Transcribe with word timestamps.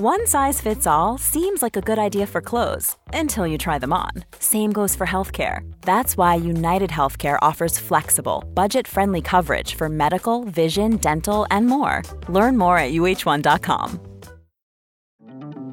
One 0.00 0.28
size 0.28 0.60
fits 0.60 0.86
all 0.86 1.18
seems 1.18 1.60
like 1.60 1.74
a 1.74 1.80
good 1.80 1.98
idea 1.98 2.28
for 2.28 2.40
clothes 2.40 2.96
until 3.12 3.48
you 3.48 3.58
try 3.58 3.80
them 3.80 3.92
on. 3.92 4.12
Same 4.38 4.70
goes 4.70 4.94
for 4.94 5.04
healthcare. 5.04 5.68
That's 5.80 6.16
why 6.16 6.36
United 6.36 6.90
Healthcare 6.90 7.36
offers 7.42 7.80
flexible, 7.80 8.44
budget 8.54 8.86
friendly 8.86 9.20
coverage 9.20 9.74
for 9.74 9.88
medical, 9.88 10.44
vision, 10.44 10.98
dental, 10.98 11.48
and 11.50 11.66
more. 11.66 12.04
Learn 12.28 12.56
more 12.56 12.78
at 12.78 12.92
uh1.com. 12.92 13.98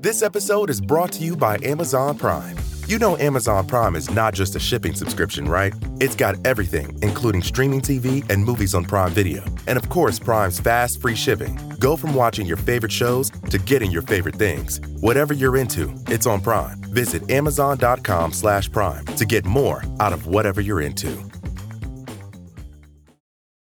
This 0.02 0.24
episode 0.24 0.72
is 0.72 0.82
brought 0.82 1.12
to 1.12 1.24
you 1.24 1.38
by 1.38 1.60
Amazon 1.62 2.18
Prime. 2.18 2.58
You 2.88 3.00
know 3.00 3.18
Amazon 3.18 3.66
Prime 3.66 3.96
is 3.96 4.12
not 4.12 4.36
just 4.36 4.56
a 4.56 4.60
shipping 4.60 4.94
subscription, 4.94 5.48
right? 5.48 5.74
It's 6.00 6.16
got 6.16 6.36
everything, 6.46 6.96
including 7.02 7.42
streaming 7.42 7.82
TV 7.82 8.24
and 8.30 8.46
movies 8.46 8.76
on 8.76 8.86
Prime 8.86 9.10
Video. 9.10 9.44
And 9.66 9.76
of 9.76 9.90
course, 9.90 10.20
Prime's 10.20 10.60
fast, 10.60 11.02
free 11.02 11.16
shipping. 11.16 11.60
Go 11.80 11.98
from 11.98 12.14
watching 12.14 12.46
your 12.46 12.58
favorite 12.58 12.92
shows 12.92 13.32
to 13.50 13.58
getting 13.58 13.90
your 13.90 14.04
favorite 14.04 14.36
things. 14.36 14.80
Whatever 15.00 15.34
you're 15.34 15.58
into, 15.58 15.92
it's 16.10 16.28
on 16.28 16.42
Prime. 16.42 16.80
Visit 16.94 17.28
amazon.com 17.32 18.32
slash 18.32 18.72
prime 18.72 19.04
to 19.18 19.26
get 19.26 19.48
more 19.48 19.82
out 20.00 20.14
of 20.14 20.28
whatever 20.28 20.62
you're 20.62 20.82
into. 20.82 21.18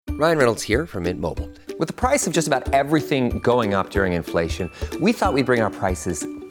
Ryan 0.09 0.37
Reynolds 0.37 0.63
here 0.63 0.85
from 0.85 1.03
Mint 1.03 1.21
Mobile. 1.21 1.49
With 1.79 1.87
the 1.87 1.93
price 1.93 2.27
of 2.27 2.33
just 2.33 2.47
about 2.47 2.73
everything 2.73 3.39
going 3.39 3.73
up 3.73 3.91
during 3.91 4.11
inflation, 4.11 4.69
we 4.99 5.13
thought 5.13 5.33
we'd 5.33 5.45
bring 5.45 5.61
our 5.61 5.69
prices 5.69 6.27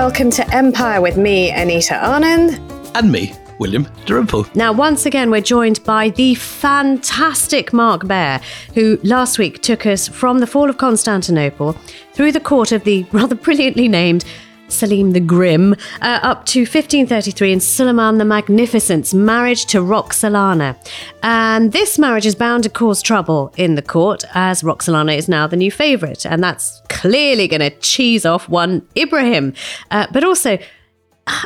welcome 0.00 0.30
to 0.30 0.54
Empire 0.54 0.98
with 1.02 1.18
me, 1.18 1.50
Anita 1.50 1.92
Anand. 1.92 2.58
And 2.94 3.12
me, 3.12 3.34
William 3.58 3.86
Dalrymple. 4.06 4.46
Now, 4.54 4.72
once 4.72 5.04
again, 5.04 5.30
we're 5.30 5.42
joined 5.42 5.84
by 5.84 6.08
the 6.08 6.36
fantastic 6.36 7.74
Marc 7.74 8.08
Baer, 8.08 8.40
who 8.72 8.98
last 9.02 9.38
week 9.38 9.60
took 9.60 9.84
us 9.84 10.08
from 10.08 10.38
the 10.38 10.46
fall 10.46 10.70
of 10.70 10.78
Constantinople 10.78 11.74
through 12.14 12.32
the 12.32 12.40
court 12.40 12.72
of 12.72 12.84
the 12.84 13.04
rather 13.12 13.34
brilliantly 13.34 13.88
named 13.88 14.24
Selim 14.70 15.12
the 15.12 15.20
Grim, 15.20 15.74
uh, 16.00 16.20
up 16.22 16.46
to 16.46 16.60
1533 16.60 17.52
and 17.52 17.62
Suleiman 17.62 18.18
the 18.18 18.24
Magnificent's 18.24 19.12
marriage 19.12 19.66
to 19.66 19.78
Roxolana. 19.78 20.76
And 21.22 21.72
this 21.72 21.98
marriage 21.98 22.26
is 22.26 22.34
bound 22.34 22.64
to 22.64 22.70
cause 22.70 23.02
trouble 23.02 23.52
in 23.56 23.74
the 23.74 23.82
court, 23.82 24.24
as 24.34 24.62
Roxolana 24.62 25.16
is 25.16 25.28
now 25.28 25.46
the 25.46 25.56
new 25.56 25.70
favourite, 25.70 26.24
and 26.24 26.42
that's 26.42 26.80
clearly 26.88 27.48
going 27.48 27.60
to 27.60 27.70
cheese 27.78 28.24
off 28.26 28.48
one 28.48 28.86
Ibrahim. 28.96 29.54
Uh, 29.90 30.06
but 30.12 30.24
also, 30.24 30.58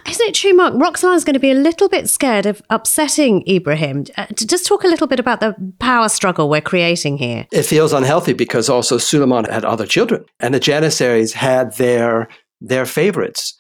isn't 0.09 0.27
it 0.27 0.35
true, 0.35 0.53
Marc? 0.53 0.75
Roxolana's 0.75 1.25
going 1.25 1.35
to 1.35 1.41
be 1.41 1.51
a 1.51 1.55
little 1.55 1.89
bit 1.89 2.09
scared 2.09 2.47
of 2.47 2.63
upsetting 2.71 3.47
Ibrahim. 3.49 4.05
Uh, 4.17 4.27
just 4.35 4.67
talk 4.67 4.85
a 4.85 4.89
little 4.89 5.07
bit 5.07 5.21
about 5.21 5.41
the 5.41 5.55
power 5.79 6.09
struggle 6.09 6.49
we're 6.49 6.61
creating 6.61 7.19
here. 7.19 7.47
It 7.53 7.65
feels 7.65 7.93
unhealthy 7.93 8.33
because 8.33 8.69
also 8.69 8.99
Suleiman 8.99 9.45
had 9.45 9.65
other 9.65 9.87
children, 9.87 10.25
and 10.41 10.55
the 10.55 10.61
Janissaries 10.61 11.35
had 11.35 11.77
their 11.77 12.29
their 12.61 12.87
favorites. 12.87 13.55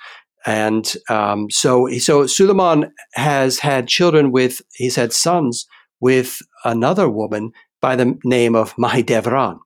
And 0.46 0.92
um, 1.08 1.50
so, 1.50 1.88
so 1.98 2.26
Suleiman 2.26 2.92
has 3.14 3.58
had 3.58 3.88
children 3.88 4.30
with, 4.30 4.60
he's 4.74 4.96
had 4.96 5.12
sons 5.12 5.66
with 6.00 6.38
another 6.64 7.08
woman 7.08 7.52
by 7.80 7.96
the 7.96 8.18
name 8.24 8.54
of 8.54 8.74
Mahidevran. 8.76 9.58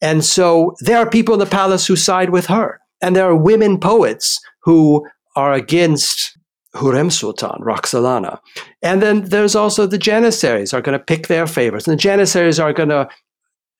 And 0.00 0.24
so 0.24 0.74
there 0.80 0.98
are 0.98 1.08
people 1.08 1.34
in 1.34 1.40
the 1.40 1.46
palace 1.46 1.86
who 1.86 1.96
side 1.96 2.30
with 2.30 2.46
her. 2.46 2.80
And 3.02 3.16
there 3.16 3.28
are 3.28 3.36
women 3.36 3.78
poets 3.78 4.40
who 4.62 5.06
are 5.36 5.52
against 5.52 6.36
Hurrem 6.74 7.10
Sultan, 7.10 7.60
Roxolana. 7.60 8.38
And 8.82 9.02
then 9.02 9.24
there's 9.24 9.56
also 9.56 9.86
the 9.86 9.98
Janissaries 9.98 10.72
are 10.72 10.82
going 10.82 10.98
to 10.98 11.04
pick 11.04 11.26
their 11.26 11.46
favorites. 11.46 11.88
And 11.88 11.98
the 11.98 12.02
Janissaries 12.02 12.60
are 12.60 12.72
going 12.72 12.90
to 12.90 13.08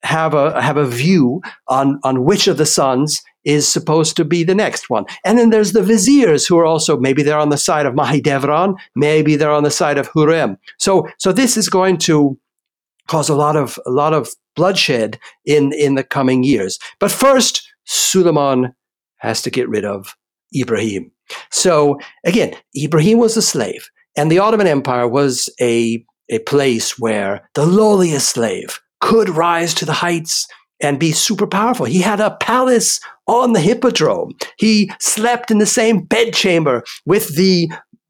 have 0.03 0.33
a 0.33 0.59
have 0.61 0.77
a 0.77 0.87
view 0.87 1.41
on 1.67 1.99
on 2.03 2.25
which 2.25 2.47
of 2.47 2.57
the 2.57 2.65
sons 2.65 3.21
is 3.43 3.67
supposed 3.67 4.15
to 4.17 4.25
be 4.25 4.43
the 4.43 4.55
next 4.55 4.89
one. 4.89 5.05
And 5.25 5.37
then 5.37 5.49
there's 5.49 5.73
the 5.73 5.83
viziers 5.83 6.45
who 6.45 6.57
are 6.57 6.65
also 6.65 6.97
maybe 6.97 7.23
they're 7.23 7.39
on 7.39 7.49
the 7.49 7.57
side 7.57 7.85
of 7.85 7.93
Mahidevran, 7.93 8.75
maybe 8.95 9.35
they're 9.35 9.51
on 9.51 9.63
the 9.63 9.71
side 9.71 9.97
of 9.97 10.09
Hurrem. 10.09 10.57
So 10.77 11.07
so 11.17 11.31
this 11.31 11.57
is 11.57 11.69
going 11.69 11.97
to 11.99 12.37
cause 13.07 13.29
a 13.29 13.35
lot 13.35 13.55
of 13.55 13.79
a 13.85 13.91
lot 13.91 14.13
of 14.13 14.29
bloodshed 14.55 15.19
in 15.45 15.73
in 15.73 15.95
the 15.95 16.03
coming 16.03 16.43
years. 16.43 16.79
But 16.99 17.11
first, 17.11 17.67
Suleiman 17.85 18.73
has 19.17 19.41
to 19.43 19.49
get 19.49 19.69
rid 19.69 19.85
of 19.85 20.15
Ibrahim. 20.55 21.11
So 21.49 21.99
again, 22.25 22.55
Ibrahim 22.75 23.19
was 23.19 23.37
a 23.37 23.41
slave, 23.41 23.89
and 24.15 24.31
the 24.31 24.39
Ottoman 24.39 24.67
Empire 24.67 25.07
was 25.07 25.49
a 25.59 26.05
a 26.29 26.39
place 26.39 26.97
where 26.97 27.49
the 27.55 27.65
lowliest 27.65 28.29
slave 28.29 28.79
could 29.01 29.29
rise 29.29 29.73
to 29.73 29.85
the 29.85 29.93
heights 29.93 30.47
and 30.81 30.99
be 30.99 31.11
super 31.11 31.47
powerful. 31.47 31.85
He 31.85 32.01
had 32.01 32.19
a 32.19 32.37
palace 32.37 32.99
on 33.27 33.53
the 33.53 33.59
hippodrome. 33.59 34.33
He 34.57 34.91
slept 34.99 35.51
in 35.51 35.59
the 35.59 35.65
same 35.65 36.03
bedchamber 36.03 36.83
with 37.05 37.35
the 37.35 37.69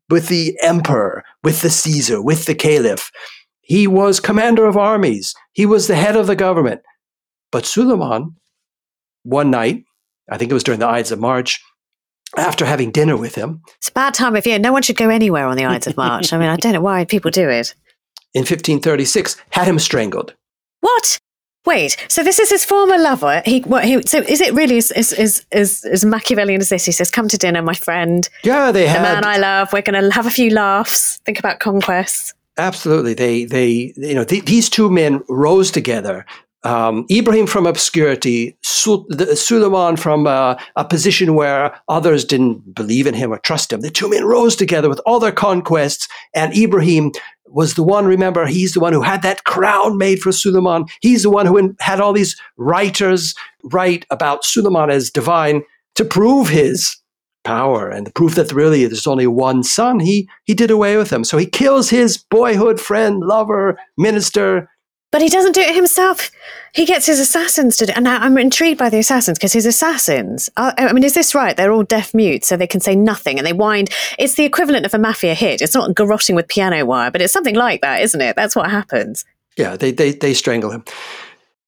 with 0.10 0.28
the 0.28 0.58
emperor, 0.62 1.24
with 1.44 1.62
the 1.62 1.70
Caesar, 1.70 2.22
with 2.22 2.46
the 2.46 2.56
caliph. 2.56 3.12
He 3.62 3.88
was 3.88 4.20
commander 4.20 4.66
of 4.66 4.76
armies. 4.76 5.34
He 5.54 5.66
was 5.66 5.88
the 5.88 5.96
head 5.96 6.18
of 6.18 6.28
the 6.28 6.36
government. 6.36 6.82
But 7.50 7.66
Suleiman, 7.66 8.36
one 9.24 9.50
night, 9.50 9.86
I 10.30 10.38
think 10.38 10.52
it 10.52 10.54
was 10.54 10.64
during 10.64 10.82
the 10.82 10.88
Ides 10.88 11.14
of 11.14 11.20
March, 11.20 11.62
after 12.38 12.66
having 12.66 12.92
dinner 12.92 13.18
with 13.18 13.36
him. 13.36 13.62
It's 13.78 13.90
a 13.90 13.94
bad 13.94 14.14
time 14.14 14.36
of 14.36 14.46
year. 14.46 14.60
No 14.60 14.72
one 14.72 14.82
should 14.82 14.98
go 14.98 15.10
anywhere 15.10 15.48
on 15.48 15.58
the 15.58 15.66
Ides 15.66 15.88
of 15.88 15.98
March. 15.98 16.34
I 16.34 16.38
mean, 16.38 16.50
I 16.50 16.56
don't 16.56 16.74
know 16.74 16.82
why 16.82 17.06
people 17.06 17.32
do 17.32 17.50
it. 17.50 17.74
In 18.34 18.42
1536, 18.42 19.36
had 19.50 19.68
him 19.68 19.80
strangled. 19.80 20.36
What? 20.80 21.20
Wait, 21.66 21.96
so 22.10 22.24
this 22.24 22.40
is 22.40 22.50
his 22.50 22.66
former 22.66 22.98
lover. 22.98 23.42
He, 23.46 23.60
what, 23.62 23.86
he 23.86 24.02
so 24.04 24.20
is 24.20 24.42
it 24.42 24.54
really 24.54 24.78
as, 24.78 24.90
as, 24.92 25.14
as, 25.14 25.46
as, 25.52 25.86
as 25.86 26.04
Machiavellian 26.04 26.60
as 26.60 26.70
this? 26.70 26.86
He 26.86 26.92
says, 26.92 27.12
"Come 27.12 27.28
to 27.28 27.38
dinner, 27.38 27.62
my 27.62 27.76
friend. 27.76 28.28
Yeah, 28.44 28.72
they 28.72 28.84
the 28.84 28.90
had 28.90 29.02
man 29.04 29.26
I 29.26 29.38
love. 29.38 29.72
We're 29.72 29.84
going 29.84 30.02
to 30.02 30.12
have 30.12 30.26
a 30.26 30.32
few 30.32 30.50
laughs. 30.50 31.18
Think 31.18 31.38
about 31.38 31.60
conquests." 31.60 32.34
Absolutely, 32.58 33.14
they 33.14 33.46
they 33.46 33.94
you 33.96 34.16
know 34.16 34.24
th- 34.24 34.46
these 34.46 34.70
two 34.70 34.90
men 34.90 35.24
rose 35.30 35.70
together. 35.70 36.26
Um, 36.64 37.06
Ibrahim 37.10 37.48
from 37.48 37.66
obscurity, 37.66 38.58
Sul- 38.62 39.06
the, 39.10 39.36
Suleiman 39.36 39.98
from 39.98 40.28
uh, 40.28 40.56
a 40.76 40.86
position 40.86 41.34
where 41.34 41.76
others 41.88 42.24
didn't 42.24 42.76
believe 42.76 43.08
in 43.08 43.16
him 43.16 43.34
or 43.34 43.40
trust 43.40 43.74
him. 43.74 43.82
The 43.82 43.90
two 43.90 44.10
men 44.10 44.26
rose 44.26 44.56
together 44.56 44.88
with 44.88 45.02
all 45.06 45.20
their 45.20 45.32
conquests, 45.32 46.08
and 46.36 46.56
Ibrahim 46.56 47.12
was 47.48 47.74
the 47.74 47.84
one, 47.84 48.06
remember, 48.06 48.46
he's 48.46 48.74
the 48.74 48.80
one 48.80 48.94
who 48.94 49.02
had 49.02 49.22
that 49.24 49.44
crown 49.44 49.98
made 49.98 50.20
for 50.22 50.32
Suleiman. 50.32 50.86
He's 51.02 51.24
the 51.24 51.30
one 51.30 51.46
who 51.46 51.76
had 51.80 52.00
all 52.00 52.14
these 52.14 52.40
writers 52.58 53.36
write 53.66 54.06
about 54.10 54.46
Suleiman 54.46 54.90
as 54.90 55.12
divine 55.12 55.64
to 55.96 56.06
prove 56.06 56.48
his 56.48 56.98
power 57.44 57.90
and 57.90 58.06
the 58.06 58.12
proof 58.12 58.36
that 58.36 58.54
really 58.54 58.86
there's 58.86 59.08
only 59.08 59.28
one 59.28 59.64
son. 59.64 60.00
He, 60.00 60.30
he 60.46 60.54
did 60.54 60.72
away 60.72 60.96
with 60.96 61.12
him. 61.12 61.24
So 61.24 61.38
he 61.38 61.46
kills 61.46 61.90
his 61.90 62.18
boyhood 62.18 62.80
friend, 62.80 63.20
lover, 63.20 63.78
minister. 63.98 64.70
But 65.12 65.22
he 65.22 65.28
doesn't 65.28 65.54
do 65.54 65.62
it 65.62 65.76
himself. 65.76 66.32
He 66.74 66.86
gets 66.86 67.06
his 67.06 67.20
assassins 67.20 67.76
to 67.78 67.86
do 67.86 67.92
it. 67.92 67.98
And 67.98 68.06
now 68.06 68.18
I'm 68.20 68.38
intrigued 68.38 68.80
by 68.80 68.90
the 68.90 69.00
assassins 69.00 69.38
because 69.38 69.52
his 69.52 69.66
assassins, 69.66 70.50
are, 70.56 70.74
I 70.78 70.94
mean, 70.94 71.04
is 71.04 71.14
this 71.14 71.36
right? 71.36 71.56
They're 71.56 71.74
all 71.74 71.84
deaf 71.84 72.14
mute, 72.14 72.46
so 72.46 72.56
they 72.56 72.66
can 72.66 72.80
say 72.80 72.96
nothing 72.96 73.38
and 73.38 73.46
they 73.46 73.52
wind. 73.52 73.90
It's 74.18 74.36
the 74.36 74.46
equivalent 74.46 74.86
of 74.86 74.94
a 74.94 74.98
mafia 74.98 75.34
hit. 75.34 75.62
It's 75.62 75.74
not 75.76 75.94
garroting 75.96 76.36
with 76.36 76.48
piano 76.48 76.86
wire, 76.86 77.12
but 77.12 77.22
it's 77.22 77.34
something 77.34 77.56
like 77.56 77.82
that, 77.82 78.02
isn't 78.02 78.22
it? 78.22 78.38
That's 78.38 78.56
what 78.56 78.72
happens. 78.72 79.26
Yeah, 79.58 79.76
they, 79.76 79.92
they, 79.92 80.14
they 80.14 80.34
strangle 80.34 80.72
him, 80.72 80.86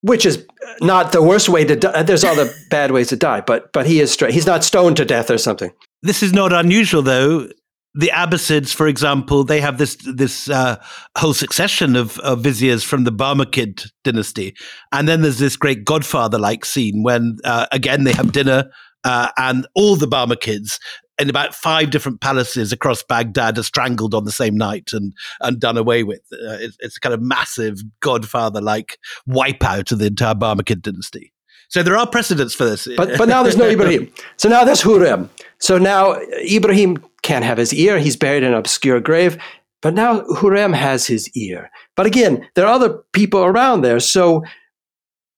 which 0.02 0.26
is 0.26 0.48
not 0.80 1.12
the 1.12 1.22
worst 1.22 1.50
way 1.50 1.66
to 1.66 1.76
die. 1.76 2.04
There's 2.04 2.24
other 2.24 2.50
bad 2.70 2.92
ways 2.92 3.10
to 3.10 3.18
die, 3.18 3.42
but, 3.42 3.74
but 3.74 3.86
he 3.86 4.00
is 4.00 4.10
stra- 4.10 4.32
he's 4.32 4.48
not 4.48 4.64
stoned 4.64 4.96
to 4.98 5.06
death 5.06 5.30
or 5.30 5.38
something. 5.38 5.72
This 6.02 6.24
is 6.24 6.32
not 6.32 6.54
unusual, 6.54 7.02
though. 7.02 7.50
The 7.96 8.12
Abbasids, 8.12 8.74
for 8.74 8.88
example, 8.88 9.44
they 9.44 9.62
have 9.62 9.78
this 9.78 9.98
this 9.98 10.50
uh, 10.50 10.84
whole 11.18 11.34
succession 11.34 11.96
of, 11.96 12.18
of 12.20 12.42
viziers 12.42 12.84
from 12.84 13.04
the 13.04 13.12
Barmakid 13.12 13.88
dynasty, 14.04 14.56
and 14.92 15.08
then 15.08 15.22
there's 15.22 15.40
this 15.40 15.56
great 15.56 15.86
Godfather-like 15.86 16.66
scene 16.66 17.04
when 17.04 17.38
uh, 17.44 17.68
again 17.72 18.04
they 18.04 18.14
have 18.14 18.32
dinner 18.32 18.70
uh, 19.04 19.30
and 19.38 19.68
all 19.76 19.96
the 19.96 20.08
Barmakids 20.08 20.80
in 21.20 21.30
about 21.30 21.54
five 21.54 21.92
different 21.92 22.22
palaces 22.22 22.72
across 22.72 23.04
Baghdad 23.04 23.60
are 23.60 23.64
strangled 23.64 24.16
on 24.16 24.26
the 24.26 24.32
same 24.32 24.58
night 24.58 24.90
and 24.94 25.14
and 25.42 25.60
done 25.60 25.78
away 25.78 26.04
with. 26.04 26.22
Uh, 26.34 26.58
it's, 26.60 26.78
it's 26.80 26.98
kind 26.98 27.14
of 27.14 27.22
massive 27.22 27.78
Godfather-like 28.00 28.98
wipeout 29.30 29.92
of 29.92 30.00
the 30.00 30.08
entire 30.08 30.34
Barmakid 30.34 30.82
dynasty. 30.82 31.32
So 31.70 31.84
there 31.84 31.98
are 31.98 32.08
precedents 32.08 32.56
for 32.56 32.66
this. 32.66 32.88
But 32.98 33.20
but 33.20 33.28
now 33.28 33.44
there's 33.44 33.58
no 33.58 33.68
Ibrahim. 33.70 34.12
So 34.38 34.50
now 34.50 34.64
there's 34.64 34.82
Hurrem. 34.82 35.30
So 35.60 35.78
now 35.78 36.20
Ibrahim 36.40 37.04
can't 37.24 37.46
have 37.46 37.58
his 37.58 37.74
ear. 37.74 37.98
He's 37.98 38.16
buried 38.16 38.44
in 38.44 38.52
an 38.52 38.58
obscure 38.58 39.00
grave. 39.00 39.38
But 39.82 39.94
now 39.94 40.22
Hurrem 40.38 40.74
has 40.74 41.08
his 41.08 41.30
ear. 41.36 41.70
But 41.96 42.06
again, 42.06 42.48
there 42.56 42.66
are 42.66 42.74
other 42.74 43.04
people 43.12 43.44
around 43.44 43.82
there. 43.82 44.00
So 44.00 44.44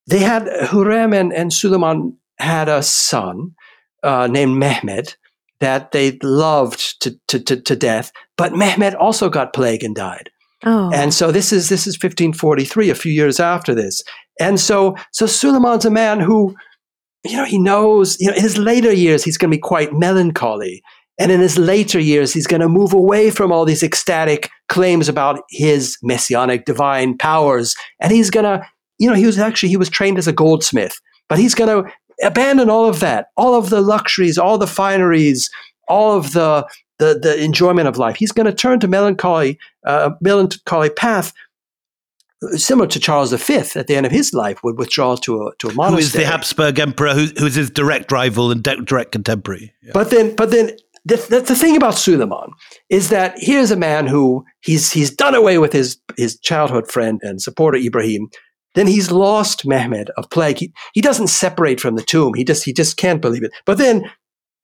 they 0.06 0.20
had 0.20 0.46
Hurrem 0.46 1.12
and, 1.12 1.32
and 1.32 1.52
Suleiman 1.52 2.16
had 2.38 2.68
a 2.68 2.82
son 2.82 3.54
uh, 4.02 4.28
named 4.28 4.56
Mehmed 4.56 5.16
that 5.58 5.90
they 5.92 6.12
loved 6.22 7.00
to, 7.02 7.18
to, 7.28 7.40
to, 7.40 7.60
to 7.60 7.76
death. 7.76 8.12
But 8.36 8.52
Mehmed 8.52 8.94
also 8.94 9.28
got 9.28 9.52
plague 9.52 9.82
and 9.82 9.96
died. 9.96 10.30
Oh. 10.64 10.90
And 10.92 11.12
so 11.12 11.32
this 11.32 11.52
is 11.52 11.68
this 11.68 11.86
is 11.86 11.94
1543, 11.96 12.90
a 12.90 12.94
few 12.94 13.12
years 13.12 13.40
after 13.40 13.74
this. 13.74 14.02
And 14.40 14.58
so 14.58 14.96
so 15.12 15.26
Suleiman's 15.26 15.84
a 15.84 15.90
man 15.90 16.20
who, 16.20 16.54
you 17.24 17.36
know, 17.36 17.44
he 17.44 17.58
knows, 17.58 18.18
you 18.20 18.28
know, 18.28 18.36
in 18.36 18.42
his 18.42 18.56
later 18.56 18.92
years 18.92 19.24
he's 19.24 19.36
going 19.36 19.50
to 19.50 19.56
be 19.56 19.60
quite 19.60 19.92
melancholy. 19.92 20.82
And 21.18 21.32
in 21.32 21.40
his 21.40 21.56
later 21.56 21.98
years, 21.98 22.32
he's 22.32 22.46
going 22.46 22.60
to 22.60 22.68
move 22.68 22.92
away 22.92 23.30
from 23.30 23.50
all 23.50 23.64
these 23.64 23.82
ecstatic 23.82 24.50
claims 24.68 25.08
about 25.08 25.42
his 25.50 25.96
messianic 26.02 26.66
divine 26.66 27.16
powers. 27.16 27.74
And 28.00 28.12
he's 28.12 28.30
going 28.30 28.44
to, 28.44 28.66
you 28.98 29.08
know, 29.08 29.16
he 29.16 29.26
was 29.26 29.38
actually, 29.38 29.70
he 29.70 29.76
was 29.76 29.88
trained 29.88 30.18
as 30.18 30.28
a 30.28 30.32
goldsmith, 30.32 31.00
but 31.28 31.38
he's 31.38 31.54
going 31.54 31.84
to 31.84 31.90
abandon 32.22 32.68
all 32.68 32.86
of 32.86 33.00
that, 33.00 33.28
all 33.36 33.54
of 33.54 33.70
the 33.70 33.80
luxuries, 33.80 34.36
all 34.36 34.58
the 34.58 34.66
fineries, 34.66 35.48
all 35.88 36.16
of 36.16 36.32
the, 36.32 36.66
the, 36.98 37.18
the 37.22 37.42
enjoyment 37.42 37.88
of 37.88 37.96
life. 37.96 38.16
He's 38.16 38.32
going 38.32 38.46
to 38.46 38.54
turn 38.54 38.80
to 38.80 38.88
melancholy, 38.88 39.58
uh, 39.86 40.10
melancholy 40.20 40.90
path, 40.90 41.32
similar 42.52 42.86
to 42.88 43.00
Charles 43.00 43.32
V 43.32 43.54
at 43.54 43.86
the 43.86 43.96
end 43.96 44.04
of 44.04 44.12
his 44.12 44.34
life, 44.34 44.62
would 44.62 44.78
withdraw 44.78 45.16
to 45.16 45.46
a, 45.46 45.56
to 45.58 45.68
a 45.68 45.74
monastery. 45.74 46.02
Who 46.02 46.06
is 46.06 46.12
the 46.12 46.26
Habsburg 46.26 46.78
emperor, 46.78 47.14
who, 47.14 47.26
who 47.38 47.46
is 47.46 47.54
his 47.54 47.70
direct 47.70 48.12
rival 48.12 48.50
and 48.50 48.62
de- 48.62 48.82
direct 48.82 49.12
contemporary. 49.12 49.72
Yeah. 49.82 49.92
But 49.94 50.10
then, 50.10 50.36
but 50.36 50.50
then 50.50 50.76
the, 51.06 51.16
the, 51.30 51.40
the, 51.40 51.54
thing 51.54 51.76
about 51.76 51.94
Suleiman 51.94 52.50
is 52.90 53.10
that 53.10 53.36
here's 53.36 53.70
a 53.70 53.76
man 53.76 54.08
who 54.08 54.44
he's 54.60 54.90
he's 54.90 55.10
done 55.10 55.36
away 55.36 55.58
with 55.58 55.72
his 55.72 55.98
his 56.16 56.38
childhood 56.40 56.90
friend 56.90 57.20
and 57.22 57.40
supporter 57.40 57.78
Ibrahim. 57.78 58.28
Then 58.74 58.88
he's 58.88 59.12
lost 59.12 59.64
Mehmed 59.64 60.10
of 60.16 60.28
plague. 60.30 60.58
He, 60.58 60.72
he 60.94 61.00
doesn't 61.00 61.28
separate 61.28 61.80
from 61.80 61.94
the 61.94 62.02
tomb. 62.02 62.34
He 62.34 62.44
just 62.44 62.64
he 62.64 62.72
just 62.72 62.96
can't 62.96 63.22
believe 63.22 63.44
it. 63.44 63.52
But 63.64 63.78
then, 63.78 64.10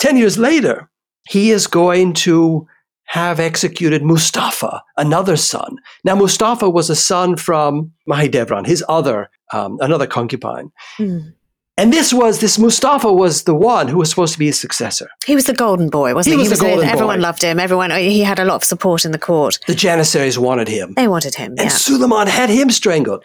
ten 0.01 0.17
years 0.17 0.37
later, 0.37 0.91
he 1.29 1.53
is 1.53 1.69
going 1.69 2.13
to 2.15 2.67
have 3.05 3.39
executed 3.39 4.03
Mustafa, 4.03 4.83
another 4.97 5.37
son. 5.37 5.77
Now 6.03 6.17
Mustafa 6.17 6.69
was 6.69 6.91
a 6.91 6.97
son 6.97 7.37
from 7.37 7.93
Mahidevran, 8.09 8.67
his 8.67 8.85
other 8.89 9.31
um, 9.53 9.79
another 9.81 10.09
concubine. 10.09 10.73
Mm. 10.99 11.35
And 11.79 11.93
this 11.93 12.13
was 12.13 12.41
this 12.41 12.59
Mustafa 12.59 13.11
was 13.11 13.45
the 13.45 13.55
one 13.55 13.89
who 13.89 13.97
was 13.97 14.11
supposed 14.11 14.35
to 14.35 14.39
be 14.39 14.47
his 14.47 14.61
successor. 14.61 15.09
He 15.25 15.35
was 15.35 15.47
the 15.47 15.55
golden 15.55 15.89
boy, 15.89 16.15
wasn't 16.15 16.37
he? 16.37 16.43
He, 16.43 16.49
was 16.49 16.61
he 16.61 16.67
the 16.67 16.71
golden 16.71 16.89
everyone 16.89 17.19
boy. 17.19 17.23
loved 17.23 17.43
him. 17.43 17.59
Everyone 17.59 17.91
he 17.93 18.21
had 18.21 18.39
a 18.39 18.45
lot 18.45 18.57
of 18.57 18.65
support 18.65 19.05
in 19.05 19.13
the 19.13 19.19
court. 19.19 19.59
The 19.67 19.75
Janissaries 19.75 20.39
wanted 20.39 20.69
him. 20.69 20.93
They 20.95 21.09
wanted 21.09 21.35
him. 21.35 21.53
And 21.53 21.61
yeah. 21.61 21.69
Suleiman 21.69 22.27
had 22.27 22.51
him 22.51 22.71
strangled. 22.71 23.25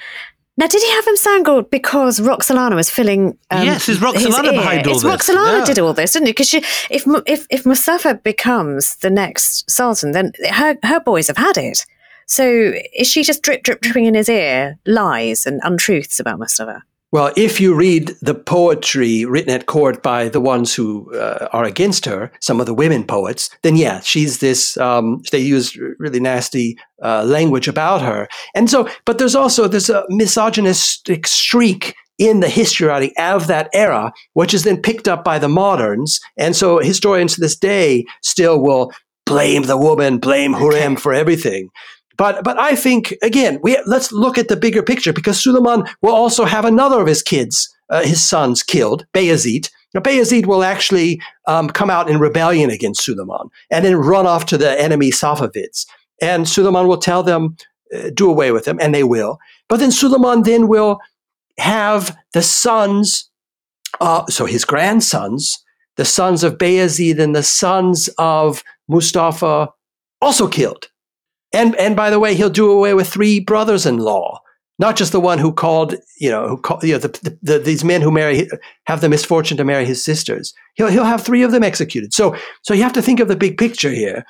Now, 0.59 0.65
did 0.65 0.81
he 0.81 0.89
have 0.93 1.05
him 1.05 1.15
strangled 1.17 1.69
because 1.69 2.19
Roxolana 2.19 2.73
was 2.73 2.89
filling? 2.89 3.37
Um, 3.51 3.63
yes, 3.63 3.87
is 3.89 3.99
Roxolana 3.99 4.15
his 4.15 4.35
ear? 4.39 4.51
behind 4.53 4.87
all 4.87 4.93
it's 4.93 5.03
this? 5.03 5.29
Roxolana 5.29 5.59
Yeah. 5.59 5.65
did 5.65 5.79
all 5.79 5.93
this, 5.93 6.13
didn't 6.13 6.27
he? 6.27 6.31
Because 6.31 6.53
if 6.89 7.05
if 7.27 7.45
if 7.51 7.65
Mustafa 7.65 8.15
becomes 8.15 8.95
the 8.97 9.09
next 9.11 9.69
sultan, 9.69 10.13
then 10.13 10.31
her 10.51 10.77
her 10.83 10.99
boys 10.99 11.27
have 11.27 11.37
had 11.37 11.57
it. 11.57 11.85
So 12.25 12.73
is 12.95 13.07
she 13.07 13.23
just 13.23 13.43
drip 13.43 13.61
drip 13.63 13.81
dripping 13.81 14.05
in 14.05 14.15
his 14.15 14.29
ear 14.29 14.79
lies 14.87 15.45
and 15.45 15.59
untruths 15.63 16.19
about 16.19 16.39
Mustafa? 16.39 16.81
Well, 17.11 17.31
if 17.37 17.61
you 17.61 17.73
read 17.73 18.15
the 18.21 18.35
poetry 18.35 19.23
written 19.23 19.53
at 19.53 19.65
court 19.65 20.03
by 20.03 20.27
the 20.27 20.41
ones 20.41 20.75
who 20.75 21.13
uh, 21.15 21.47
are 21.53 21.63
against 21.63 22.03
her, 22.05 22.31
some 22.41 22.59
of 22.59 22.65
the 22.65 22.73
women 22.73 23.05
poets, 23.05 23.49
then 23.61 23.77
yeah, 23.77 24.01
she's 24.01 24.39
this. 24.39 24.75
Um, 24.75 25.21
they 25.31 25.39
use 25.39 25.77
really 25.99 26.19
nasty 26.19 26.77
uh, 27.01 27.23
language 27.23 27.69
about 27.69 28.01
her, 28.01 28.27
and 28.53 28.69
so. 28.69 28.89
But 29.05 29.19
there's 29.19 29.35
also 29.35 29.69
there's 29.69 29.89
a 29.89 30.03
misogynistic 30.09 31.27
streak 31.27 31.95
in 32.17 32.41
the 32.41 32.49
history 32.49 32.87
writing 32.87 33.13
of 33.17 33.47
that 33.47 33.69
era, 33.73 34.11
which 34.33 34.53
is 34.53 34.63
then 34.63 34.81
picked 34.81 35.07
up 35.07 35.23
by 35.23 35.39
the 35.39 35.47
moderns, 35.47 36.19
and 36.35 36.57
so 36.57 36.79
historians 36.79 37.35
to 37.35 37.41
this 37.41 37.55
day 37.55 38.05
still 38.21 38.61
will 38.61 38.91
blame 39.25 39.63
the 39.63 39.77
woman, 39.77 40.17
blame 40.17 40.53
Hurrem 40.53 40.97
for 40.97 41.13
everything. 41.13 41.69
But 42.17 42.43
but 42.43 42.59
I 42.59 42.75
think 42.75 43.15
again, 43.21 43.59
we 43.61 43.77
let's 43.85 44.11
look 44.11 44.37
at 44.37 44.47
the 44.47 44.57
bigger 44.57 44.83
picture 44.83 45.13
because 45.13 45.41
Suleiman 45.41 45.85
will 46.01 46.15
also 46.15 46.45
have 46.45 46.65
another 46.65 46.99
of 46.99 47.07
his 47.07 47.21
kids, 47.21 47.73
uh, 47.89 48.03
his 48.03 48.27
sons, 48.27 48.63
killed, 48.63 49.05
Bayezid. 49.13 49.69
Now 49.93 50.01
Bayezid 50.01 50.47
will 50.47 50.63
actually 50.63 51.21
um, 51.47 51.69
come 51.69 51.89
out 51.89 52.09
in 52.09 52.19
rebellion 52.19 52.69
against 52.69 53.03
Suleiman 53.03 53.49
and 53.69 53.85
then 53.85 53.95
run 53.95 54.25
off 54.25 54.45
to 54.47 54.57
the 54.57 54.79
enemy 54.81 55.11
Safavids, 55.11 55.85
and 56.21 56.49
Suleiman 56.49 56.87
will 56.87 56.97
tell 56.97 57.23
them 57.23 57.55
uh, 57.95 58.09
do 58.13 58.29
away 58.29 58.51
with 58.51 58.65
them, 58.65 58.79
and 58.81 58.93
they 58.93 59.03
will. 59.03 59.37
But 59.69 59.79
then 59.79 59.91
Suleiman 59.91 60.43
then 60.43 60.67
will 60.67 60.99
have 61.59 62.17
the 62.33 62.41
sons, 62.41 63.29
uh, 64.01 64.25
so 64.27 64.45
his 64.45 64.65
grandsons, 64.65 65.63
the 65.95 66.05
sons 66.05 66.43
of 66.43 66.57
Bayezid 66.57 67.19
and 67.19 67.35
the 67.35 67.43
sons 67.43 68.09
of 68.17 68.63
Mustafa, 68.87 69.69
also 70.21 70.47
killed. 70.47 70.89
And 71.53 71.75
and 71.77 71.95
by 71.95 72.09
the 72.09 72.19
way, 72.19 72.35
he'll 72.35 72.49
do 72.49 72.69
away 72.71 72.93
with 72.93 73.07
three 73.07 73.39
brothers-in-law, 73.39 74.39
not 74.79 74.95
just 74.95 75.11
the 75.11 75.19
one 75.19 75.39
who 75.39 75.51
called, 75.53 75.95
you 76.19 76.29
know, 76.29 76.47
who 76.47 76.57
called, 76.57 76.83
you 76.83 76.93
know, 76.93 76.99
the, 76.99 77.07
the, 77.07 77.37
the, 77.41 77.59
these 77.59 77.83
men 77.83 78.01
who 78.01 78.11
marry 78.11 78.47
have 78.85 79.01
the 79.01 79.09
misfortune 79.09 79.57
to 79.57 79.63
marry 79.63 79.85
his 79.85 80.03
sisters. 80.03 80.53
He'll 80.75 80.89
he'll 80.89 81.05
have 81.05 81.23
three 81.23 81.43
of 81.43 81.51
them 81.51 81.63
executed. 81.63 82.13
So 82.13 82.35
so 82.63 82.73
you 82.73 82.83
have 82.83 82.93
to 82.93 83.01
think 83.01 83.19
of 83.19 83.27
the 83.27 83.35
big 83.35 83.57
picture 83.57 83.91
here, 83.91 84.25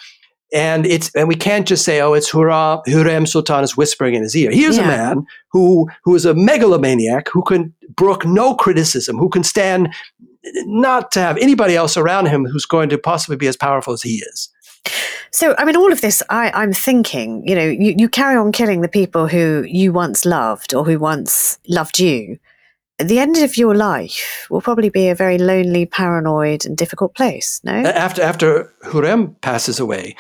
and 0.54 0.86
it's 0.86 1.14
and 1.16 1.28
we 1.28 1.36
can't 1.36 1.68
just 1.68 1.84
say, 1.84 2.02
oh, 2.02 2.14
it's 2.14 2.32
Hurrem, 2.32 2.84
Hurrem 2.88 3.28
Sultan 3.28 3.64
is 3.64 3.76
whispering 3.76 4.14
in 4.14 4.22
his 4.22 4.36
ear. 4.36 4.52
Here's 4.52 4.78
a 4.78 4.84
man 4.84 5.26
who 5.52 5.90
who 6.04 6.16
is 6.16 6.26
a 6.26 6.36
megalomaniac 6.36 7.30
who 7.30 7.42
can 7.42 7.74
brook 7.96 8.26
no 8.26 8.54
criticism, 8.56 9.18
who 9.18 9.30
can 9.30 9.44
stand 9.44 9.94
not 10.66 11.12
to 11.12 11.20
have 11.20 11.38
anybody 11.38 11.76
else 11.76 11.98
around 11.98 12.28
him 12.28 12.46
who's 12.46 12.66
going 12.66 12.90
to 12.90 12.98
possibly 12.98 13.36
be 13.36 13.48
as 13.48 13.58
powerful 13.58 13.94
as 13.94 14.02
he 14.02 14.24
is. 14.34 14.50
So, 15.32 15.56
I 15.58 15.66
mean, 15.66 15.76
all 15.76 15.92
of 15.92 16.02
this, 16.02 16.24
I, 16.30 16.52
I'm 16.52 16.74
thinking, 16.74 17.48
you 17.48 17.56
know, 17.56 17.66
you, 17.66 17.94
you 17.98 18.10
carry 18.10 18.38
on 18.38 18.52
killing 18.52 18.82
the 18.82 18.88
people 18.88 19.28
who 19.28 19.64
you 19.68 19.94
once 19.94 20.26
loved 20.26 20.74
or 20.74 20.84
who 20.86 21.00
once 21.00 21.60
loved 21.68 22.00
you. 22.00 22.40
The 23.00 23.20
end 23.20 23.38
of 23.38 23.58
your 23.58 23.76
life 23.76 24.48
will 24.50 24.62
probably 24.62 24.90
be 24.90 25.08
a 25.10 25.16
very 25.16 25.38
lonely, 25.38 25.86
paranoid, 25.86 26.66
and 26.66 26.76
difficult 26.76 27.14
place. 27.14 27.62
No, 27.64 27.72
after 27.72 28.24
after 28.24 28.74
Hurrem 28.86 29.36
passes 29.42 29.80
away, 29.80 30.16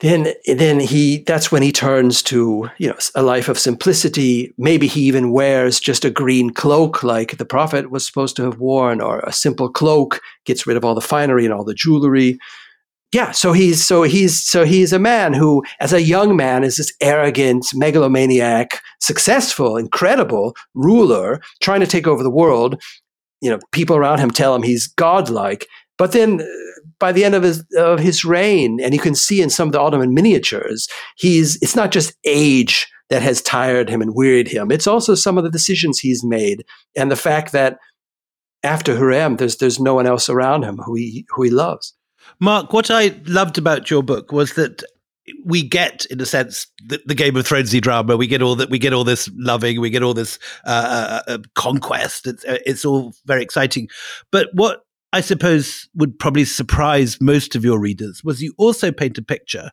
then 0.00 0.28
then 0.46 0.80
he 0.80 1.18
that's 1.24 1.52
when 1.52 1.62
he 1.62 1.72
turns 1.72 2.22
to 2.22 2.70
you 2.78 2.88
know 2.88 2.96
a 3.14 3.22
life 3.22 3.50
of 3.50 3.58
simplicity. 3.58 4.54
Maybe 4.56 4.86
he 4.86 5.02
even 5.02 5.32
wears 5.32 5.78
just 5.78 6.06
a 6.06 6.10
green 6.10 6.48
cloak 6.50 7.02
like 7.02 7.36
the 7.36 7.44
prophet 7.44 7.90
was 7.90 8.06
supposed 8.06 8.36
to 8.36 8.44
have 8.44 8.58
worn, 8.58 9.02
or 9.02 9.20
a 9.20 9.32
simple 9.32 9.68
cloak. 9.70 10.20
Gets 10.46 10.66
rid 10.66 10.78
of 10.78 10.84
all 10.84 10.94
the 10.94 11.02
finery 11.02 11.44
and 11.44 11.52
all 11.52 11.64
the 11.64 11.74
jewelry. 11.74 12.38
Yeah, 13.12 13.30
so 13.30 13.52
he's 13.52 13.86
so 13.86 14.02
he's 14.02 14.42
so 14.42 14.64
he's 14.64 14.92
a 14.92 14.98
man 14.98 15.32
who, 15.32 15.62
as 15.80 15.92
a 15.92 16.02
young 16.02 16.36
man, 16.36 16.64
is 16.64 16.76
this 16.76 16.92
arrogant, 17.00 17.66
megalomaniac, 17.72 18.80
successful, 19.00 19.76
incredible 19.76 20.56
ruler 20.74 21.40
trying 21.62 21.80
to 21.80 21.86
take 21.86 22.06
over 22.06 22.22
the 22.22 22.30
world. 22.30 22.82
You 23.40 23.50
know, 23.50 23.58
people 23.70 23.96
around 23.96 24.18
him 24.18 24.30
tell 24.30 24.54
him 24.54 24.62
he's 24.62 24.88
godlike, 24.88 25.66
but 25.98 26.12
then 26.12 26.40
uh, 26.40 26.44
by 26.98 27.12
the 27.12 27.24
end 27.24 27.34
of 27.34 27.44
his 27.44 27.64
of 27.76 28.00
his 28.00 28.24
reign, 28.24 28.80
and 28.82 28.92
you 28.92 29.00
can 29.00 29.14
see 29.14 29.40
in 29.40 29.50
some 29.50 29.68
of 29.68 29.72
the 29.72 29.80
Ottoman 29.80 30.12
miniatures, 30.12 30.88
he's 31.16 31.60
it's 31.62 31.76
not 31.76 31.92
just 31.92 32.14
age 32.24 32.88
that 33.08 33.22
has 33.22 33.40
tired 33.40 33.88
him 33.88 34.02
and 34.02 34.16
wearied 34.16 34.48
him. 34.48 34.72
It's 34.72 34.88
also 34.88 35.14
some 35.14 35.38
of 35.38 35.44
the 35.44 35.50
decisions 35.50 36.00
he's 36.00 36.24
made, 36.24 36.64
and 36.96 37.10
the 37.10 37.16
fact 37.16 37.52
that 37.52 37.78
after 38.64 38.96
Hurrem, 38.96 39.36
there's 39.36 39.58
there's 39.58 39.78
no 39.78 39.94
one 39.94 40.06
else 40.06 40.28
around 40.28 40.64
him 40.64 40.78
who 40.78 40.94
he 40.94 41.24
who 41.30 41.42
he 41.42 41.50
loves. 41.50 41.94
Marc, 42.40 42.72
what 42.72 42.90
I 42.90 43.18
loved 43.26 43.58
about 43.58 43.90
your 43.90 44.02
book 44.02 44.32
was 44.32 44.54
that 44.54 44.82
we 45.44 45.62
get, 45.62 46.04
in 46.06 46.20
a 46.20 46.26
sense, 46.26 46.66
the, 46.84 47.00
the 47.06 47.14
Game 47.14 47.36
of 47.36 47.46
Thronesy 47.46 47.80
drama. 47.80 48.16
We 48.16 48.26
get 48.26 48.42
all 48.42 48.54
that. 48.56 48.70
We 48.70 48.78
get 48.78 48.92
all 48.92 49.04
this 49.04 49.28
loving. 49.34 49.80
We 49.80 49.90
get 49.90 50.02
all 50.02 50.14
this 50.14 50.38
uh, 50.64 51.22
uh, 51.28 51.32
uh, 51.32 51.38
conquest. 51.54 52.26
It's, 52.26 52.44
uh, 52.44 52.58
it's 52.64 52.84
all 52.84 53.14
very 53.24 53.42
exciting. 53.42 53.88
But 54.30 54.48
what 54.52 54.82
I 55.12 55.20
suppose 55.20 55.88
would 55.94 56.18
probably 56.18 56.44
surprise 56.44 57.20
most 57.20 57.56
of 57.56 57.64
your 57.64 57.78
readers 57.78 58.22
was 58.22 58.42
you 58.42 58.54
also 58.58 58.92
paint 58.92 59.18
a 59.18 59.22
picture 59.22 59.70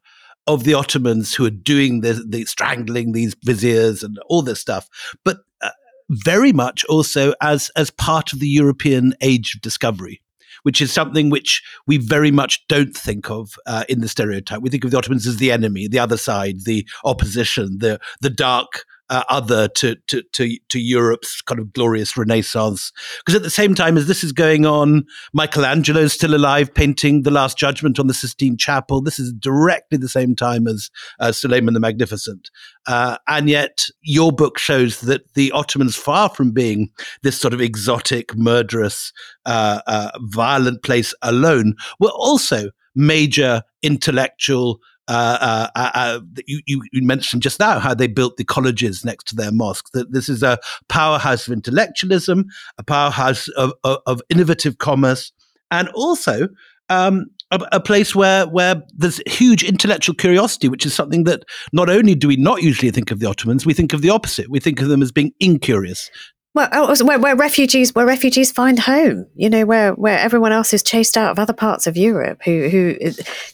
of 0.48 0.63
the 0.63 0.74
Ottomans 0.74 1.34
who 1.34 1.46
are 1.46 1.51
doing 1.51 2.01
the, 2.01 2.24
the 2.27 2.46
strangling 2.46 3.12
these 3.12 3.36
viziers 3.43 4.03
and 4.03 4.20
all 4.27 4.41
this 4.41 4.60
stuff, 4.60 4.89
but 5.24 5.38
uh, 5.62 5.70
very 6.10 6.51
much 6.51 6.84
also 6.86 7.34
as 7.41 7.72
as 7.77 7.89
part 7.89 8.34
of 8.34 8.39
the 8.39 8.48
European 8.48 9.13
age 9.22 9.55
of 9.55 9.62
discovery 9.62 10.22
which 10.63 10.82
is 10.82 10.91
something 10.91 11.29
which 11.29 11.62
we 11.88 11.98
very 11.98 12.32
much 12.32 12.65
don't 12.67 12.96
think 12.96 13.29
of 13.29 13.55
uh, 13.65 13.84
in 13.88 14.01
the 14.01 14.08
stereotype. 14.08 14.62
We 14.62 14.70
think 14.70 14.84
of 14.84 14.91
the 14.91 14.98
Ottomans 14.98 15.27
as 15.27 15.38
the 15.38 15.51
enemy, 15.51 15.88
the 15.88 16.00
other 16.00 16.17
side, 16.17 16.65
the 16.65 16.88
opposition, 17.05 17.77
the 17.79 18.00
the 18.22 18.29
dark 18.29 18.86
uh, 19.13 19.24
other 19.29 19.67
to, 19.67 19.96
to, 20.08 20.24
to, 20.34 20.58
to 20.70 20.79
Europe's 20.79 21.39
kind 21.43 21.60
of 21.60 21.72
glorious 21.72 22.17
Renaissance. 22.17 22.91
Because 23.20 23.36
at 23.36 23.43
the 23.43 23.50
same 23.51 23.75
time 23.75 23.96
as 23.96 24.08
this 24.08 24.24
is 24.24 24.32
going 24.32 24.65
on, 24.65 25.05
Michelangelo 25.34 26.01
is 26.01 26.13
still 26.13 26.34
alive, 26.34 26.74
painting 26.74 27.22
The 27.22 27.29
Last 27.29 27.55
Judgment 27.55 28.00
on 28.00 28.08
the 28.08 28.13
Sistine 28.15 28.58
Chapel. 28.58 29.01
This 29.03 29.20
is 29.20 29.32
directly 29.34 30.00
the 30.00 30.10
same 30.10 30.36
time 30.36 30.65
as 30.67 30.89
uh, 31.20 31.32
Suleiman 31.32 31.75
the 31.75 31.79
Magnificent. 31.79 32.50
Uh, 32.88 33.17
and 33.27 33.48
yet, 33.50 33.86
your 34.01 34.32
book 34.32 34.58
shows 34.58 35.01
that 35.01 35.32
the 35.36 35.51
Ottomans, 35.51 35.96
far 35.96 36.29
from 36.29 36.50
being 36.50 36.89
this 37.22 37.39
sort 37.39 37.53
of 37.53 37.62
exotic, 37.62 38.36
murderous, 38.36 39.13
uh, 39.46 39.82
uh, 39.86 40.10
violent 40.22 40.82
place 40.82 41.13
alone, 41.22 41.75
were 42.00 42.10
also 42.10 42.72
major 42.96 43.62
intellectual 43.84 44.79
uh, 45.07 45.38
uh, 45.41 45.67
uh, 45.75 45.91
uh 45.93 46.19
you, 46.48 46.62
you, 46.65 47.05
mentioned 47.05 47.41
just 47.41 47.60
now 47.60 47.79
how 47.79 47.93
they 47.93 48.07
built 48.07 48.38
the 48.38 48.45
colleges 48.45 49.03
next 49.03 49.27
to 49.27 49.36
their 49.36 49.51
mosques. 49.51 49.91
That 49.91 50.13
this 50.13 50.29
is 50.29 50.43
a 50.43 50.60
powerhouse 50.88 51.48
of 51.48 51.53
intellectualism, 51.53 52.45
a 52.77 52.83
powerhouse 52.83 53.48
of, 53.50 53.74
of, 53.83 54.00
of 54.05 54.22
innovative 54.29 54.77
commerce, 54.77 55.31
and 55.72 55.89
also 55.89 56.48
um, 56.89 57.25
a, 57.51 57.60
a, 57.74 57.79
place 57.79 58.15
where 58.15 58.48
where 58.48 58.81
there's 58.95 59.22
huge 59.27 59.63
intellectual 59.63 60.15
curiosity, 60.15 60.69
which 60.69 60.86
is 60.86 60.93
something 60.93 61.24
that 61.25 61.43
not 61.72 61.89
only 61.89 62.15
do 62.15 62.27
we 62.27 62.36
not 62.36 62.63
usually 62.63 62.91
think 62.91 63.12
of 63.12 63.19
the 63.19 63.25
Ottomans, 63.25 63.65
we 63.65 63.74
think 63.74 63.93
of 63.93 64.01
the 64.01 64.10
opposite. 64.10 64.50
We 64.50 64.60
think 64.60 64.81
of 64.81 64.88
them 64.88 65.01
as 65.01 65.12
being 65.12 65.31
incurious, 65.39 66.10
well, 66.53 66.69
oh, 66.72 67.03
where, 67.03 67.19
where, 67.19 67.36
refugees 67.36 67.95
where 67.95 68.05
refugees 68.05 68.51
find 68.51 68.77
home, 68.77 69.25
you 69.36 69.50
know, 69.50 69.65
where 69.65 69.93
where 69.93 70.19
everyone 70.19 70.51
else 70.51 70.72
is 70.74 70.83
chased 70.83 71.17
out 71.17 71.31
of 71.31 71.39
other 71.39 71.53
parts 71.53 71.88
of 71.88 71.98
Europe, 71.98 72.41
who 72.45 72.69
who 72.69 72.95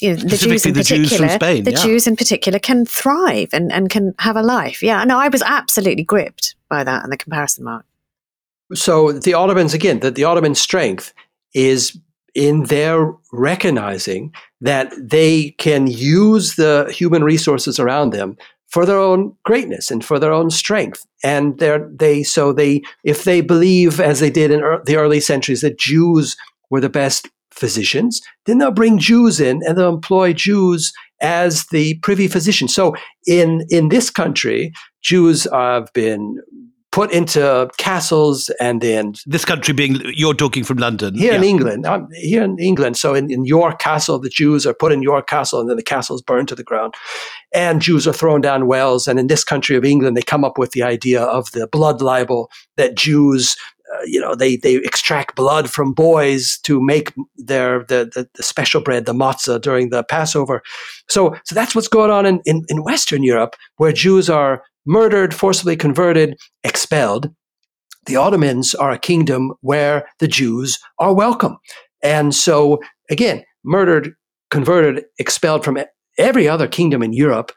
you 0.02 0.10
know 0.10 0.16
the 0.16 0.38
Jews 0.38 0.66
in 0.66 0.74
the 0.74 0.82
particular, 0.82 1.28
Jews 1.28 1.32
Spain, 1.34 1.64
the 1.64 1.72
yeah. 1.72 1.84
Jews 1.84 2.08
in 2.08 2.18
particular 2.18 2.60
can 2.60 2.86
thrive 2.86 3.50
and 3.54 3.72
and 3.72 3.90
can 3.90 4.14
have 4.20 4.36
a 4.36 4.44
life. 4.44 4.84
Yeah, 4.84 5.04
no, 5.06 5.18
I 5.18 5.30
was 5.30 5.42
absolutely 5.42 6.04
gripped 6.04 6.56
by 6.70 6.84
that 6.84 7.04
and 7.04 7.12
the 7.12 7.18
comparison 7.18 7.64
Marc. 7.64 7.86
So 8.74 9.14
the 9.14 9.34
Ottomans 9.34 9.74
again, 9.74 10.02
that 10.02 10.16
the 10.16 10.26
Ottoman 10.26 10.56
strength 10.56 11.14
is 11.54 11.98
in 12.36 12.66
their 12.66 13.14
recognizing 13.32 14.34
that 14.62 14.94
they 14.98 15.52
can 15.52 15.88
use 15.88 16.56
the 16.56 16.92
human 16.94 17.24
resources 17.24 17.80
around 17.80 18.12
them 18.12 18.38
for 18.70 18.86
their 18.86 19.00
own 19.00 19.36
greatness 19.44 19.92
and 19.92 20.06
for 20.06 20.20
their 20.20 20.32
own 20.32 20.50
strength. 20.50 21.06
And 21.24 21.58
they're, 21.60 21.90
they 21.94 22.24
so 22.24 22.54
they 22.54 22.82
if 23.04 23.24
they 23.24 23.42
believe 23.42 24.00
as 24.00 24.20
they 24.20 24.30
did 24.30 24.52
in 24.52 24.62
er, 24.62 24.82
the 24.86 24.96
early 24.96 25.20
centuries 25.20 25.62
that 25.62 25.80
Jews 25.80 26.38
were 26.70 26.82
the 26.82 26.90
best 26.90 27.28
physicians, 27.52 28.22
then 28.46 28.58
they'll 28.58 28.72
bring 28.72 29.00
Jews 29.00 29.40
in 29.40 29.62
and 29.66 29.78
they'll 29.78 29.90
employ 29.94 30.34
Jews 30.34 30.94
as 31.22 31.66
the 31.68 31.96
privy 32.00 32.28
physician. 32.28 32.68
So 32.68 32.96
in 33.28 33.66
in 33.70 33.90
this 33.90 34.10
country, 34.10 34.72
Jews 35.02 35.48
have 35.52 35.92
been 35.94 36.38
put 37.00 37.14
into 37.14 37.70
castles 37.78 38.50
and 38.60 38.82
then 38.82 39.14
this 39.26 39.46
country 39.46 39.74
being 39.74 40.02
you're 40.16 40.34
talking 40.34 40.66
from 40.66 40.76
london. 40.76 41.16
Here 41.16 41.32
yeah. 41.32 41.38
in 41.38 41.46
england 41.46 41.88
here 42.14 42.44
in 42.44 42.60
england. 42.60 42.98
So 42.98 43.14
in, 43.14 43.32
in 43.32 43.46
york 43.46 43.80
castle 43.80 44.20
the 44.20 44.28
jews 44.28 44.68
are 44.68 44.74
put 44.74 44.92
in 44.92 45.02
york 45.02 45.26
castle 45.26 45.62
and 45.62 45.70
then 45.70 45.78
the 45.78 45.90
castle 45.94 46.18
is 46.18 46.22
burned 46.22 46.50
to 46.50 46.56
the 46.56 46.64
ground. 46.64 46.96
And 47.54 47.82
jews 47.82 48.06
are 48.06 48.12
thrown 48.12 48.42
down 48.42 48.68
wells. 48.68 49.08
And 49.08 49.18
in 49.18 49.28
this 49.28 49.46
country 49.46 49.78
of 49.78 49.86
england 49.86 50.18
they 50.18 50.22
come 50.22 50.44
up 50.44 50.58
with 50.58 50.72
the 50.72 50.84
idea 50.84 51.24
of 51.24 51.50
the 51.54 51.68
blood 51.68 52.02
libel 52.02 52.52
that 52.76 52.96
jews 52.96 53.56
uh, 53.94 54.04
you 54.04 54.20
know 54.20 54.36
they 54.36 54.58
they 54.58 54.76
extract 54.76 55.38
blood 55.38 55.70
from 55.70 55.94
boys 55.94 56.60
to 56.64 56.82
make 56.82 57.14
their 57.38 57.86
the, 57.86 58.12
the, 58.14 58.28
the 58.36 58.44
special 58.44 58.82
bread 58.82 59.06
the 59.06 59.14
matzah 59.14 59.62
during 59.62 59.90
the 59.90 60.04
passover. 60.04 60.62
So 61.08 61.34
so 61.46 61.56
that's 61.56 61.74
what's 61.74 61.88
going 61.88 62.12
on 62.12 62.26
in, 62.26 62.42
in, 62.46 62.66
in 62.68 62.84
western 62.84 63.24
europe 63.24 63.56
where 63.78 63.94
jews 63.94 64.30
are 64.30 64.64
murdered, 64.90 65.36
forcibly 65.36 65.78
converted, 65.78 66.36
expelled. 66.64 67.30
The 68.08 68.16
Ottomans 68.16 68.74
are 68.74 68.90
a 68.90 68.98
kingdom 68.98 69.54
where 69.62 70.08
the 70.18 70.28
Jews 70.28 70.80
are 70.98 71.14
welcome. 71.14 71.58
And 72.02 72.34
so, 72.34 72.80
again, 73.10 73.44
murdered, 73.64 74.16
converted, 74.50 75.06
expelled 75.20 75.64
from 75.64 75.78
every 76.18 76.50
other 76.50 76.68
kingdom 76.68 77.04
in 77.04 77.14
Europe, 77.14 77.52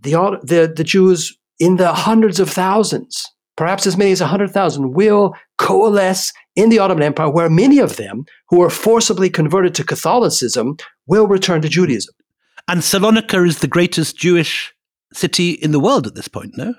the, 0.00 0.40
the, 0.42 0.72
the 0.74 0.84
Jews 0.84 1.36
in 1.58 1.76
the 1.76 1.92
hundreds 1.92 2.40
of 2.40 2.48
thousands, 2.48 3.22
perhaps 3.54 3.86
as 3.86 3.98
many 3.98 4.12
as 4.12 4.22
100,000, 4.22 4.94
will 4.94 5.34
coalesce 5.58 6.32
in 6.56 6.70
the 6.70 6.78
Ottoman 6.78 7.02
Empire, 7.02 7.28
where 7.28 7.50
many 7.50 7.80
of 7.80 7.96
them 7.96 8.24
who 8.48 8.60
were 8.60 8.70
forcibly 8.70 9.28
converted 9.28 9.74
to 9.74 9.84
Catholicism 9.84 10.76
will 11.06 11.26
return 11.26 11.60
to 11.60 11.68
Judaism. 11.68 12.14
And 12.66 12.80
Salonika 12.80 13.46
is 13.46 13.58
the 13.58 13.68
greatest 13.68 14.16
Jewish 14.16 14.72
city 15.12 15.50
in 15.50 15.72
the 15.72 15.80
world 15.80 16.06
at 16.06 16.14
this 16.14 16.28
point, 16.28 16.56
no? 16.56 16.74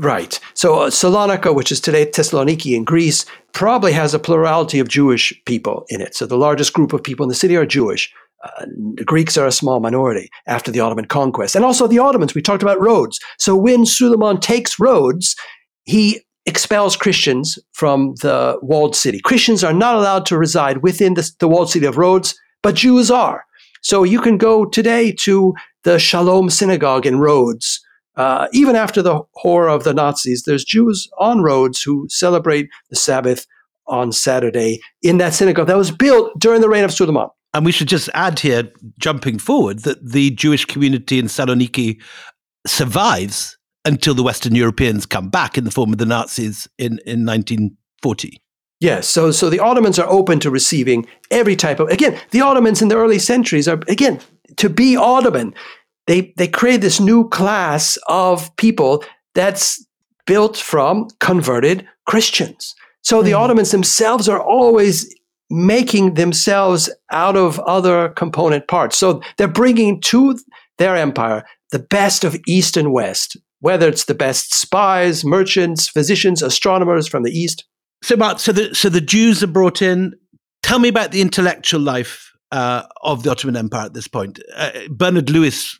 Right. 0.00 0.38
So 0.54 0.80
uh, 0.80 0.90
Salonika, 0.90 1.54
which 1.54 1.72
is 1.72 1.80
today 1.80 2.06
Thessaloniki 2.06 2.76
in 2.76 2.84
Greece, 2.84 3.24
probably 3.52 3.92
has 3.92 4.12
a 4.12 4.18
plurality 4.18 4.78
of 4.80 4.88
Jewish 4.88 5.32
people 5.46 5.86
in 5.88 6.00
it. 6.00 6.14
So 6.14 6.26
the 6.26 6.36
largest 6.36 6.74
group 6.74 6.92
of 6.92 7.02
people 7.02 7.24
in 7.24 7.28
the 7.28 7.34
city 7.34 7.56
are 7.56 7.64
Jewish. 7.64 8.12
Uh, 8.44 8.66
the 8.94 9.04
Greeks 9.04 9.36
are 9.36 9.46
a 9.46 9.52
small 9.52 9.80
minority 9.80 10.28
after 10.46 10.70
the 10.70 10.80
Ottoman 10.80 11.06
conquest. 11.06 11.56
And 11.56 11.64
also 11.64 11.86
the 11.86 11.98
Ottomans, 11.98 12.34
we 12.34 12.42
talked 12.42 12.62
about 12.62 12.80
Rhodes. 12.80 13.18
So 13.38 13.56
when 13.56 13.86
Suleiman 13.86 14.40
takes 14.40 14.78
Rhodes, 14.78 15.34
he 15.84 16.20
expels 16.44 16.96
Christians 16.96 17.58
from 17.72 18.14
the 18.20 18.58
walled 18.62 18.94
city. 18.94 19.20
Christians 19.20 19.64
are 19.64 19.72
not 19.72 19.96
allowed 19.96 20.26
to 20.26 20.38
reside 20.38 20.82
within 20.82 21.14
the, 21.14 21.30
the 21.40 21.48
walled 21.48 21.70
city 21.70 21.86
of 21.86 21.98
Rhodes, 21.98 22.38
but 22.62 22.74
Jews 22.74 23.10
are. 23.10 23.44
So 23.82 24.04
you 24.04 24.20
can 24.20 24.38
go 24.38 24.64
today 24.64 25.12
to 25.20 25.54
the 25.84 25.98
Shalom 25.98 26.50
Synagogue 26.50 27.06
in 27.06 27.18
Rhodes. 27.18 27.80
Uh, 28.16 28.48
even 28.52 28.74
after 28.74 29.00
the 29.00 29.20
horror 29.34 29.68
of 29.68 29.84
the 29.84 29.94
Nazis, 29.94 30.42
there's 30.42 30.64
Jews 30.64 31.08
on 31.18 31.42
Rhodes 31.42 31.82
who 31.82 32.06
celebrate 32.08 32.68
the 32.90 32.96
Sabbath 32.96 33.46
on 33.86 34.12
Saturday 34.12 34.80
in 35.02 35.18
that 35.18 35.34
synagogue 35.34 35.68
that 35.68 35.76
was 35.76 35.90
built 35.90 36.38
during 36.38 36.60
the 36.60 36.68
reign 36.68 36.84
of 36.84 36.92
Suleiman. 36.92 37.28
And 37.54 37.64
we 37.64 37.72
should 37.72 37.88
just 37.88 38.10
add 38.14 38.38
here, 38.38 38.70
jumping 38.98 39.38
forward, 39.38 39.80
that 39.80 40.04
the 40.04 40.30
Jewish 40.32 40.64
community 40.64 41.18
in 41.18 41.26
Saloniki 41.26 42.00
survives 42.66 43.56
until 43.84 44.14
the 44.14 44.22
Western 44.22 44.54
Europeans 44.54 45.06
come 45.06 45.30
back 45.30 45.56
in 45.56 45.64
the 45.64 45.70
form 45.70 45.92
of 45.92 45.98
the 45.98 46.06
Nazis 46.06 46.68
in, 46.78 46.98
in 47.06 47.24
1940. 47.24 48.42
Yes, 48.80 49.08
so 49.08 49.32
so 49.32 49.50
the 49.50 49.60
Ottomans 49.60 49.98
are 49.98 50.08
open 50.08 50.38
to 50.40 50.50
receiving 50.50 51.06
every 51.30 51.56
type 51.56 51.80
of 51.80 51.88
again, 51.88 52.18
the 52.30 52.40
Ottomans 52.40 52.80
in 52.80 52.88
the 52.88 52.96
early 52.96 53.18
centuries 53.18 53.66
are 53.66 53.80
again 53.88 54.20
to 54.56 54.68
be 54.68 54.96
Ottoman. 54.96 55.54
They 56.06 56.32
they 56.36 56.48
create 56.48 56.80
this 56.80 57.00
new 57.00 57.28
class 57.28 57.98
of 58.06 58.54
people 58.56 59.04
that's 59.34 59.84
built 60.26 60.56
from 60.56 61.08
converted 61.20 61.86
Christians. 62.06 62.74
So 63.02 63.22
the 63.22 63.32
mm. 63.32 63.38
Ottomans 63.38 63.70
themselves 63.70 64.28
are 64.28 64.40
always 64.40 65.12
making 65.50 66.14
themselves 66.14 66.90
out 67.10 67.36
of 67.36 67.58
other 67.60 68.10
component 68.10 68.68
parts. 68.68 68.98
So 68.98 69.22
they're 69.36 69.48
bringing 69.48 70.00
to 70.02 70.38
their 70.76 70.94
empire 70.94 71.44
the 71.72 71.78
best 71.78 72.22
of 72.24 72.36
East 72.46 72.76
and 72.76 72.92
West, 72.92 73.36
whether 73.60 73.88
it's 73.88 74.04
the 74.04 74.14
best 74.14 74.54
spies, 74.54 75.24
merchants, 75.24 75.88
physicians, 75.88 76.42
astronomers 76.42 77.08
from 77.08 77.22
the 77.22 77.32
East, 77.32 77.64
so, 78.02 78.16
Marc, 78.16 78.38
so 78.38 78.52
the 78.52 78.74
so 78.74 78.88
the 78.88 79.00
Jews 79.00 79.42
are 79.42 79.48
brought 79.48 79.82
in. 79.82 80.14
Tell 80.62 80.78
me 80.78 80.88
about 80.88 81.12
the 81.12 81.20
intellectual 81.20 81.80
life 81.80 82.32
uh, 82.52 82.82
of 83.02 83.22
the 83.22 83.30
Ottoman 83.30 83.56
Empire 83.56 83.86
at 83.86 83.94
this 83.94 84.08
point. 84.08 84.40
Uh, 84.56 84.70
Bernard 84.90 85.30
Lewis 85.30 85.78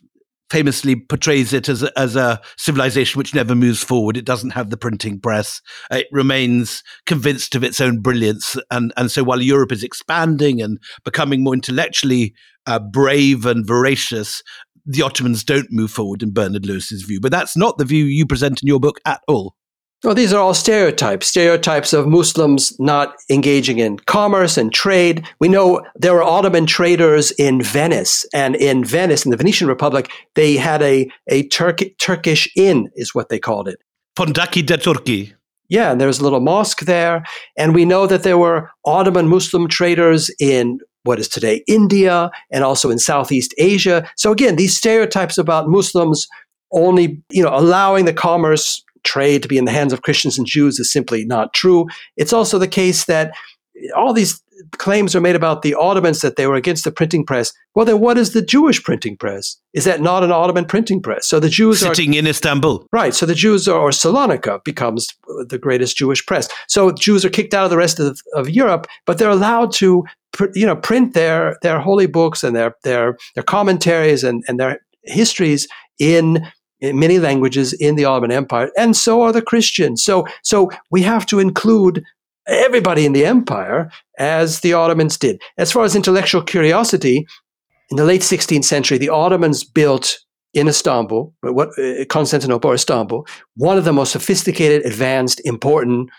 famously 0.49 0.95
portrays 0.95 1.53
it 1.53 1.69
as 1.69 1.83
a, 1.83 1.99
as 1.99 2.15
a 2.15 2.41
civilization 2.57 3.19
which 3.19 3.35
never 3.35 3.53
moves 3.53 3.83
forward. 3.83 4.17
It 4.17 4.25
doesn't 4.25 4.51
have 4.51 4.71
the 4.71 4.77
printing 4.77 5.19
press. 5.19 5.61
It 5.91 6.07
remains 6.11 6.83
convinced 7.05 7.53
of 7.55 7.63
its 7.63 7.79
own 7.79 8.01
brilliance, 8.01 8.57
and 8.71 8.91
and 8.97 9.11
so 9.11 9.23
while 9.23 9.41
Europe 9.41 9.71
is 9.71 9.83
expanding 9.83 10.61
and 10.61 10.79
becoming 11.03 11.43
more 11.43 11.53
intellectually 11.53 12.33
uh, 12.65 12.79
brave 12.79 13.45
and 13.45 13.65
voracious, 13.65 14.41
the 14.85 15.03
Ottomans 15.03 15.43
don't 15.43 15.71
move 15.71 15.91
forward 15.91 16.23
in 16.23 16.33
Bernard 16.33 16.65
Lewis's 16.65 17.03
view. 17.03 17.19
But 17.21 17.31
that's 17.31 17.55
not 17.55 17.77
the 17.77 17.85
view 17.85 18.05
you 18.05 18.25
present 18.25 18.61
in 18.61 18.67
your 18.67 18.79
book 18.79 18.99
at 19.05 19.21
all. 19.27 19.55
Well, 20.01 20.15
these 20.15 20.31
are 20.31 20.39
all 20.39 20.53
stereotypes, 20.53 21.27
stereotypes 21.27 21.91
of 21.91 22.07
Muslims 22.07 22.73
not 22.79 23.15
engaging 23.29 23.79
in 23.79 23.99
commerce 23.99 24.57
and 24.57 24.73
trade. 24.73 25.25
We 25.41 25.49
know 25.49 25.85
there 25.93 26.13
were 26.13 26.23
Ottoman 26.23 26.67
traders 26.67 27.31
in 27.31 27.61
Venice, 27.61 28.25
and 28.33 28.55
in 28.55 28.85
Venice, 28.85 29.25
in 29.25 29.31
the 29.31 29.35
Venetian 29.35 29.67
Republic, 29.67 30.09
they 30.35 30.55
had 30.55 30.81
a, 30.81 31.11
a 31.27 31.47
Turk, 31.49 31.81
Turkish 31.99 32.49
inn, 32.55 32.89
is 32.95 33.13
what 33.13 33.27
they 33.27 33.39
called 33.39 33.67
it. 33.67 33.81
Fondaco 34.17 34.65
dei 34.65 34.77
Turchi. 34.77 35.33
Yeah, 35.67 35.91
and 35.91 35.99
there's 35.99 36.19
a 36.19 36.23
little 36.23 36.39
mosque 36.39 36.81
there. 36.81 37.25
And 37.57 37.75
we 37.75 37.83
know 37.83 38.07
that 38.07 38.23
there 38.23 38.37
were 38.37 38.71
Ottoman 38.85 39.27
Muslim 39.27 39.67
traders 39.67 40.31
in 40.39 40.79
what 41.03 41.19
is 41.19 41.27
today 41.27 41.63
India 41.67 42.31
and 42.51 42.63
also 42.63 42.89
in 42.89 42.99
Southeast 42.99 43.53
Asia. 43.57 44.09
So 44.15 44.31
again, 44.31 44.55
these 44.55 44.77
stereotypes 44.77 45.37
about 45.37 45.69
Muslims 45.69 46.27
only, 46.71 47.21
you 47.29 47.43
know, 47.43 47.55
allowing 47.55 48.05
the 48.05 48.13
commerce 48.13 48.83
trade 49.03 49.41
to 49.43 49.47
be 49.47 49.57
in 49.57 49.65
the 49.65 49.71
hands 49.71 49.93
of 49.93 50.01
Christians 50.01 50.37
and 50.37 50.47
Jews 50.47 50.79
is 50.79 50.91
simply 50.91 51.25
not 51.25 51.53
true. 51.53 51.87
It's 52.17 52.33
also 52.33 52.57
the 52.57 52.67
case 52.67 53.05
that 53.05 53.33
all 53.95 54.13
these 54.13 54.41
claims 54.77 55.15
are 55.15 55.21
made 55.21 55.35
about 55.35 55.61
the 55.61 55.73
Ottomans 55.73 56.21
that 56.21 56.35
they 56.35 56.47
were 56.47 56.55
against 56.55 56.83
the 56.83 56.91
printing 56.91 57.25
press. 57.25 57.53
Well, 57.75 57.85
then 57.85 57.99
what 57.99 58.17
is 58.17 58.33
the 58.33 58.41
Jewish 58.41 58.83
printing 58.83 59.17
press? 59.17 59.57
Is 59.73 59.85
that 59.85 60.01
not 60.01 60.23
an 60.23 60.31
Ottoman 60.31 60.65
printing 60.65 61.01
press? 61.01 61.27
So 61.27 61.39
the 61.39 61.49
Jews 61.49 61.83
are 61.83 61.95
sitting 61.95 62.15
are, 62.15 62.19
in 62.19 62.27
Istanbul, 62.27 62.85
right? 62.91 63.13
So 63.13 63.25
the 63.25 63.35
Jews 63.35 63.67
are, 63.67 63.79
or 63.79 63.91
Salonika 63.91 64.63
becomes 64.63 65.07
the 65.47 65.57
greatest 65.57 65.97
Jewish 65.97 66.25
press. 66.25 66.49
So 66.67 66.91
Jews 66.91 67.23
are 67.23 67.29
kicked 67.29 67.53
out 67.53 67.63
of 67.63 67.69
the 67.69 67.77
rest 67.77 67.99
of, 67.99 68.19
of 68.35 68.49
Europe, 68.49 68.87
but 69.05 69.17
they're 69.17 69.29
allowed 69.29 69.71
to, 69.73 70.03
you 70.53 70.65
know, 70.65 70.75
print 70.75 71.13
their 71.13 71.57
their 71.61 71.79
holy 71.79 72.07
books 72.07 72.43
and 72.43 72.55
their 72.55 72.75
their 72.83 73.17
their 73.35 73.43
commentaries 73.43 74.23
and 74.23 74.43
and 74.47 74.59
their 74.59 74.79
histories 75.03 75.67
in 75.99 76.45
in 76.81 76.99
many 76.99 77.19
languages 77.19 77.73
in 77.73 77.95
the 77.95 78.05
Ottoman 78.05 78.31
Empire, 78.31 78.71
and 78.77 78.95
so 78.95 79.21
are 79.21 79.31
the 79.31 79.41
Christians. 79.41 80.03
So, 80.03 80.25
so 80.43 80.69
we 80.91 81.01
have 81.03 81.25
to 81.27 81.39
include 81.39 82.03
everybody 82.47 83.05
in 83.05 83.13
the 83.13 83.25
empire 83.25 83.91
as 84.17 84.61
the 84.61 84.73
Ottomans 84.73 85.17
did. 85.17 85.41
As 85.57 85.71
far 85.71 85.83
as 85.83 85.95
intellectual 85.95 86.41
curiosity, 86.41 87.25
in 87.89 87.97
the 87.97 88.05
late 88.05 88.21
16th 88.21 88.65
century, 88.65 88.97
the 88.97 89.09
Ottomans 89.09 89.63
built 89.63 90.19
in 90.53 90.67
Istanbul, 90.67 91.33
what, 91.41 91.69
uh, 91.77 92.05
Constantinople 92.05 92.71
or 92.71 92.75
Istanbul, 92.75 93.27
one 93.55 93.77
of 93.77 93.85
the 93.85 93.93
most 93.93 94.11
sophisticated, 94.11 94.85
advanced, 94.85 95.41
important 95.45 96.09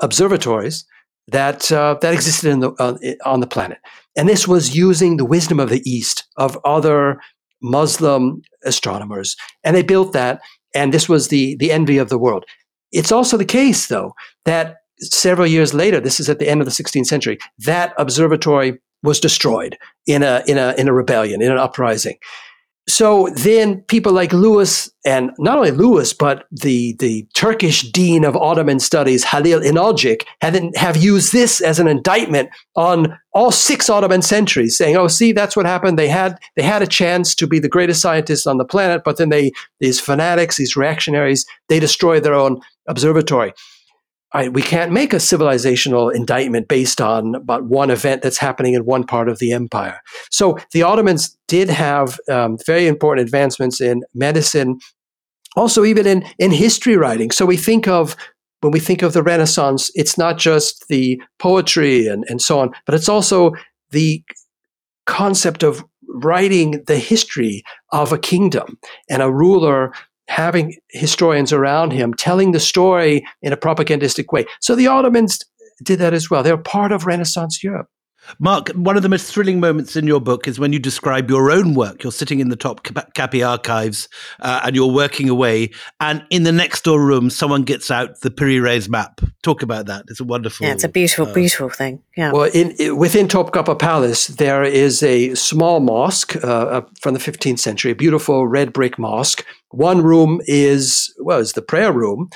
observatories 0.00 0.84
that 1.28 1.70
uh, 1.70 1.96
that 2.00 2.12
existed 2.12 2.60
the, 2.60 2.70
uh, 2.72 2.96
on 3.28 3.40
the 3.40 3.46
planet. 3.46 3.78
And 4.16 4.28
this 4.28 4.46
was 4.46 4.76
using 4.76 5.16
the 5.16 5.24
wisdom 5.24 5.58
of 5.58 5.70
the 5.70 5.82
East, 5.88 6.24
of 6.36 6.58
other 6.64 7.20
Muslim 7.62 8.42
astronomers, 8.64 9.36
and 9.64 9.76
they 9.76 9.82
built 9.82 10.12
that. 10.12 10.40
And 10.74 10.92
this 10.92 11.08
was 11.08 11.28
the 11.28 11.56
the 11.56 11.70
envy 11.70 11.98
of 11.98 12.08
the 12.08 12.18
world. 12.18 12.44
It's 12.92 13.12
also 13.12 13.36
the 13.36 13.44
case, 13.44 13.86
though, 13.86 14.14
that 14.44 14.78
several 14.98 15.46
years 15.46 15.74
later, 15.74 16.00
this 16.00 16.20
is 16.20 16.28
at 16.28 16.38
the 16.38 16.48
end 16.48 16.60
of 16.60 16.66
the 16.66 16.70
16th 16.70 17.06
century, 17.06 17.38
that 17.58 17.94
observatory 17.96 18.78
was 19.02 19.18
destroyed 19.18 19.76
in 20.06 20.22
a 20.22 20.42
in 20.46 20.58
a 20.58 20.74
in 20.78 20.88
a 20.88 20.92
rebellion, 20.92 21.42
in 21.42 21.50
an 21.50 21.58
uprising. 21.58 22.16
So 22.88 23.28
then 23.36 23.82
people 23.82 24.12
like 24.12 24.32
Lewis, 24.32 24.90
and 25.06 25.30
not 25.38 25.56
only 25.56 25.70
Lewis, 25.70 26.12
but 26.12 26.46
the, 26.50 26.96
the 26.98 27.24
Turkish 27.34 27.90
dean 27.92 28.24
of 28.24 28.36
Ottoman 28.36 28.80
studies, 28.80 29.22
Halil 29.24 29.60
İnalcık, 29.60 30.22
have, 30.40 30.58
have 30.74 30.96
used 30.96 31.32
this 31.32 31.60
as 31.60 31.78
an 31.78 31.86
indictment 31.86 32.50
on 32.74 33.16
all 33.34 33.52
six 33.52 33.88
Ottoman 33.88 34.20
centuries, 34.20 34.76
saying, 34.76 34.96
oh, 34.96 35.06
see, 35.06 35.30
that's 35.30 35.56
what 35.56 35.64
happened. 35.64 35.96
They 35.96 36.08
had, 36.08 36.38
they 36.56 36.62
had 36.62 36.82
a 36.82 36.86
chance 36.86 37.36
to 37.36 37.46
be 37.46 37.60
the 37.60 37.68
greatest 37.68 38.02
scientists 38.02 38.48
on 38.48 38.58
the 38.58 38.64
planet, 38.64 39.02
but 39.04 39.16
then 39.16 39.28
they, 39.28 39.52
these 39.78 40.00
fanatics, 40.00 40.56
these 40.56 40.76
reactionaries, 40.76 41.46
they 41.68 41.78
destroyed 41.78 42.24
their 42.24 42.34
own 42.34 42.60
observatory. 42.88 43.52
I, 44.34 44.48
we 44.48 44.62
can't 44.62 44.92
make 44.92 45.12
a 45.12 45.16
civilizational 45.16 46.14
indictment 46.14 46.68
based 46.68 47.00
on 47.00 47.44
but 47.44 47.64
one 47.64 47.90
event 47.90 48.22
that's 48.22 48.38
happening 48.38 48.74
in 48.74 48.84
one 48.84 49.04
part 49.04 49.28
of 49.28 49.38
the 49.38 49.52
empire. 49.52 50.00
So 50.30 50.58
the 50.72 50.82
Ottomans 50.82 51.36
did 51.48 51.68
have 51.68 52.18
um, 52.30 52.56
very 52.66 52.86
important 52.86 53.26
advancements 53.26 53.80
in 53.80 54.02
medicine, 54.14 54.78
also 55.56 55.84
even 55.84 56.06
in 56.06 56.24
in 56.38 56.50
history 56.50 56.96
writing. 56.96 57.30
So 57.30 57.44
we 57.44 57.56
think 57.56 57.86
of 57.88 58.16
when 58.62 58.72
we 58.72 58.80
think 58.80 59.02
of 59.02 59.12
the 59.12 59.22
Renaissance, 59.22 59.90
it's 59.94 60.16
not 60.16 60.38
just 60.38 60.86
the 60.88 61.20
poetry 61.38 62.06
and, 62.06 62.24
and 62.28 62.40
so 62.40 62.60
on, 62.60 62.70
but 62.86 62.94
it's 62.94 63.08
also 63.08 63.52
the 63.90 64.22
concept 65.04 65.62
of 65.64 65.84
writing 66.08 66.82
the 66.86 66.98
history 66.98 67.62
of 67.90 68.12
a 68.12 68.18
kingdom 68.18 68.78
and 69.10 69.20
a 69.20 69.30
ruler 69.30 69.92
having 70.32 70.74
historians 70.88 71.52
around 71.52 71.92
him 71.92 72.14
telling 72.14 72.52
the 72.52 72.60
story 72.60 73.22
in 73.42 73.52
a 73.52 73.56
propagandistic 73.56 74.32
way. 74.32 74.46
So 74.62 74.74
the 74.74 74.86
Ottomans 74.86 75.38
did 75.82 75.98
that 75.98 76.14
as 76.14 76.30
well. 76.30 76.42
They're 76.42 76.56
part 76.56 76.90
of 76.90 77.04
Renaissance 77.04 77.62
Europe. 77.62 77.88
Marc, 78.38 78.68
one 78.70 78.96
of 78.96 79.02
the 79.02 79.08
most 79.08 79.32
thrilling 79.32 79.60
moments 79.60 79.96
in 79.96 80.06
your 80.06 80.20
book 80.20 80.46
is 80.46 80.58
when 80.58 80.72
you 80.72 80.78
describe 80.78 81.28
your 81.28 81.50
own 81.50 81.74
work. 81.74 82.02
You're 82.02 82.12
sitting 82.12 82.40
in 82.40 82.48
the 82.48 82.56
top 82.56 82.82
Topkapi 82.84 83.46
archives 83.46 84.08
uh, 84.40 84.60
and 84.64 84.74
you're 84.74 84.92
working 84.92 85.28
away, 85.28 85.70
and 86.00 86.24
in 86.30 86.44
the 86.44 86.52
next 86.52 86.84
door 86.84 87.00
room, 87.00 87.30
someone 87.30 87.62
gets 87.62 87.90
out 87.90 88.20
the 88.20 88.30
Piri 88.30 88.60
Reis 88.60 88.88
map. 88.88 89.20
Talk 89.42 89.62
about 89.62 89.86
that. 89.86 90.04
It's 90.08 90.20
a 90.20 90.24
wonderful. 90.24 90.66
Yeah, 90.66 90.72
it's 90.72 90.84
a 90.84 90.88
beautiful, 90.88 91.26
uh, 91.26 91.34
beautiful 91.34 91.68
thing. 91.68 92.02
Yeah. 92.16 92.32
Well, 92.32 92.50
in, 92.52 92.72
in, 92.72 92.96
within 92.96 93.28
Topkapı 93.28 93.78
Palace, 93.78 94.28
there 94.28 94.62
is 94.62 95.02
a 95.02 95.34
small 95.34 95.80
mosque 95.80 96.36
uh, 96.36 96.48
uh 96.48 96.80
from 97.00 97.14
the 97.14 97.20
15th 97.20 97.58
century, 97.58 97.92
a 97.92 97.96
beautiful 97.96 98.46
red 98.46 98.72
brick 98.72 98.98
mosque. 98.98 99.44
One 99.70 100.02
room 100.02 100.40
is 100.46 101.14
well, 101.18 101.38
is 101.38 101.52
the 101.52 101.62
prayer 101.62 101.92
room. 101.92 102.30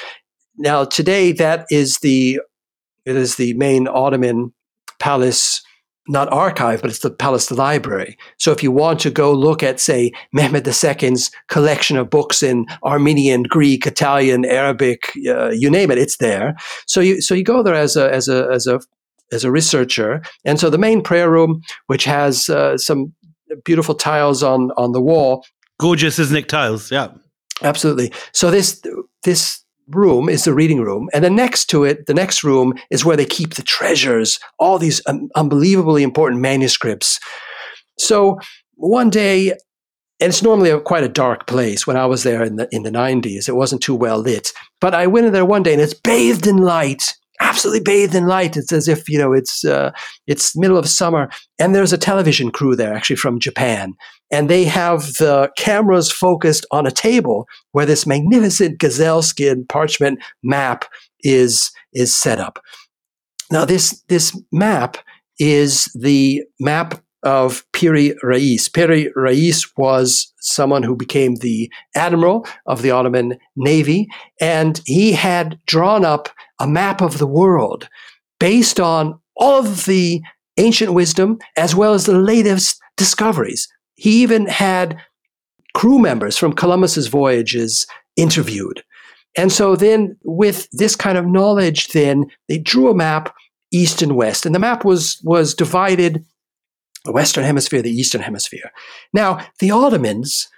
Now 0.59 0.85
today, 0.85 1.33
that 1.33 1.67
is 1.71 1.99
the 1.99 2.41
it 3.05 3.17
is 3.17 3.37
the 3.37 3.55
main 3.55 3.87
Ottoman 3.89 4.53
palace 4.99 5.63
not 6.09 6.33
archive, 6.33 6.81
but 6.81 6.91
it's 6.91 7.01
the 7.01 7.11
palace 7.11 7.51
library. 7.51 8.17
So 8.39 8.53
if 8.53 8.63
you 8.63 8.71
want 8.71 9.01
to 9.01 9.11
go 9.11 9.33
look 9.33 9.63
at, 9.63 9.81
say, 9.81 10.13
Mehmed 10.33 10.67
II's 10.67 11.31
collection 11.49 11.97
of 11.97 12.11
books 12.11 12.43
in 12.43 12.67
Armenian, 12.85 13.43
Greek, 13.45 13.87
Italian, 13.87 14.45
Arabic, 14.45 15.13
uh, 15.27 15.51
you 15.51 15.71
name 15.71 15.91
it, 15.91 15.99
it's 15.99 16.19
there. 16.19 16.57
So 16.87 17.01
you 17.01 17.21
so 17.21 17.35
you 17.35 17.45
go 17.45 17.63
there 17.63 17.75
as 17.75 17.97
a 17.97 18.13
as 18.13 18.29
a 18.29 18.49
as 18.53 18.67
a 18.67 18.81
as 19.33 19.45
a 19.45 19.51
researcher, 19.51 20.23
and 20.45 20.61
so 20.61 20.71
the 20.71 20.79
main 20.79 21.03
prayer 21.03 21.31
room, 21.31 21.63
which 21.87 22.05
has 22.05 22.49
uh, 22.49 22.79
some 22.79 23.13
beautiful 23.65 23.95
tiles 23.95 24.43
on 24.43 24.71
on 24.77 24.93
the 24.93 25.03
wall, 25.03 25.45
gorgeous 25.79 26.19
Iznik 26.19 26.47
tiles, 26.47 26.91
yeah, 26.91 27.09
absolutely. 27.63 28.13
So 28.33 28.51
this 28.51 28.81
this 29.25 29.65
room 29.89 30.29
is 30.29 30.45
the 30.45 30.55
reading 30.55 30.81
room. 30.81 31.09
And 31.13 31.23
then 31.23 31.37
next 31.37 31.67
to 31.67 31.85
it, 31.85 32.07
the 32.07 32.15
next 32.15 32.43
room 32.43 32.75
is 32.91 33.05
where 33.05 33.17
they 33.17 33.25
keep 33.25 33.55
the 33.55 33.63
treasures, 33.63 34.39
all 34.59 34.79
these 34.79 35.01
um, 35.07 35.29
unbelievably 35.35 36.03
important 36.03 36.41
manuscripts. 36.41 37.21
So 37.99 38.39
one 38.75 39.11
day, 39.11 39.51
and 40.21 40.31
it's 40.31 40.43
normally 40.43 40.71
a, 40.71 40.81
quite 40.81 41.05
a 41.05 41.09
dark 41.09 41.47
place. 41.47 41.87
When 41.87 41.97
I 41.97 42.07
was 42.07 42.23
there 42.23 42.43
in 42.43 42.57
the 42.57 42.69
in 42.73 42.83
the 42.83 42.91
90s, 42.91 43.49
it 43.49 43.55
wasn't 43.55 43.83
too 43.83 43.95
well 43.95 44.19
lit. 44.19 44.53
But 44.81 44.95
I 44.95 45.07
went 45.07 45.27
in 45.27 45.33
there 45.33 45.45
one 45.45 45.63
day, 45.63 45.73
and 45.73 45.83
it's 45.83 45.95
bathed 45.95 46.47
in 46.47 46.57
light 46.57 47.13
absolutely 47.41 47.81
bathed 47.81 48.15
in 48.15 48.27
light. 48.27 48.57
It's 48.57 48.73
as 48.73 48.89
if 48.89 49.09
you 49.09 49.19
know 49.19 49.33
it's 49.33 49.65
uh, 49.65 49.93
it's 50.27 50.57
middle 50.57 50.77
of 50.77 50.89
summer, 50.89 51.29
and 51.59 51.75
there's 51.75 51.93
a 51.93 51.99
television 51.99 52.51
crew 52.51 52.77
there 52.77 52.95
actually 52.95 53.17
from 53.17 53.41
Japan, 53.41 53.95
and 54.31 54.49
they 54.49 54.65
have 54.65 55.03
the 55.15 55.51
cameras 55.57 56.11
focused 56.11 56.67
on 56.71 56.87
a 56.87 56.91
table 56.91 57.47
where 57.73 57.87
this 57.87 58.07
magnificent 58.07 58.79
gazelle 58.79 59.23
skin 59.23 59.65
parchment 59.69 60.21
map 60.43 60.85
is 61.21 61.71
is 61.93 62.15
set 62.15 62.39
up. 62.39 62.59
Now 63.51 63.65
this 63.65 64.03
this 64.09 64.39
map 64.53 64.99
is 65.39 65.91
the 65.95 66.43
map 66.61 67.03
of 67.23 67.65
Piri 67.73 68.15
Reis. 68.23 68.69
Piri 68.69 69.11
Reis 69.17 69.77
was 69.77 70.33
someone 70.41 70.83
who 70.83 70.95
became 70.95 71.37
the 71.37 71.71
admiral 71.95 72.47
of 72.67 72.83
the 72.83 72.91
Ottoman 72.91 73.39
Navy, 73.57 74.09
and 74.41 74.81
he 74.85 75.13
had 75.13 75.59
drawn 75.67 76.05
up 76.05 76.29
a 76.61 76.67
map 76.67 77.01
of 77.01 77.19
the 77.19 77.27
world 77.27 77.89
based 78.39 78.79
on 78.79 79.19
all 79.37 79.59
of 79.59 79.87
the 79.87 80.23
ancient 80.57 80.93
wisdom 80.95 81.39
as 81.57 81.75
well 81.75 81.95
as 81.95 82.07
the 82.07 82.19
latest 82.19 82.81
discoveries. 82.97 83.69
He 83.95 84.23
even 84.23 84.47
had 84.47 84.99
crew 85.75 85.99
members 85.99 86.39
from 86.39 86.55
Columbus's 86.55 87.09
voyages 87.09 87.87
interviewed. 88.17 88.83
And 89.37 89.53
so 89.53 89.77
then 89.77 90.17
with 90.25 90.69
this 90.73 90.97
kind 90.97 91.19
of 91.19 91.27
knowledge 91.27 91.89
then 91.89 92.31
they 92.49 92.59
drew 92.59 92.89
a 92.89 92.95
map 92.95 93.35
east 93.71 94.01
and 94.01 94.17
west 94.17 94.47
and 94.47 94.55
the 94.55 94.59
map 94.59 94.85
was 94.85 95.21
was 95.23 95.55
divided 95.55 96.25
the 97.07 97.13
western 97.13 97.45
hemisphere 97.45 97.83
the 97.83 97.91
eastern 97.91 98.21
hemisphere. 98.21 98.71
Now 99.13 99.47
the 99.61 99.71
Ottomans 99.71 100.49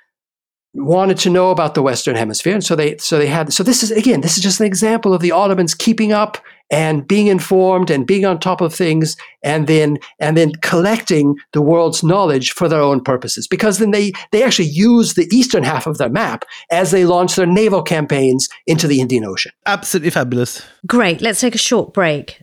wanted 0.75 1.19
to 1.19 1.31
know 1.31 1.51
about 1.51 1.75
the 1.75 1.83
Western 1.83 2.17
Hemisphere, 2.17 2.55
and 2.55 2.65
so 2.65 2.77
they 2.77 2.97
so 2.99 3.19
they 3.19 3.27
had 3.27 3.53
so 3.53 3.63
this 3.63 3.83
is 3.83 3.91
again 3.91 4.21
this 4.21 4.37
is 4.37 4.43
just 4.43 4.61
an 4.61 4.67
example 4.67 5.15
of 5.15 5.21
the 5.21 5.33
Ottomans 5.33 5.75
keeping 5.75 6.13
up 6.13 6.39
and 6.71 7.09
being 7.09 7.29
informed 7.29 7.91
and 7.91 8.07
being 8.07 8.27
on 8.27 8.39
top 8.39 8.61
of 8.61 8.75
things, 8.75 9.17
and 9.43 9.67
then 9.67 9.99
and 10.21 10.37
then 10.37 10.53
collecting 10.63 11.37
the 11.53 11.63
world's 11.63 12.03
knowledge 12.03 12.53
for 12.53 12.69
their 12.69 12.83
own 12.83 13.01
purposes. 13.01 13.49
Because 13.49 13.79
then 13.79 13.91
they 13.91 14.13
they 14.33 14.43
actually 14.43 14.69
use 14.69 15.15
the 15.15 15.29
eastern 15.33 15.63
half 15.63 15.87
of 15.87 15.99
their 15.99 16.11
map 16.11 16.45
as 16.71 16.91
they 16.91 17.05
launch 17.05 17.37
their 17.37 17.47
naval 17.47 17.83
campaigns 17.83 18.49
into 18.67 18.87
the 18.87 19.01
Indian 19.01 19.25
Ocean. 19.25 19.53
Absolutely 19.67 20.11
fabulous. 20.11 20.63
Great. 20.87 21.21
Let's 21.21 21.41
take 21.41 21.55
a 21.55 21.59
short 21.59 21.95
break. 21.95 22.43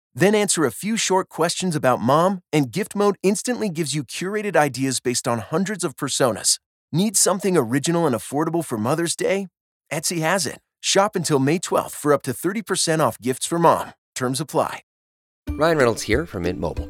Then 0.13 0.35
answer 0.35 0.65
a 0.65 0.71
few 0.71 0.97
short 0.97 1.29
questions 1.29 1.75
about 1.75 2.01
mom, 2.01 2.41
and 2.51 2.71
gift 2.71 2.95
mode 2.95 3.17
instantly 3.23 3.69
gives 3.69 3.95
you 3.95 4.03
curated 4.03 4.55
ideas 4.55 4.99
based 4.99 5.27
on 5.27 5.39
hundreds 5.39 5.83
of 5.83 5.95
personas. 5.95 6.59
Need 6.91 7.15
something 7.15 7.57
original 7.57 8.05
and 8.05 8.15
affordable 8.15 8.63
for 8.63 8.77
Mother's 8.77 9.15
Day? 9.15 9.47
Etsy 9.91 10.19
has 10.21 10.45
it. 10.45 10.59
Shop 10.81 11.15
until 11.15 11.39
May 11.39 11.59
12th 11.59 11.91
for 11.91 12.13
up 12.13 12.23
to 12.23 12.31
30% 12.31 12.99
off 12.99 13.19
gifts 13.21 13.45
for 13.45 13.59
mom. 13.59 13.93
Terms 14.15 14.41
apply. 14.41 14.81
Ryan 15.49 15.77
Reynolds 15.77 16.03
here 16.03 16.25
from 16.25 16.43
Mint 16.43 16.59
Mobile. 16.59 16.89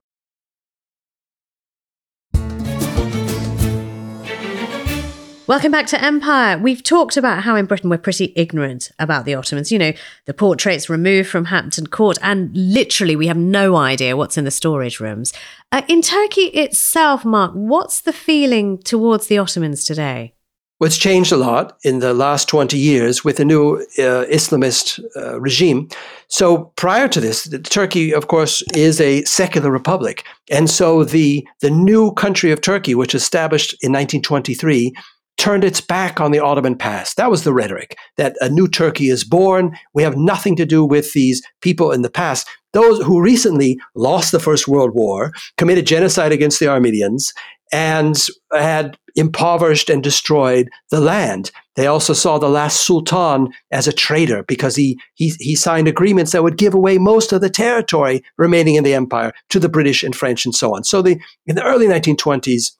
Welcome 5.47 5.71
back 5.71 5.87
to 5.87 6.01
Empire. 6.01 6.59
We've 6.59 6.83
talked 6.83 7.17
about 7.17 7.43
how 7.43 7.55
in 7.55 7.65
Britain 7.65 7.89
we're 7.89 7.97
pretty 7.97 8.31
ignorant 8.35 8.91
about 8.99 9.25
the 9.25 9.33
Ottomans. 9.33 9.71
You 9.71 9.79
know, 9.79 9.93
the 10.25 10.35
portraits 10.35 10.87
removed 10.87 11.29
from 11.29 11.45
Hampton 11.45 11.87
Court, 11.87 12.19
and 12.21 12.55
literally 12.55 13.15
we 13.15 13.25
have 13.25 13.37
no 13.37 13.75
idea 13.75 14.15
what's 14.15 14.37
in 14.37 14.45
the 14.45 14.51
storage 14.51 14.99
rooms. 14.99 15.33
Uh, 15.71 15.81
in 15.87 16.03
Turkey 16.03 16.43
itself, 16.43 17.25
Marc, 17.25 17.53
what's 17.53 18.01
the 18.01 18.13
feeling 18.13 18.77
towards 18.77 19.27
the 19.27 19.39
Ottomans 19.39 19.83
today? 19.83 20.35
Well, 20.79 20.87
it's 20.87 20.97
changed 20.97 21.31
a 21.31 21.37
lot 21.37 21.77
in 21.83 21.99
the 21.99 22.13
last 22.13 22.47
20 22.47 22.77
years 22.77 23.23
with 23.23 23.37
the 23.37 23.45
new 23.45 23.77
uh, 23.99 24.25
Islamist 24.25 24.99
uh, 25.15 25.39
regime. 25.39 25.89
So 26.27 26.71
prior 26.75 27.07
to 27.07 27.19
this, 27.19 27.47
Turkey, 27.63 28.13
of 28.13 28.27
course, 28.27 28.63
is 28.75 29.01
a 29.01 29.23
secular 29.25 29.69
republic. 29.69 30.23
And 30.49 30.69
so 30.69 31.03
the, 31.03 31.47
the 31.59 31.69
new 31.69 32.13
country 32.13 32.51
of 32.51 32.61
Turkey, 32.61 32.95
which 32.95 33.13
established 33.13 33.73
in 33.83 33.91
1923, 33.91 34.93
turned 35.37 35.63
its 35.63 35.81
back 35.81 36.21
on 36.21 36.31
the 36.31 36.39
Ottoman 36.39 36.75
past. 36.75 37.17
That 37.17 37.31
was 37.31 37.43
the 37.43 37.53
rhetoric 37.53 37.97
that 38.17 38.35
a 38.41 38.49
new 38.49 38.67
Turkey 38.67 39.09
is 39.09 39.23
born. 39.23 39.75
We 39.93 40.03
have 40.03 40.15
nothing 40.15 40.55
to 40.57 40.65
do 40.65 40.85
with 40.85 41.13
these 41.13 41.41
people 41.61 41.91
in 41.91 42.03
the 42.03 42.11
past. 42.11 42.47
Those 42.73 43.03
who 43.03 43.21
recently 43.21 43.79
lost 43.95 44.31
the 44.31 44.39
First 44.39 44.67
World 44.67 44.91
War, 44.93 45.31
committed 45.57 45.87
genocide 45.87 46.31
against 46.31 46.59
the 46.59 46.67
Armenians, 46.67 47.33
and 47.71 48.17
had 48.53 48.97
impoverished 49.15 49.89
and 49.89 50.03
destroyed 50.03 50.69
the 50.89 51.01
land. 51.01 51.51
They 51.75 51.87
also 51.87 52.13
saw 52.13 52.37
the 52.37 52.49
last 52.49 52.85
sultan 52.85 53.49
as 53.71 53.87
a 53.87 53.93
traitor 53.93 54.43
because 54.43 54.75
he, 54.75 54.99
he, 55.15 55.29
he 55.39 55.55
signed 55.55 55.87
agreements 55.87 56.31
that 56.31 56.43
would 56.43 56.57
give 56.57 56.73
away 56.73 56.97
most 56.97 57.31
of 57.31 57.41
the 57.41 57.49
territory 57.49 58.23
remaining 58.37 58.75
in 58.75 58.83
the 58.83 58.93
empire 58.93 59.33
to 59.49 59.59
the 59.59 59.69
British 59.69 60.03
and 60.03 60.15
French 60.15 60.45
and 60.45 60.53
so 60.53 60.75
on. 60.75 60.83
So 60.83 61.01
the, 61.01 61.19
in 61.45 61.55
the 61.55 61.63
early 61.63 61.87
1920s, 61.87 62.71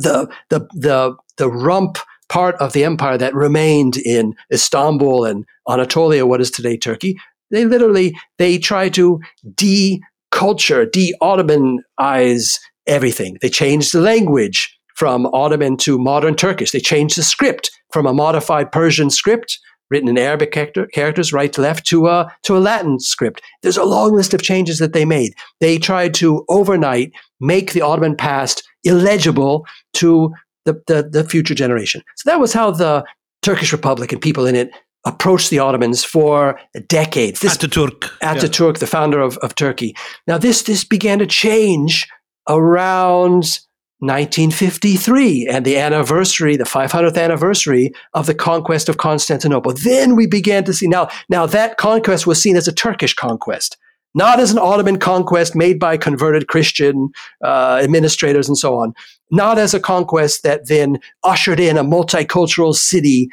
the, 0.00 0.28
the, 0.50 0.60
the, 0.74 1.16
the 1.36 1.48
rump 1.48 1.98
part 2.28 2.54
of 2.56 2.72
the 2.72 2.84
empire 2.84 3.18
that 3.18 3.34
remained 3.34 3.96
in 3.96 4.34
Istanbul 4.52 5.24
and 5.24 5.44
Anatolia, 5.68 6.26
what 6.26 6.40
is 6.40 6.50
today 6.50 6.76
Turkey, 6.76 7.16
they 7.50 7.64
literally 7.64 8.16
they 8.38 8.58
try 8.58 8.88
to 8.90 9.20
de-culture, 9.54 10.84
de-Ottomanize 10.84 12.58
everything. 12.86 13.38
They 13.40 13.48
changed 13.48 13.92
the 13.92 14.00
language 14.00 14.78
from 14.94 15.26
Ottoman 15.26 15.76
to 15.78 15.98
modern 15.98 16.34
Turkish. 16.34 16.72
They 16.72 16.80
changed 16.80 17.16
the 17.16 17.22
script 17.22 17.70
from 17.92 18.06
a 18.06 18.12
modified 18.12 18.72
Persian 18.72 19.10
script 19.10 19.58
written 19.90 20.08
in 20.08 20.18
Arabic 20.18 20.52
character, 20.52 20.86
characters, 20.88 21.32
right 21.32 21.52
to 21.52 21.62
left, 21.62 21.86
to 21.86 22.08
a, 22.08 22.30
to 22.42 22.56
a 22.56 22.58
Latin 22.58 23.00
script. 23.00 23.40
There's 23.62 23.78
a 23.78 23.84
long 23.84 24.14
list 24.14 24.34
of 24.34 24.42
changes 24.42 24.78
that 24.80 24.92
they 24.92 25.06
made. 25.06 25.32
They 25.60 25.78
tried 25.78 26.12
to 26.14 26.44
overnight 26.48 27.12
make 27.40 27.72
the 27.72 27.82
Ottoman 27.82 28.16
past 28.16 28.66
illegible 28.84 29.66
to 29.94 30.32
the, 30.64 30.82
the, 30.86 31.08
the 31.10 31.24
future 31.24 31.54
generation. 31.54 32.02
So 32.16 32.30
that 32.30 32.40
was 32.40 32.52
how 32.52 32.70
the 32.70 33.04
Turkish 33.42 33.72
Republic 33.72 34.12
and 34.12 34.20
people 34.20 34.46
in 34.46 34.54
it 34.54 34.70
approached 35.04 35.50
the 35.50 35.58
Ottomans 35.58 36.04
for 36.04 36.60
decades. 36.88 37.40
This, 37.40 37.56
Ataturk. 37.56 38.10
Ataturk, 38.20 38.74
yeah. 38.74 38.80
the 38.80 38.86
founder 38.86 39.20
of, 39.20 39.38
of 39.38 39.54
Turkey. 39.54 39.96
Now, 40.26 40.38
this, 40.38 40.62
this 40.62 40.84
began 40.84 41.18
to 41.20 41.26
change 41.26 42.08
around 42.48 43.60
1953 44.00 45.48
and 45.48 45.64
the 45.64 45.76
anniversary, 45.76 46.56
the 46.56 46.64
500th 46.64 47.20
anniversary 47.20 47.92
of 48.14 48.26
the 48.26 48.34
conquest 48.34 48.88
of 48.88 48.96
Constantinople. 48.96 49.72
Then 49.72 50.14
we 50.14 50.26
began 50.26 50.64
to 50.64 50.72
see 50.72 50.86
now, 50.86 51.08
now 51.28 51.46
that 51.46 51.78
conquest 51.78 52.26
was 52.26 52.40
seen 52.40 52.56
as 52.56 52.68
a 52.68 52.72
Turkish 52.72 53.14
conquest, 53.14 53.76
not 54.14 54.40
as 54.40 54.50
an 54.50 54.58
Ottoman 54.58 54.98
conquest 54.98 55.54
made 55.54 55.78
by 55.78 55.96
converted 55.96 56.48
Christian 56.48 57.10
uh, 57.44 57.80
administrators 57.82 58.48
and 58.48 58.56
so 58.56 58.76
on, 58.76 58.94
not 59.30 59.58
as 59.58 59.74
a 59.74 59.80
conquest 59.80 60.42
that 60.42 60.68
then 60.68 60.98
ushered 61.24 61.60
in 61.60 61.76
a 61.76 61.84
multicultural 61.84 62.74
city 62.74 63.28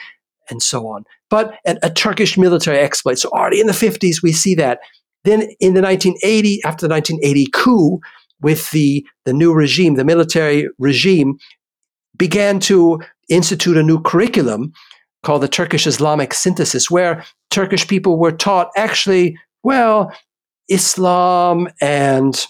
and 0.50 0.62
so 0.62 0.88
on, 0.88 1.04
but 1.30 1.56
a, 1.66 1.78
a 1.84 1.90
Turkish 1.90 2.38
military 2.38 2.78
exploit. 2.78 3.18
So 3.18 3.30
already 3.30 3.60
in 3.60 3.68
the 3.68 3.74
50s, 3.74 4.22
we 4.22 4.32
see 4.32 4.56
that. 4.56 4.80
Then 5.24 5.42
in 5.60 5.74
the 5.74 5.82
1980, 5.82 6.64
after 6.64 6.88
the 6.88 6.94
1980 6.94 7.48
coup, 7.52 8.00
with 8.42 8.70
the, 8.72 9.06
the 9.24 9.34
new 9.34 9.54
regime, 9.54 9.96
the 9.96 10.04
military 10.04 10.68
regime, 10.78 11.38
began 12.18 12.60
to 12.60 13.02
institute 13.30 13.78
a 13.78 13.84
new 13.84 14.00
curriculum 14.02 14.72
called 15.24 15.42
the 15.42 15.48
Turkish 15.48 15.88
Islamic 15.88 16.34
Synthesis, 16.34 16.92
where 16.92 17.26
Turkish 17.50 17.88
people 17.88 18.20
were 18.20 18.32
taught 18.32 18.70
actually, 18.78 19.38
well, 19.64 20.14
Islam 20.70 21.68
and 21.82 22.46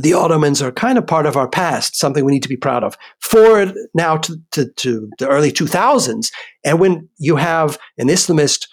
the 0.00 0.14
Ottomans 0.14 0.62
are 0.62 0.70
kind 0.70 0.96
of 0.96 1.06
part 1.06 1.26
of 1.26 1.36
our 1.36 1.48
past, 1.48 1.96
something 1.96 2.24
we 2.24 2.32
need 2.32 2.42
to 2.44 2.48
be 2.48 2.56
proud 2.56 2.84
of. 2.84 2.96
Forward 3.20 3.74
now 3.94 4.16
to, 4.18 4.36
to, 4.52 4.70
to 4.76 5.10
the 5.18 5.28
early 5.28 5.50
2000s, 5.50 6.30
and 6.64 6.78
when 6.78 7.08
you 7.18 7.36
have 7.36 7.78
an 7.98 8.08
Islamist 8.08 8.68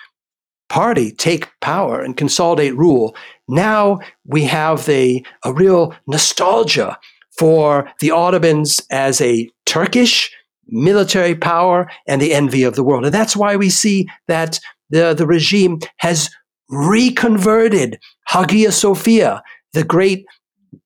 party 0.69 1.11
take 1.11 1.49
power 1.61 2.01
and 2.01 2.17
consolidate 2.17 2.75
rule, 2.75 3.15
now 3.47 3.99
we 4.25 4.43
have 4.43 4.87
a, 4.89 5.23
a 5.43 5.53
real 5.53 5.95
nostalgia 6.07 6.97
for 7.37 7.89
the 7.99 8.11
Ottomans 8.11 8.81
as 8.89 9.19
a 9.21 9.49
Turkish 9.65 10.31
military 10.67 11.35
power 11.35 11.89
and 12.07 12.21
the 12.21 12.33
envy 12.33 12.63
of 12.63 12.75
the 12.75 12.83
world. 12.83 13.05
And 13.05 13.13
that's 13.13 13.35
why 13.35 13.55
we 13.55 13.69
see 13.69 14.07
that 14.27 14.59
the, 14.89 15.13
the 15.13 15.27
regime 15.27 15.79
has 15.97 16.29
reconverted 16.69 17.99
Hagia 18.27 18.71
Sophia, 18.71 19.41
the 19.73 19.83
great 19.83 20.25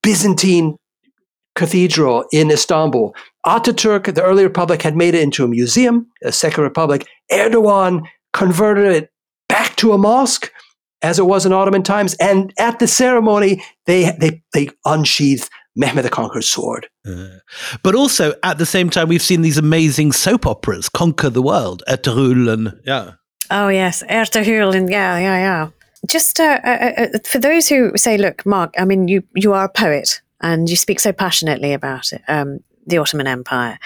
Byzantine 0.04 0.78
cathedral 1.56 2.26
in 2.32 2.52
Istanbul. 2.52 3.14
Ataturk, 3.46 4.14
the 4.14 4.24
early 4.24 4.44
republic, 4.44 4.82
had 4.82 4.96
made 4.96 5.16
it 5.16 5.22
into 5.22 5.44
a 5.44 5.48
museum, 5.48 6.08
a 6.24 6.32
second 6.32 6.64
republic. 6.64 7.08
Erdogan 7.32 8.04
converted 8.34 8.92
it 8.94 9.12
back 9.48 9.76
to 9.78 9.94
a 9.94 9.98
mosque 9.98 10.52
as 11.02 11.18
it 11.18 11.26
was 11.26 11.46
in 11.46 11.54
Ottoman 11.54 11.84
times. 11.84 12.14
And 12.16 12.54
at 12.58 12.80
the 12.80 12.88
ceremony, 12.88 13.64
they, 13.86 14.12
they, 14.20 14.42
they 14.54 14.70
unsheathed 14.86 15.50
Mehmed 15.76 16.04
the 16.04 16.10
Conqueror's 16.10 16.50
sword. 16.50 16.88
Uh, 17.08 17.38
but 17.84 17.96
also, 17.96 18.34
at 18.44 18.58
the 18.58 18.66
same 18.66 18.90
time, 18.90 19.08
we've 19.08 19.22
seen 19.22 19.42
these 19.42 19.58
amazing 19.58 20.12
soap 20.12 20.46
operas 20.46 20.90
conquer 20.90 21.30
the 21.30 21.42
world, 21.42 21.84
Ertugrul 21.88 22.52
and 22.52 22.80
yeah. 22.86 23.12
Oh 23.52 23.70
yes, 23.70 24.04
Ertugrul, 24.10 24.76
and 24.76 24.90
yeah, 24.90 25.18
yeah, 25.18 25.38
yeah. 25.38 25.70
Just 26.08 26.40
uh, 26.40 26.60
uh, 26.64 26.92
uh, 26.98 27.08
for 27.26 27.40
those 27.40 27.68
who 27.68 27.92
say, 27.98 28.18
look, 28.18 28.46
Marc, 28.46 28.74
I 28.78 28.86
mean, 28.86 29.08
you 29.08 29.24
you 29.36 29.54
are 29.54 29.66
a 29.66 29.70
poet 29.70 30.22
and 30.42 30.70
you 30.70 30.76
speak 30.76 31.00
so 31.00 31.12
passionately 31.12 31.74
about 31.74 32.14
it, 32.14 32.22
um, 32.28 32.60
the 32.88 32.98
Ottoman 32.98 33.28
Empire, 33.28 33.78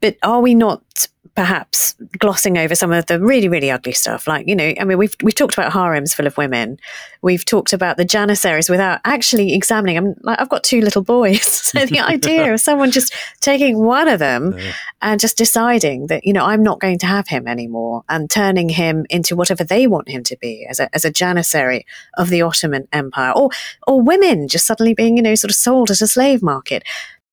but 0.00 0.16
are 0.22 0.40
we 0.40 0.54
not 0.54 1.08
perhaps 1.34 1.94
glossing 2.18 2.58
over 2.58 2.74
some 2.74 2.92
of 2.92 3.06
the 3.06 3.18
really, 3.18 3.48
really 3.48 3.70
ugly 3.70 3.92
stuff. 3.92 4.28
Like, 4.28 4.46
you 4.46 4.54
know, 4.54 4.74
I 4.78 4.84
mean, 4.84 4.98
we've 4.98 5.16
we've 5.22 5.34
talked 5.34 5.54
about 5.54 5.72
harems 5.72 6.12
full 6.12 6.26
of 6.26 6.36
women. 6.36 6.78
We've 7.22 7.44
talked 7.44 7.72
about 7.72 7.96
the 7.96 8.04
janissaries 8.04 8.68
without 8.68 9.00
actually 9.04 9.54
examining. 9.54 9.96
I'm 9.96 10.14
like, 10.22 10.40
I've 10.40 10.50
got 10.50 10.62
two 10.62 10.82
little 10.82 11.02
boys, 11.02 11.42
so 11.70 11.86
the 11.86 12.00
idea 12.06 12.52
of 12.52 12.60
someone 12.60 12.90
just 12.90 13.14
taking 13.40 13.78
one 13.78 14.08
of 14.08 14.18
them 14.18 14.58
yeah. 14.58 14.72
and 15.00 15.20
just 15.20 15.38
deciding 15.38 16.08
that 16.08 16.24
you 16.26 16.32
know 16.32 16.44
I'm 16.44 16.62
not 16.62 16.80
going 16.80 16.98
to 16.98 17.06
have 17.06 17.28
him 17.28 17.48
anymore 17.48 18.04
and 18.08 18.30
turning 18.30 18.68
him 18.68 19.06
into 19.08 19.34
whatever 19.34 19.64
they 19.64 19.86
want 19.86 20.08
him 20.08 20.22
to 20.24 20.36
be 20.36 20.66
as 20.68 20.80
a 20.80 20.94
as 20.94 21.04
a 21.04 21.10
janissary 21.10 21.86
of 22.18 22.28
the 22.28 22.42
Ottoman 22.42 22.88
Empire, 22.92 23.32
or 23.34 23.50
or 23.86 24.02
women 24.02 24.48
just 24.48 24.66
suddenly 24.66 24.92
being 24.92 25.16
you 25.16 25.22
know 25.22 25.34
sort 25.34 25.50
of 25.50 25.56
sold 25.56 25.90
at 25.90 26.02
a 26.02 26.06
slave 26.06 26.42
market. 26.42 26.84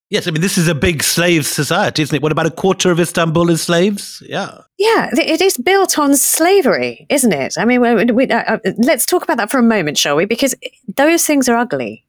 Yes, 0.10 0.28
I 0.28 0.32
mean 0.32 0.42
this 0.42 0.58
is 0.58 0.68
a 0.68 0.74
big 0.74 1.04
slave 1.04 1.46
society, 1.46 2.02
isn't 2.02 2.16
it? 2.16 2.24
What 2.24 2.32
about 2.32 2.48
a 2.48 2.52
quarter 2.52 2.92
of 2.92 3.00
Istanbul 3.00 3.52
is 3.52 3.62
slaves? 3.62 4.24
Yeah, 4.26 4.62
yeah, 4.80 5.10
it 5.14 5.40
is 5.40 5.58
built 5.58 6.00
on 6.00 6.16
slavery, 6.16 7.06
isn't 7.10 7.32
it? 7.32 7.54
I 7.60 7.66
mean, 7.66 7.80
we, 7.82 8.06
we, 8.06 8.28
uh, 8.28 8.56
uh, 8.56 8.72
let's 8.78 9.06
talk 9.06 9.24
about 9.24 9.38
that 9.38 9.52
for 9.52 9.60
a 9.60 9.64
moment, 9.64 10.00
shall 10.00 10.16
we? 10.16 10.26
Because 10.26 10.56
those 10.96 11.26
things 11.26 11.48
are 11.48 11.58
ugly. 11.58 12.06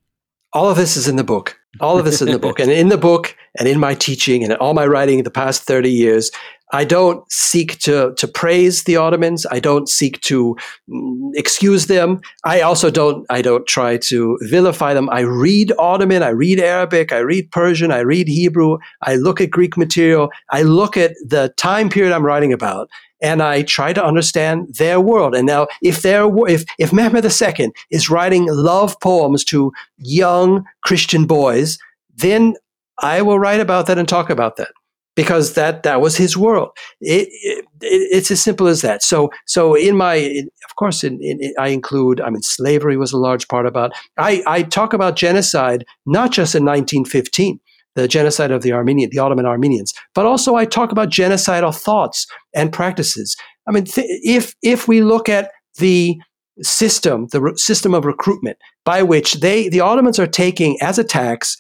All 0.55 0.71
of 0.71 0.77
this 0.77 0.97
is 0.97 1.09
in 1.09 1.17
the 1.17 1.25
book. 1.25 1.59
All 1.81 1.99
of 1.99 2.05
this 2.05 2.15
is 2.15 2.23
in 2.23 2.33
the 2.33 2.39
book, 2.39 2.59
and 2.59 2.71
in 2.71 2.89
the 2.89 2.99
book, 2.99 3.37
and 3.59 3.69
in 3.69 3.79
my 3.79 3.95
teaching, 3.95 4.43
and 4.43 4.53
in 4.53 4.59
all 4.59 4.75
my 4.75 4.87
writing 4.87 5.19
in 5.19 5.25
the 5.25 5.31
past 5.31 5.63
thirty 5.65 5.93
years, 5.93 6.31
I 6.73 6.85
don't 6.85 7.31
seek 7.31 7.79
to, 7.81 8.15
to 8.15 8.29
praise 8.29 8.85
the 8.85 8.97
Ottomans. 8.97 9.47
I 9.51 9.61
don't 9.61 9.89
seek 9.89 10.21
to 10.23 10.57
mm, 10.89 11.31
excuse 11.35 11.87
them. 11.87 12.21
I 12.45 12.61
also 12.61 12.91
don't, 12.91 13.27
I 13.31 13.43
don't 13.43 13.67
try 13.67 13.97
to 13.97 14.39
vilify 14.43 14.95
them. 14.95 15.11
I 15.11 15.21
read 15.21 15.73
Ottoman, 15.79 16.23
I 16.23 16.29
read 16.29 16.61
Arabic, 16.61 17.13
I 17.13 17.19
read 17.19 17.51
Persian, 17.51 17.91
I 17.91 18.01
read 18.01 18.29
Hebrew, 18.29 18.79
I 19.03 19.17
look 19.17 19.41
at 19.41 19.51
Greek 19.51 19.77
material, 19.77 20.31
I 20.51 20.63
look 20.63 20.97
at 20.97 21.13
the 21.27 21.53
time 21.57 21.89
period 21.89 22.13
I'm 22.13 22.25
writing 22.25 22.53
about, 22.53 22.89
and 23.21 23.43
I 23.43 23.63
try 23.63 23.93
to 23.93 24.05
understand 24.05 24.75
their 24.77 25.01
world. 25.01 25.35
And 25.35 25.47
now, 25.47 25.67
if 25.83 26.03
there, 26.03 26.29
if 26.49 26.65
if 26.79 26.93
Mehmed 26.93 27.25
II 27.25 27.73
is 27.91 28.09
writing 28.09 28.47
love 28.49 28.99
poems 29.01 29.45
to 29.47 29.73
young 29.99 30.65
Christian 30.83 31.27
boys, 31.27 31.79
then 32.15 32.55
I 33.03 33.23
will 33.23 33.39
write 33.39 33.61
about 33.61 33.87
that 33.87 33.99
and 33.99 34.09
talk 34.09 34.31
about 34.31 34.57
that 34.57 34.71
because 35.17 35.55
that 35.55 35.83
that 35.83 36.01
was 36.01 36.17
his 36.17 36.37
world. 36.37 36.71
It, 37.01 37.29
it, 37.31 37.65
it's 37.81 38.31
as 38.31 38.43
simple 38.43 38.67
as 38.67 38.83
that. 38.83 39.03
So 39.03 39.31
so 39.47 39.75
in 39.75 39.97
my 39.97 40.15
of 40.17 40.77
course 40.77 41.05
in, 41.05 41.19
in, 41.23 41.53
I 41.59 41.69
include 41.69 42.21
I 42.21 42.31
mean 42.31 42.43
slavery 42.43 42.97
was 42.97 43.13
a 43.13 43.19
large 43.19 43.49
part 43.49 43.67
about. 43.67 43.93
I 44.19 44.43
I 44.47 44.63
talk 44.63 44.93
about 44.93 45.17
genocide 45.17 45.85
not 46.07 46.33
just 46.33 46.55
in 46.55 46.65
1915 46.65 47.61
the 47.97 48.07
genocide 48.07 48.53
of 48.53 48.63
the 48.63 48.73
Armenian, 48.73 49.11
the 49.11 49.19
Ottoman 49.19 49.47
Armenians, 49.47 49.93
but 50.15 50.25
also 50.25 50.55
I 50.55 50.65
talk 50.65 50.93
about 50.93 51.11
genocidal 51.11 51.77
thoughts 51.77 52.25
and 52.55 52.73
practices. 52.73 53.37
I 53.67 53.73
mean, 53.73 53.85
th- 53.85 54.07
if 54.23 54.55
if 54.63 54.87
we 54.87 55.03
look 55.03 55.29
at 55.29 55.51
the 55.79 56.17
system, 56.63 57.27
the 57.33 57.41
re- 57.41 57.57
system 57.57 57.95
of 57.95 58.05
recruitment 58.05 58.59
by 58.85 59.03
which 59.03 59.35
they 59.35 59.69
the 59.69 59.81
Ottomans 59.81 60.19
are 60.19 60.27
taking 60.27 60.81
as 60.81 60.99
a 60.99 61.05
tax 61.05 61.57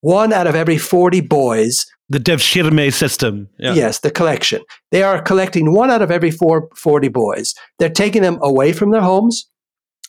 one 0.00 0.32
out 0.32 0.46
of 0.46 0.54
every 0.54 0.78
40 0.78 1.20
boys 1.22 1.86
the 2.08 2.18
Devshirme 2.18 2.92
system. 2.92 3.48
Yeah. 3.58 3.74
Yes, 3.74 4.00
the 4.00 4.10
collection. 4.10 4.62
They 4.90 5.02
are 5.02 5.20
collecting 5.20 5.72
one 5.72 5.90
out 5.90 6.02
of 6.02 6.10
every 6.10 6.30
four, 6.30 6.68
40 6.74 7.08
boys. 7.08 7.54
They're 7.78 7.90
taking 7.90 8.22
them 8.22 8.38
away 8.40 8.72
from 8.72 8.90
their 8.90 9.02
homes, 9.02 9.48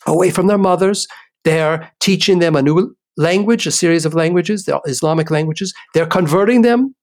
away 0.06 0.30
from 0.30 0.46
their 0.46 0.58
mothers. 0.58 1.06
They're 1.44 1.90
teaching 2.00 2.38
them 2.38 2.56
a 2.56 2.62
new 2.62 2.96
language, 3.16 3.66
a 3.66 3.70
series 3.70 4.06
of 4.06 4.14
languages, 4.14 4.64
the 4.64 4.80
Islamic 4.86 5.30
languages. 5.30 5.74
They're 5.94 6.06
converting 6.06 6.62
them 6.62 6.94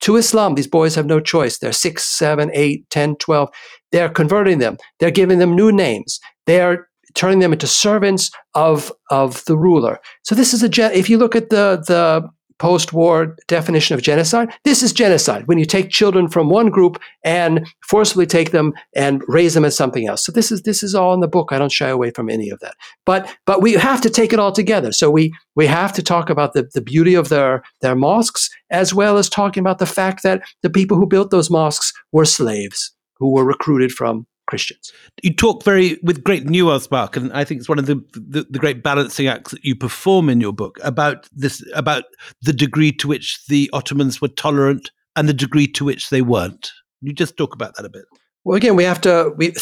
to 0.00 0.16
Islam. 0.16 0.56
These 0.56 0.66
boys 0.66 0.94
have 0.96 1.06
no 1.06 1.20
choice. 1.20 1.58
They're 1.58 1.72
six, 1.72 2.04
seven, 2.04 2.50
eight, 2.52 2.88
10, 2.90 3.16
12. 3.16 3.48
They're 3.92 4.08
converting 4.08 4.58
them. 4.58 4.76
They're 4.98 5.12
giving 5.12 5.38
them 5.38 5.54
new 5.54 5.70
names. 5.70 6.18
They're 6.46 6.88
turning 7.14 7.38
them 7.40 7.52
into 7.52 7.66
servants 7.66 8.30
of, 8.54 8.90
of 9.10 9.44
the 9.44 9.56
ruler. 9.56 9.98
So 10.24 10.34
this 10.34 10.52
is 10.52 10.62
a, 10.62 10.96
if 10.96 11.08
you 11.08 11.18
look 11.18 11.36
at 11.36 11.50
the, 11.50 11.82
the 11.86 12.28
post 12.62 12.92
war 12.92 13.36
definition 13.48 13.96
of 13.96 14.02
genocide. 14.02 14.48
This 14.62 14.84
is 14.84 14.92
genocide 14.92 15.48
when 15.48 15.58
you 15.58 15.64
take 15.64 15.90
children 15.90 16.28
from 16.28 16.48
one 16.48 16.70
group 16.70 17.02
and 17.24 17.66
forcibly 17.88 18.24
take 18.24 18.52
them 18.52 18.72
and 18.94 19.20
raise 19.26 19.54
them 19.54 19.64
as 19.64 19.76
something 19.76 20.06
else. 20.06 20.24
So 20.24 20.30
this 20.30 20.52
is 20.52 20.62
this 20.62 20.84
is 20.84 20.94
all 20.94 21.12
in 21.12 21.18
the 21.18 21.26
book. 21.26 21.48
I 21.50 21.58
don't 21.58 21.72
shy 21.72 21.88
away 21.88 22.12
from 22.12 22.30
any 22.30 22.50
of 22.50 22.60
that. 22.60 22.76
But 23.04 23.36
but 23.46 23.62
we 23.62 23.72
have 23.72 24.00
to 24.02 24.10
take 24.10 24.32
it 24.32 24.38
all 24.38 24.52
together. 24.52 24.92
So 24.92 25.10
we 25.10 25.34
we 25.56 25.66
have 25.66 25.92
to 25.94 26.04
talk 26.04 26.30
about 26.30 26.52
the, 26.52 26.70
the 26.72 26.80
beauty 26.80 27.14
of 27.14 27.30
their 27.30 27.64
their 27.80 27.96
mosques 27.96 28.48
as 28.70 28.94
well 28.94 29.18
as 29.18 29.28
talking 29.28 29.60
about 29.60 29.80
the 29.80 29.94
fact 30.00 30.22
that 30.22 30.42
the 30.62 30.70
people 30.70 30.96
who 30.96 31.06
built 31.08 31.32
those 31.32 31.50
mosques 31.50 31.92
were 32.12 32.24
slaves 32.24 32.92
who 33.18 33.32
were 33.32 33.44
recruited 33.44 33.90
from 33.90 34.24
Christians. 34.52 34.92
You 35.22 35.32
talk 35.32 35.64
very 35.64 35.98
with 36.02 36.22
great 36.22 36.44
nuance, 36.44 36.90
Marc, 36.90 37.16
and 37.16 37.32
I 37.32 37.42
think 37.42 37.60
it's 37.60 37.70
one 37.70 37.78
of 37.78 37.86
the, 37.86 37.94
the, 38.12 38.46
the 38.50 38.58
great 38.58 38.82
balancing 38.82 39.26
acts 39.26 39.52
that 39.52 39.64
you 39.64 39.74
perform 39.74 40.28
in 40.28 40.42
your 40.42 40.52
book 40.52 40.78
about 40.82 41.26
this 41.32 41.64
about 41.74 42.04
the 42.42 42.52
degree 42.52 42.92
to 42.92 43.08
which 43.08 43.46
the 43.46 43.70
Ottomans 43.72 44.20
were 44.20 44.28
tolerant 44.28 44.90
and 45.16 45.26
the 45.26 45.32
degree 45.32 45.66
to 45.68 45.86
which 45.86 46.10
they 46.10 46.20
weren't. 46.20 46.70
You 47.00 47.14
just 47.14 47.38
talk 47.38 47.54
about 47.54 47.76
that 47.76 47.86
a 47.86 47.88
bit. 47.88 48.04
Well, 48.44 48.58
again, 48.58 48.76
we 48.76 48.84
have 48.84 49.00
to 49.00 49.32
we 49.38 49.54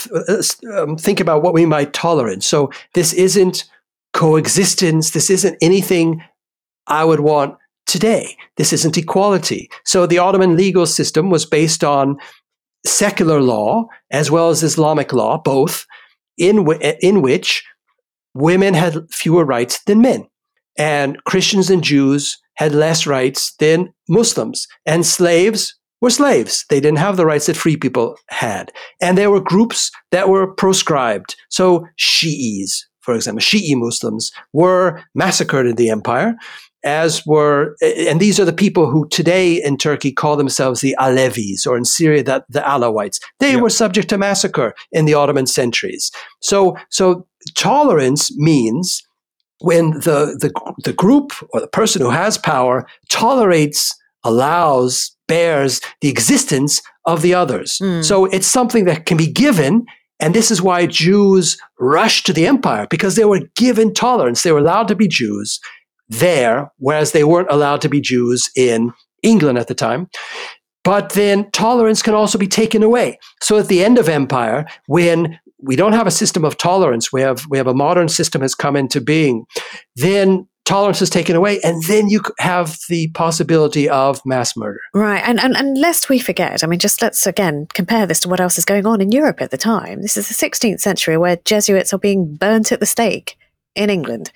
um, 0.76 0.96
think 0.96 1.20
about 1.20 1.44
what 1.44 1.54
we 1.54 1.66
might 1.66 1.92
tolerate. 1.92 2.42
So 2.42 2.72
this 2.94 3.12
isn't 3.12 3.70
coexistence. 4.12 5.10
This 5.10 5.30
isn't 5.30 5.56
anything 5.62 6.20
I 6.88 7.04
would 7.04 7.20
want 7.20 7.54
today. 7.86 8.36
This 8.56 8.72
isn't 8.72 8.98
equality. 8.98 9.70
So 9.84 10.04
the 10.04 10.18
Ottoman 10.18 10.56
legal 10.56 10.86
system 10.86 11.30
was 11.30 11.46
based 11.46 11.84
on 11.84 12.16
secular 12.86 13.40
law 13.40 13.86
as 14.10 14.30
well 14.30 14.50
as 14.50 14.62
Islamic 14.62 15.12
law, 15.12 15.38
both, 15.38 15.86
in, 16.38 16.56
w- 16.64 16.80
in 17.00 17.22
which 17.22 17.64
women 18.34 18.74
had 18.74 19.10
fewer 19.10 19.44
rights 19.44 19.82
than 19.84 20.00
men, 20.00 20.26
and 20.78 21.22
Christians 21.24 21.70
and 21.70 21.82
Jews 21.82 22.38
had 22.54 22.72
less 22.72 23.06
rights 23.06 23.54
than 23.58 23.92
Muslims, 24.08 24.66
and 24.86 25.04
slaves 25.04 25.74
were 26.00 26.10
slaves. 26.10 26.64
They 26.68 26.80
didn't 26.80 26.98
have 26.98 27.16
the 27.16 27.26
rights 27.26 27.46
that 27.46 27.56
free 27.56 27.76
people 27.76 28.16
had. 28.28 28.72
And 29.00 29.16
there 29.16 29.30
were 29.30 29.40
groups 29.40 29.90
that 30.12 30.28
were 30.28 30.52
proscribed. 30.54 31.36
So 31.50 31.86
Shi'is, 31.98 32.84
for 33.00 33.14
example, 33.14 33.40
Shi'i 33.40 33.76
Muslims 33.76 34.30
were 34.52 35.02
massacred 35.14 35.66
in 35.66 35.76
the 35.76 35.90
empire 35.90 36.36
as 36.84 37.24
were, 37.26 37.76
and 37.82 38.20
these 38.20 38.40
are 38.40 38.44
the 38.44 38.52
people 38.52 38.90
who 38.90 39.08
today 39.08 39.62
in 39.62 39.76
Turkey 39.76 40.12
call 40.12 40.36
themselves 40.36 40.80
the 40.80 40.96
Alevis, 40.98 41.66
or 41.66 41.76
in 41.76 41.84
Syria, 41.84 42.22
that 42.24 42.44
the 42.48 42.60
Alawites. 42.60 43.20
They 43.38 43.52
yeah. 43.52 43.60
were 43.60 43.70
subject 43.70 44.08
to 44.10 44.18
massacre 44.18 44.74
in 44.92 45.04
the 45.04 45.14
Ottoman 45.14 45.46
centuries. 45.46 46.10
So, 46.40 46.76
so 46.90 47.26
tolerance 47.54 48.36
means 48.36 49.02
when 49.60 49.90
the, 49.90 50.36
the, 50.40 50.52
the 50.84 50.92
group 50.92 51.32
or 51.52 51.60
the 51.60 51.68
person 51.68 52.00
who 52.02 52.10
has 52.10 52.38
power 52.38 52.86
tolerates, 53.08 53.94
allows, 54.24 55.16
bears 55.28 55.80
the 56.00 56.08
existence 56.08 56.82
of 57.06 57.22
the 57.22 57.34
others. 57.34 57.78
Mm. 57.80 58.04
So 58.04 58.26
it's 58.26 58.46
something 58.46 58.84
that 58.86 59.06
can 59.06 59.16
be 59.16 59.30
given 59.30 59.86
and 60.20 60.34
this 60.34 60.50
is 60.50 60.60
why 60.60 60.86
Jews 60.86 61.56
rushed 61.78 62.26
to 62.26 62.32
the 62.32 62.46
empire 62.46 62.86
because 62.90 63.16
they 63.16 63.24
were 63.24 63.40
given 63.56 63.94
tolerance. 63.94 64.42
They 64.42 64.52
were 64.52 64.58
allowed 64.58 64.88
to 64.88 64.94
be 64.94 65.08
Jews 65.08 65.58
there, 66.10 66.70
whereas 66.78 67.12
they 67.12 67.24
weren't 67.24 67.50
allowed 67.50 67.80
to 67.82 67.88
be 67.88 68.00
Jews 68.00 68.50
in 68.54 68.92
England 69.22 69.58
at 69.58 69.68
the 69.68 69.74
time. 69.74 70.08
But 70.82 71.10
then 71.10 71.50
tolerance 71.52 72.02
can 72.02 72.14
also 72.14 72.38
be 72.38 72.48
taken 72.48 72.82
away. 72.82 73.18
So 73.42 73.58
at 73.58 73.68
the 73.68 73.84
end 73.84 73.98
of 73.98 74.08
empire, 74.08 74.66
when 74.86 75.38
we 75.62 75.76
don't 75.76 75.92
have 75.92 76.06
a 76.06 76.10
system 76.10 76.44
of 76.44 76.56
tolerance, 76.56 77.12
we 77.12 77.20
have 77.20 77.46
we 77.48 77.58
have 77.58 77.66
a 77.66 77.74
modern 77.74 78.08
system 78.08 78.42
has 78.42 78.54
come 78.54 78.76
into 78.76 79.00
being, 79.00 79.44
then 79.96 80.48
tolerance 80.64 81.02
is 81.02 81.10
taken 81.10 81.36
away, 81.36 81.60
and 81.62 81.82
then 81.84 82.08
you 82.08 82.22
have 82.38 82.78
the 82.88 83.08
possibility 83.10 83.88
of 83.88 84.20
mass 84.24 84.56
murder. 84.56 84.80
Right, 84.94 85.22
and, 85.26 85.38
and 85.38 85.54
and 85.54 85.76
lest 85.76 86.08
we 86.08 86.18
forget, 86.18 86.64
I 86.64 86.66
mean, 86.66 86.78
just 86.78 87.02
let's 87.02 87.26
again 87.26 87.66
compare 87.74 88.06
this 88.06 88.20
to 88.20 88.28
what 88.30 88.40
else 88.40 88.56
is 88.56 88.64
going 88.64 88.86
on 88.86 89.02
in 89.02 89.12
Europe 89.12 89.42
at 89.42 89.50
the 89.50 89.58
time. 89.58 90.00
This 90.00 90.16
is 90.16 90.28
the 90.28 90.34
16th 90.34 90.80
century 90.80 91.18
where 91.18 91.36
Jesuits 91.44 91.92
are 91.92 91.98
being 91.98 92.36
burnt 92.36 92.72
at 92.72 92.80
the 92.80 92.86
stake 92.86 93.36
in 93.74 93.90
England. 93.90 94.32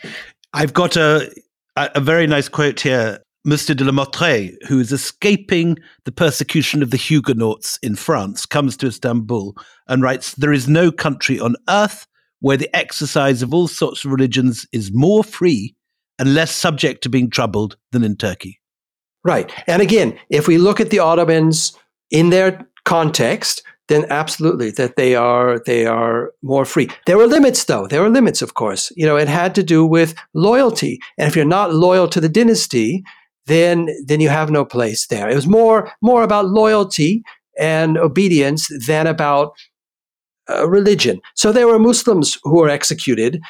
I've 0.53 0.75
got 0.75 0.97
a 0.97 1.33
a, 1.77 2.01
very 2.01 2.27
nice 2.27 2.49
quote 2.49 2.81
here. 2.81 3.21
Mr. 3.47 3.77
de 3.77 3.85
la 3.85 3.93
Mettrie, 3.93 4.57
who 4.69 4.81
is 4.81 4.91
escaping 4.91 5.77
the 6.05 6.13
persecution 6.13 6.83
of 6.83 6.91
the 6.91 6.97
Huguenots 6.97 7.79
in 7.83 7.95
France, 7.95 8.47
comes 8.47 8.75
to 8.79 8.87
Istanbul 8.87 9.55
and 9.87 10.03
writes 10.03 10.35
There 10.35 10.53
is 10.53 10.67
no 10.67 10.91
country 10.91 11.39
on 11.39 11.57
earth 11.69 12.07
where 12.41 12.57
the 12.57 12.75
exercise 12.75 13.43
of 13.43 13.53
all 13.53 13.69
sorts 13.69 14.05
of 14.05 14.11
religions 14.11 14.67
is 14.73 14.93
more 14.95 15.23
free 15.23 15.75
and 16.19 16.35
less 16.35 16.55
subject 16.55 17.03
to 17.03 17.09
being 17.09 17.29
troubled 17.29 17.77
than 17.93 18.03
in 18.03 18.17
Turkey. 18.17 18.61
Right. 19.25 19.51
And 19.67 19.83
again, 19.83 20.19
if 20.31 20.47
we 20.47 20.59
look 20.59 20.81
at 20.81 20.91
the 20.91 20.99
Ottomans 20.99 21.77
in 22.11 22.31
their 22.31 22.67
context, 22.85 23.63
then 23.89 24.07
absolutely 24.09 24.71
that 24.73 24.97
they 24.97 25.15
are 25.15 25.61
they 25.67 25.87
are 25.87 26.33
more 26.43 26.65
free. 26.65 26.89
There 27.07 27.19
were 27.19 27.27
limits 27.27 27.65
though. 27.65 27.87
There 27.87 28.03
were 28.03 28.11
limits, 28.11 28.43
of 28.43 28.55
course. 28.55 28.93
You 28.97 29.07
know, 29.07 29.17
it 29.17 29.29
had 29.29 29.55
to 29.57 29.63
do 29.63 29.85
with 29.85 30.15
loyalty. 30.33 30.99
And 31.19 31.29
if 31.29 31.37
you're 31.37 31.45
not 31.45 31.75
loyal 31.75 32.09
to 32.09 32.21
the 32.21 32.29
dynasty, 32.29 33.03
then 33.47 33.89
then 34.07 34.21
you 34.21 34.29
have 34.29 34.51
no 34.51 34.65
place 34.65 35.07
there. 35.07 35.29
It 35.29 35.35
was 35.35 35.47
more 35.47 35.93
more 36.01 36.23
about 36.23 36.49
loyalty 36.49 37.23
and 37.59 37.99
obedience 37.99 38.69
than 38.87 39.07
about 39.07 39.53
uh, 40.49 40.69
religion. 40.69 41.21
So 41.35 41.53
there 41.53 41.67
were 41.67 41.79
Muslims 41.79 42.39
who 42.43 42.61
were 42.61 42.69
executed 42.69 43.41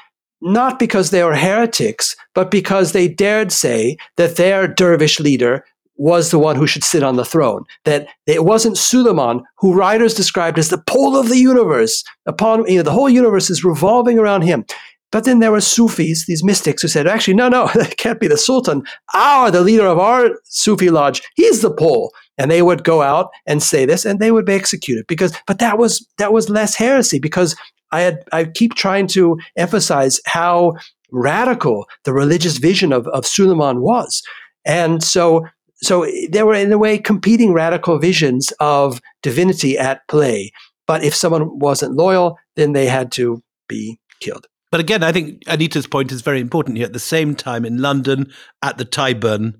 not 0.40 0.78
because 0.78 1.10
they 1.10 1.24
were 1.24 1.34
heretics, 1.34 2.14
but 2.34 2.50
because 2.50 2.92
they 2.92 3.08
dared 3.08 3.50
say 3.50 3.96
that 4.16 4.36
their 4.36 4.68
dervish 4.68 5.18
leader 5.18 5.64
was 5.96 6.30
the 6.30 6.38
one 6.38 6.56
who 6.56 6.66
should 6.66 6.84
sit 6.84 7.02
on 7.02 7.16
the 7.16 7.24
throne. 7.24 7.64
That 7.84 8.08
it 8.26 8.44
wasn't 8.44 8.78
Suleiman, 8.78 9.42
who 9.58 9.74
writers 9.74 10.14
described 10.14 10.58
as 10.58 10.68
the 10.68 10.82
pole 10.86 11.16
of 11.16 11.28
the 11.28 11.38
universe. 11.38 12.02
Upon 12.26 12.66
you 12.68 12.78
know, 12.78 12.82
the 12.82 12.90
whole 12.90 13.10
universe 13.10 13.50
is 13.50 13.64
revolving 13.64 14.18
around 14.18 14.42
him. 14.42 14.64
But 15.12 15.22
then 15.22 15.38
there 15.38 15.52
were 15.52 15.60
Sufis, 15.60 16.26
these 16.26 16.42
mystics, 16.42 16.82
who 16.82 16.88
said, 16.88 17.06
actually, 17.06 17.34
no, 17.34 17.48
no, 17.48 17.70
it 17.76 17.96
can't 17.98 18.18
be 18.18 18.26
the 18.26 18.36
Sultan. 18.36 18.82
Our, 19.14 19.50
the 19.50 19.60
leader 19.60 19.86
of 19.86 19.98
our 19.98 20.30
Sufi 20.42 20.90
lodge, 20.90 21.22
he's 21.36 21.62
the 21.62 21.72
pole. 21.72 22.12
And 22.36 22.50
they 22.50 22.62
would 22.62 22.82
go 22.82 23.00
out 23.00 23.30
and 23.46 23.62
say 23.62 23.86
this, 23.86 24.04
and 24.04 24.18
they 24.18 24.32
would 24.32 24.44
be 24.44 24.54
executed. 24.54 25.06
Because, 25.06 25.32
but 25.46 25.60
that 25.60 25.78
was 25.78 26.04
that 26.18 26.32
was 26.32 26.50
less 26.50 26.74
heresy 26.74 27.20
because 27.20 27.54
I 27.92 28.00
had 28.00 28.24
I 28.32 28.44
keep 28.44 28.74
trying 28.74 29.06
to 29.08 29.38
emphasize 29.56 30.20
how 30.26 30.72
radical 31.12 31.86
the 32.02 32.12
religious 32.12 32.58
vision 32.58 32.92
of, 32.92 33.06
of 33.08 33.24
Suleiman 33.24 33.82
was. 33.82 34.20
And 34.64 35.00
so 35.00 35.46
so 35.76 36.06
there 36.30 36.46
were 36.46 36.54
in 36.54 36.72
a 36.72 36.78
way 36.78 36.98
competing 36.98 37.52
radical 37.52 37.98
visions 37.98 38.52
of 38.60 39.00
divinity 39.22 39.78
at 39.78 40.06
play. 40.08 40.52
But 40.86 41.02
if 41.02 41.14
someone 41.14 41.58
wasn't 41.58 41.94
loyal, 41.94 42.38
then 42.56 42.72
they 42.72 42.86
had 42.86 43.10
to 43.12 43.42
be 43.68 43.98
killed. 44.20 44.46
But 44.70 44.80
again, 44.80 45.02
I 45.02 45.12
think 45.12 45.42
Anita's 45.46 45.86
point 45.86 46.10
is 46.10 46.22
very 46.22 46.40
important 46.40 46.76
here. 46.76 46.86
At 46.86 46.92
the 46.92 46.98
same 46.98 47.34
time, 47.34 47.64
in 47.64 47.78
London, 47.78 48.32
at 48.62 48.76
the 48.76 48.84
Tyburn, 48.84 49.54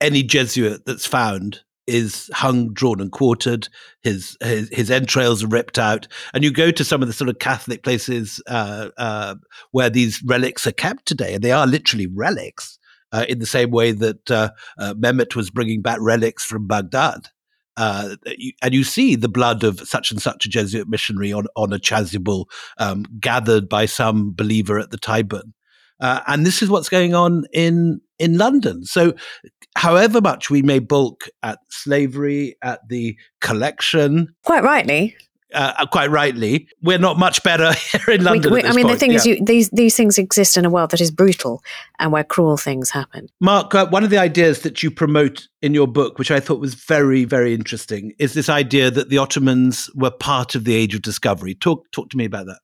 any 0.00 0.22
Jesuit 0.22 0.84
that's 0.84 1.06
found 1.06 1.60
is 1.86 2.30
hung, 2.34 2.72
drawn, 2.72 3.00
and 3.00 3.10
quartered. 3.10 3.68
His, 4.02 4.36
his, 4.42 4.68
his 4.70 4.90
entrails 4.90 5.42
are 5.42 5.48
ripped 5.48 5.78
out, 5.78 6.06
and 6.34 6.44
you 6.44 6.52
go 6.52 6.70
to 6.70 6.84
some 6.84 7.02
of 7.02 7.08
the 7.08 7.14
sort 7.14 7.30
of 7.30 7.38
Catholic 7.38 7.82
places 7.82 8.42
uh, 8.46 8.90
uh, 8.98 9.36
where 9.70 9.90
these 9.90 10.22
relics 10.22 10.66
are 10.66 10.72
kept 10.72 11.06
today, 11.06 11.34
and 11.34 11.42
they 11.42 11.52
are 11.52 11.66
literally 11.66 12.06
relics. 12.06 12.77
Uh, 13.10 13.24
in 13.26 13.38
the 13.38 13.46
same 13.46 13.70
way 13.70 13.90
that 13.92 14.30
uh, 14.30 14.50
uh, 14.78 14.92
Mehmet 14.92 15.34
was 15.34 15.48
bringing 15.50 15.80
back 15.80 15.98
relics 15.98 16.44
from 16.44 16.66
Baghdad, 16.66 17.28
uh, 17.78 18.16
and 18.60 18.74
you 18.74 18.82
see 18.82 19.14
the 19.14 19.28
blood 19.28 19.62
of 19.62 19.80
such 19.80 20.10
and 20.10 20.20
such 20.20 20.44
a 20.44 20.48
Jesuit 20.48 20.88
missionary 20.88 21.32
on, 21.32 21.46
on 21.56 21.72
a 21.72 21.78
chasuble 21.78 22.46
um, 22.78 23.04
gathered 23.20 23.68
by 23.68 23.86
some 23.86 24.32
believer 24.34 24.78
at 24.80 24.90
the 24.90 24.98
Tyburn. 24.98 25.52
Uh, 26.00 26.20
and 26.26 26.44
this 26.44 26.60
is 26.60 26.68
what's 26.68 26.88
going 26.88 27.14
on 27.14 27.44
in 27.52 28.00
in 28.18 28.36
London. 28.36 28.84
So, 28.84 29.14
however 29.76 30.20
much 30.20 30.50
we 30.50 30.60
may 30.60 30.80
balk 30.80 31.28
at 31.42 31.60
slavery, 31.70 32.56
at 32.62 32.80
the 32.88 33.16
collection, 33.40 34.34
quite 34.44 34.64
rightly, 34.64 35.16
uh, 35.54 35.72
uh, 35.78 35.86
quite 35.86 36.10
rightly, 36.10 36.68
we're 36.82 36.98
not 36.98 37.18
much 37.18 37.42
better 37.42 37.72
here 37.92 38.14
in 38.14 38.24
London. 38.24 38.52
We, 38.52 38.62
we, 38.62 38.68
I 38.68 38.72
mean, 38.72 38.84
point. 38.84 38.94
the 38.94 38.98
thing 38.98 39.10
yeah. 39.12 39.16
is, 39.16 39.26
you, 39.26 39.44
these 39.44 39.70
these 39.70 39.96
things 39.96 40.18
exist 40.18 40.56
in 40.56 40.64
a 40.64 40.70
world 40.70 40.90
that 40.90 41.00
is 41.00 41.10
brutal 41.10 41.62
and 41.98 42.12
where 42.12 42.24
cruel 42.24 42.56
things 42.56 42.90
happen. 42.90 43.28
Marc, 43.40 43.74
uh, 43.74 43.86
one 43.88 44.04
of 44.04 44.10
the 44.10 44.18
ideas 44.18 44.60
that 44.60 44.82
you 44.82 44.90
promote 44.90 45.48
in 45.62 45.74
your 45.74 45.86
book, 45.86 46.18
which 46.18 46.30
I 46.30 46.40
thought 46.40 46.60
was 46.60 46.74
very, 46.74 47.24
very 47.24 47.54
interesting, 47.54 48.12
is 48.18 48.34
this 48.34 48.48
idea 48.48 48.90
that 48.90 49.08
the 49.08 49.18
Ottomans 49.18 49.90
were 49.94 50.10
part 50.10 50.54
of 50.54 50.64
the 50.64 50.74
Age 50.74 50.94
of 50.94 51.02
Discovery. 51.02 51.54
Talk 51.54 51.90
talk 51.92 52.10
to 52.10 52.16
me 52.16 52.24
about 52.24 52.46
that. 52.46 52.58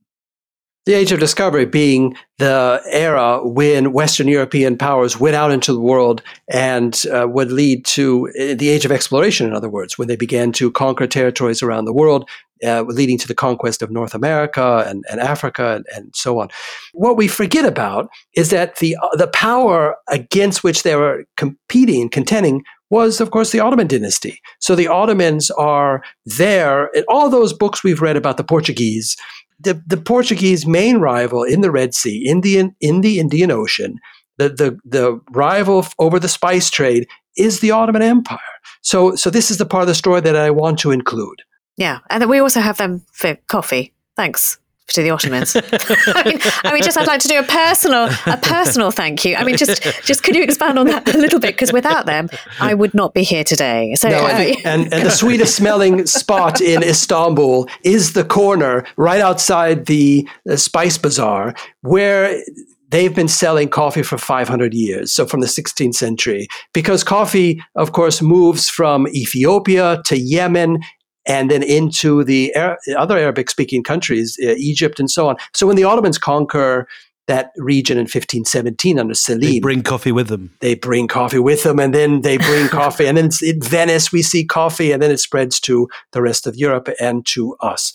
The 0.86 0.92
Age 0.92 1.12
of 1.12 1.20
Discovery 1.20 1.64
being 1.64 2.14
the 2.38 2.82
era 2.90 3.40
when 3.42 3.94
Western 3.94 4.28
European 4.28 4.76
powers 4.76 5.18
went 5.18 5.34
out 5.34 5.50
into 5.50 5.72
the 5.72 5.80
world 5.80 6.22
and 6.48 7.00
uh, 7.10 7.26
would 7.26 7.50
lead 7.50 7.86
to 7.86 8.28
uh, 8.38 8.54
the 8.54 8.68
Age 8.68 8.84
of 8.84 8.92
Exploration, 8.92 9.46
in 9.46 9.54
other 9.54 9.70
words, 9.70 9.96
when 9.96 10.08
they 10.08 10.16
began 10.16 10.52
to 10.52 10.70
conquer 10.70 11.06
territories 11.06 11.62
around 11.62 11.86
the 11.86 11.92
world, 11.92 12.28
uh, 12.62 12.82
leading 12.82 13.16
to 13.18 13.26
the 13.26 13.34
conquest 13.34 13.80
of 13.80 13.90
North 13.90 14.14
America 14.14 14.84
and, 14.86 15.04
and 15.10 15.20
Africa 15.20 15.76
and, 15.76 15.86
and, 15.94 16.14
so 16.14 16.38
on. 16.38 16.48
What 16.92 17.16
we 17.16 17.28
forget 17.28 17.64
about 17.64 18.10
is 18.36 18.50
that 18.50 18.76
the, 18.76 18.96
uh, 18.96 19.16
the 19.16 19.28
power 19.28 19.96
against 20.08 20.62
which 20.62 20.82
they 20.82 20.96
were 20.96 21.24
competing, 21.36 22.08
contending, 22.10 22.62
was, 22.90 23.20
of 23.20 23.30
course, 23.30 23.50
the 23.50 23.60
Ottoman 23.60 23.86
dynasty. 23.86 24.38
So 24.60 24.74
the 24.76 24.88
Ottomans 24.88 25.50
are 25.50 26.02
there. 26.26 26.86
In 26.94 27.04
all 27.08 27.28
those 27.28 27.52
books 27.52 27.82
we've 27.82 28.02
read 28.02 28.16
about 28.16 28.36
the 28.36 28.44
Portuguese, 28.44 29.16
the, 29.60 29.82
the 29.86 29.96
Portuguese 29.96 30.66
main 30.66 30.98
rival 30.98 31.42
in 31.42 31.60
the 31.60 31.70
Red 31.70 31.94
Sea, 31.94 32.22
in 32.26 32.40
the, 32.40 32.70
in 32.80 33.00
the 33.00 33.18
Indian 33.18 33.50
Ocean, 33.50 33.98
the, 34.38 34.48
the, 34.48 34.78
the 34.84 35.20
rival 35.30 35.86
over 35.98 36.18
the 36.18 36.28
spice 36.28 36.70
trade 36.70 37.06
is 37.36 37.60
the 37.60 37.70
Ottoman 37.70 38.02
Empire. 38.02 38.38
So, 38.82 39.14
so 39.14 39.30
this 39.30 39.50
is 39.50 39.58
the 39.58 39.66
part 39.66 39.82
of 39.82 39.88
the 39.88 39.94
story 39.94 40.20
that 40.20 40.36
I 40.36 40.50
want 40.50 40.78
to 40.80 40.90
include. 40.90 41.42
Yeah, 41.76 42.00
and 42.10 42.28
we 42.28 42.38
also 42.38 42.60
have 42.60 42.76
them 42.76 43.02
for 43.12 43.36
coffee. 43.48 43.92
Thanks 44.16 44.58
to 44.88 45.02
the 45.02 45.10
Ottomans. 45.10 45.56
I 45.56 46.22
mean, 46.24 46.38
I 46.64 46.72
mean, 46.72 46.82
just 46.82 46.98
I'd 46.98 47.06
like 47.06 47.20
to 47.20 47.28
do 47.28 47.38
a 47.38 47.42
personal, 47.42 48.08
a 48.26 48.36
personal 48.36 48.90
thank 48.90 49.24
you. 49.24 49.34
I 49.36 49.44
mean, 49.44 49.56
just, 49.56 49.82
just 50.04 50.22
could 50.22 50.36
you 50.36 50.42
expand 50.42 50.78
on 50.78 50.86
that 50.86 51.14
a 51.14 51.18
little 51.18 51.40
bit? 51.40 51.54
Because 51.54 51.72
without 51.72 52.06
them, 52.06 52.28
I 52.60 52.74
would 52.74 52.94
not 52.94 53.14
be 53.14 53.22
here 53.22 53.44
today. 53.44 53.94
So, 53.94 54.08
no, 54.08 54.26
uh, 54.26 54.54
and, 54.64 54.92
and 54.92 55.06
the 55.06 55.10
sweetest 55.24 55.56
smelling 55.56 56.06
spot 56.06 56.60
in 56.60 56.82
Istanbul 56.82 57.68
is 57.82 58.12
the 58.12 58.24
corner 58.24 58.86
right 58.96 59.20
outside 59.20 59.86
the, 59.86 60.28
the 60.44 60.58
Spice 60.58 60.98
Bazaar, 60.98 61.54
where 61.80 62.42
they've 62.90 63.14
been 63.14 63.28
selling 63.28 63.68
coffee 63.68 64.02
for 64.02 64.18
500 64.18 64.74
years, 64.74 65.12
so 65.12 65.26
from 65.26 65.40
the 65.40 65.46
16th 65.46 65.94
century, 65.94 66.46
because 66.72 67.02
coffee, 67.02 67.62
of 67.74 67.92
course, 67.92 68.22
moves 68.22 68.68
from 68.68 69.08
Ethiopia 69.08 70.00
to 70.06 70.16
Yemen 70.16 70.78
and 71.26 71.50
then 71.50 71.62
into 71.62 72.24
the 72.24 72.54
other 72.96 73.18
Arabic 73.18 73.50
speaking 73.50 73.82
countries, 73.82 74.38
uh, 74.42 74.54
Egypt 74.56 75.00
and 75.00 75.10
so 75.10 75.28
on. 75.28 75.36
So 75.52 75.66
when 75.66 75.76
the 75.76 75.84
Ottomans 75.84 76.18
conquer 76.18 76.86
that 77.26 77.52
region 77.56 77.96
in 77.96 78.02
1517 78.02 78.98
under 78.98 79.14
Selim. 79.14 79.40
They 79.40 79.60
bring 79.60 79.82
coffee 79.82 80.12
with 80.12 80.28
them. 80.28 80.50
They 80.60 80.74
bring 80.74 81.08
coffee 81.08 81.38
with 81.38 81.62
them, 81.62 81.78
and 81.78 81.94
then 81.94 82.20
they 82.20 82.36
bring 82.36 82.68
coffee. 82.68 83.06
And 83.06 83.16
then 83.16 83.30
in 83.42 83.60
Venice, 83.62 84.12
we 84.12 84.22
see 84.22 84.44
coffee, 84.44 84.92
and 84.92 85.02
then 85.02 85.10
it 85.10 85.18
spreads 85.18 85.58
to 85.60 85.88
the 86.12 86.20
rest 86.20 86.46
of 86.46 86.56
Europe 86.56 86.88
and 87.00 87.24
to 87.26 87.56
us. 87.60 87.92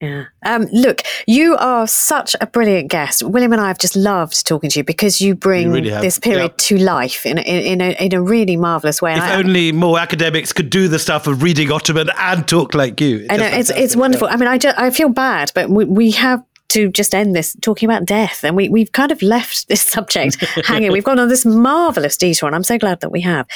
Yeah. 0.00 0.24
Um, 0.44 0.66
look, 0.72 1.00
you 1.26 1.56
are 1.56 1.86
such 1.86 2.36
a 2.40 2.46
brilliant 2.46 2.90
guest. 2.90 3.22
William 3.22 3.52
and 3.52 3.62
I 3.62 3.68
have 3.68 3.78
just 3.78 3.96
loved 3.96 4.46
talking 4.46 4.68
to 4.70 4.80
you 4.80 4.84
because 4.84 5.22
you 5.22 5.34
bring 5.34 5.70
really 5.70 5.88
this 5.88 6.18
period 6.18 6.52
yeah. 6.52 6.56
to 6.58 6.78
life 6.78 7.24
in, 7.24 7.38
in, 7.38 7.80
in, 7.80 7.80
a, 7.80 8.04
in 8.04 8.14
a 8.14 8.20
really 8.20 8.56
marvelous 8.56 9.00
way. 9.00 9.14
If 9.14 9.22
I, 9.22 9.36
only 9.36 9.72
more 9.72 9.98
academics 9.98 10.52
could 10.52 10.68
do 10.68 10.88
the 10.88 10.98
stuff 10.98 11.26
of 11.26 11.42
reading 11.42 11.72
Ottoman 11.72 12.10
and 12.18 12.46
talk 12.46 12.74
like 12.74 13.00
you. 13.00 13.26
I 13.30 13.38
know 13.38 13.46
it's 13.46 13.70
it's 13.70 13.96
wonderful. 13.96 14.28
I 14.28 14.36
mean, 14.36 14.48
I 14.48 14.58
just, 14.58 14.78
I 14.78 14.90
feel 14.90 15.08
bad, 15.08 15.50
but 15.54 15.70
we, 15.70 15.86
we 15.86 16.10
have 16.10 16.44
to 16.68 16.90
just 16.90 17.14
end 17.14 17.34
this 17.34 17.56
talking 17.62 17.88
about 17.88 18.04
death. 18.04 18.44
And 18.44 18.54
we, 18.54 18.68
we've 18.68 18.92
kind 18.92 19.12
of 19.12 19.22
left 19.22 19.68
this 19.68 19.82
subject 19.94 20.44
hanging. 20.66 20.92
We've 20.92 21.04
gone 21.04 21.18
on 21.18 21.28
this 21.28 21.46
marvelous 21.46 22.18
detour, 22.18 22.48
and 22.48 22.56
I'm 22.56 22.64
so 22.64 22.76
glad 22.76 23.00
that 23.00 23.10
we 23.10 23.22
have. 23.22 23.46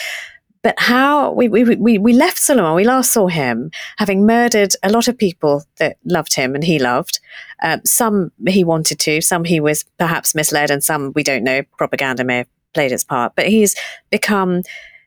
But 0.62 0.74
how 0.78 1.32
we, 1.32 1.48
we, 1.48 1.64
we, 1.76 1.98
we 1.98 2.12
left 2.12 2.38
Suleiman, 2.38 2.74
we 2.74 2.84
last 2.84 3.12
saw 3.12 3.28
him 3.28 3.70
having 3.96 4.26
murdered 4.26 4.74
a 4.82 4.90
lot 4.90 5.08
of 5.08 5.16
people 5.16 5.64
that 5.78 5.96
loved 6.04 6.34
him 6.34 6.54
and 6.54 6.62
he 6.62 6.78
loved. 6.78 7.18
Uh, 7.62 7.78
some 7.84 8.30
he 8.46 8.62
wanted 8.62 8.98
to, 9.00 9.20
some 9.22 9.44
he 9.44 9.60
was 9.60 9.84
perhaps 9.98 10.34
misled, 10.34 10.70
and 10.70 10.84
some 10.84 11.12
we 11.14 11.22
don't 11.22 11.44
know. 11.44 11.62
Propaganda 11.78 12.24
may 12.24 12.38
have 12.38 12.48
played 12.74 12.92
its 12.92 13.04
part. 13.04 13.34
But 13.36 13.48
he's 13.48 13.74
become 14.10 14.62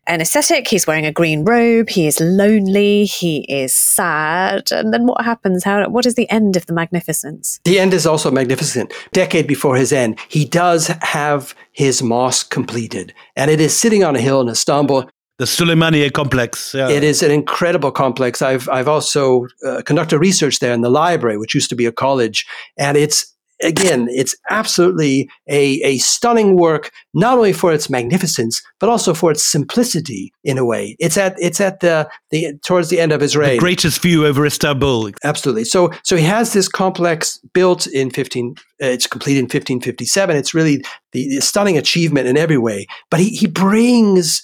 an 0.05 0.21
ascetic. 0.21 0.67
He's 0.67 0.85
wearing 0.85 1.05
a 1.05 1.11
green 1.11 1.45
robe. 1.45 1.89
He 1.89 2.07
is 2.07 2.19
lonely. 2.19 3.05
He 3.05 3.45
is 3.49 3.73
sad. 3.73 4.71
And 4.71 4.93
then 4.93 5.05
what 5.05 5.23
happens? 5.23 5.63
How? 5.63 5.87
What 5.87 6.05
is 6.05 6.15
the 6.15 6.29
end 6.29 6.55
of 6.57 6.65
the 6.65 6.73
magnificence? 6.73 7.59
The 7.63 7.79
end 7.79 7.93
is 7.93 8.05
also 8.05 8.31
magnificent. 8.31 8.93
Decade 9.11 9.47
before 9.47 9.75
his 9.75 9.93
end, 9.93 10.19
he 10.29 10.45
does 10.45 10.87
have 11.01 11.55
his 11.71 12.01
mosque 12.03 12.49
completed, 12.49 13.13
and 13.35 13.49
it 13.49 13.61
is 13.61 13.75
sitting 13.75 14.03
on 14.03 14.15
a 14.15 14.21
hill 14.21 14.41
in 14.41 14.49
Istanbul. 14.49 15.09
The 15.43 15.47
Suleymaniye 15.47 16.13
complex. 16.13 16.73
Yeah. 16.73 16.87
It 16.87 17.03
is 17.03 17.21
an 17.21 17.29
incredible 17.29 17.91
complex. 17.91 18.41
I've 18.41 18.69
I've 18.69 18.87
also 18.87 19.47
uh, 19.67 19.81
conducted 19.85 20.19
research 20.19 20.59
there 20.59 20.71
in 20.71 20.79
the 20.79 20.89
library, 20.89 21.37
which 21.37 21.53
used 21.53 21.69
to 21.71 21.75
be 21.75 21.85
a 21.85 21.91
college, 21.91 22.45
and 22.77 22.95
it's 22.95 23.35
again, 23.61 24.07
it's 24.09 24.35
absolutely 24.49 25.29
a, 25.49 25.81
a 25.81 25.97
stunning 25.97 26.55
work, 26.55 26.91
not 27.13 27.37
only 27.37 27.53
for 27.53 27.73
its 27.73 27.89
magnificence, 27.89 28.61
but 28.79 28.89
also 28.89 29.13
for 29.13 29.31
its 29.31 29.43
simplicity 29.43 30.31
in 30.45 30.57
a 30.57 30.63
way. 30.63 30.95
It's 30.97 31.17
at 31.17 31.35
it's 31.39 31.59
at 31.59 31.81
the, 31.81 32.09
the 32.31 32.57
towards 32.65 32.87
the 32.87 33.01
end 33.01 33.11
of 33.11 33.19
his 33.19 33.35
reign. 33.35 33.55
The 33.55 33.59
greatest 33.59 34.01
view 34.01 34.25
over 34.25 34.45
Istanbul. 34.45 35.11
Absolutely. 35.25 35.65
So 35.65 35.91
so 36.03 36.15
he 36.15 36.23
has 36.23 36.53
this 36.53 36.69
complex 36.69 37.37
built 37.53 37.85
in 37.87 38.11
15 38.11 38.55
uh, 38.81 38.87
it's 38.87 39.07
completed 39.07 39.39
in 39.39 39.45
1557. 39.45 40.35
It's 40.35 40.53
really 40.53 40.83
the, 41.11 41.27
the 41.35 41.41
stunning 41.41 41.77
achievement 41.77 42.27
in 42.27 42.37
every 42.37 42.57
way. 42.57 42.87
But 43.09 43.19
he, 43.19 43.29
he 43.29 43.47
brings 43.47 44.41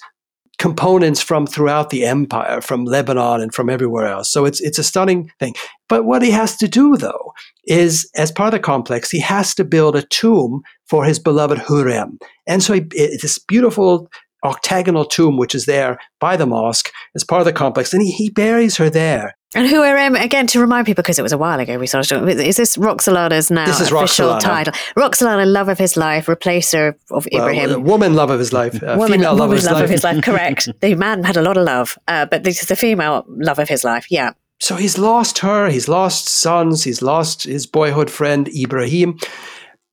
components 0.60 1.22
from 1.22 1.46
throughout 1.46 1.88
the 1.88 2.04
empire, 2.04 2.60
from 2.60 2.84
Lebanon 2.84 3.40
and 3.40 3.52
from 3.52 3.70
everywhere 3.70 4.06
else. 4.06 4.30
So 4.30 4.44
it's 4.44 4.60
it's 4.60 4.78
a 4.78 4.84
stunning 4.84 5.32
thing. 5.40 5.54
But 5.88 6.04
what 6.04 6.22
he 6.22 6.30
has 6.30 6.56
to 6.58 6.68
do 6.68 6.96
though 6.96 7.32
is, 7.64 8.08
as 8.14 8.30
part 8.30 8.52
of 8.54 8.60
the 8.60 8.64
complex, 8.64 9.10
he 9.10 9.20
has 9.20 9.54
to 9.54 9.64
build 9.64 9.96
a 9.96 10.02
tomb 10.02 10.60
for 10.86 11.04
his 11.04 11.18
beloved 11.18 11.58
Hurrem. 11.58 12.18
And 12.46 12.62
so 12.62 12.74
he, 12.74 12.82
it's 12.92 13.22
this 13.22 13.38
beautiful 13.38 14.08
octagonal 14.44 15.06
tomb 15.06 15.38
which 15.38 15.54
is 15.54 15.64
there 15.64 15.98
by 16.20 16.36
the 16.36 16.46
mosque 16.46 16.90
as 17.14 17.24
part 17.24 17.40
of 17.40 17.46
the 17.46 17.52
complex, 17.52 17.92
and 17.92 18.02
he, 18.02 18.12
he 18.12 18.28
buries 18.28 18.76
her 18.76 18.90
there. 18.90 19.36
And 19.52 19.66
who 19.66 19.82
I 19.82 19.88
am 20.02 20.14
again 20.14 20.46
to 20.48 20.60
remind 20.60 20.86
people 20.86 21.02
because 21.02 21.18
it 21.18 21.22
was 21.22 21.32
a 21.32 21.38
while 21.38 21.58
ago 21.58 21.76
we 21.76 21.88
started. 21.88 22.08
talking. 22.08 22.38
Is 22.38 22.56
this 22.56 22.76
Roxolana's 22.76 23.50
now 23.50 23.66
This 23.66 23.80
is 23.80 23.90
official 23.90 24.28
Roxolana. 24.28 24.40
title? 24.40 24.72
Roxolana, 24.96 25.44
love 25.44 25.68
of 25.68 25.76
his 25.76 25.96
life, 25.96 26.26
replacer 26.26 26.94
of 27.10 27.26
Well, 27.32 27.48
Ibrahim. 27.48 27.82
woman 27.82 28.14
love 28.14 28.30
of 28.30 28.38
his 28.38 28.52
life, 28.52 28.80
uh, 28.80 28.94
Woman, 28.96 29.18
female 29.18 29.34
love 29.34 29.50
of 29.50 29.56
his 29.56 29.66
life. 29.66 29.82
of 29.84 29.90
his 29.90 30.04
life. 30.04 30.22
Correct. 30.22 30.68
the 30.80 30.94
man 30.94 31.24
had 31.24 31.36
a 31.36 31.42
lot 31.42 31.56
of 31.56 31.64
love, 31.64 31.98
uh, 32.06 32.26
but 32.26 32.44
this 32.44 32.62
is 32.62 32.68
the 32.68 32.76
female 32.76 33.24
love 33.28 33.58
of 33.58 33.68
his 33.68 33.82
life. 33.82 34.06
Yeah. 34.08 34.30
So 34.60 34.76
he's 34.76 34.98
lost 34.98 35.38
her, 35.38 35.68
he's 35.68 35.88
lost 35.88 36.28
sons, 36.28 36.84
he's 36.84 37.02
lost 37.02 37.42
his 37.44 37.66
boyhood 37.66 38.08
friend 38.10 38.46
Ibrahim. 38.48 39.18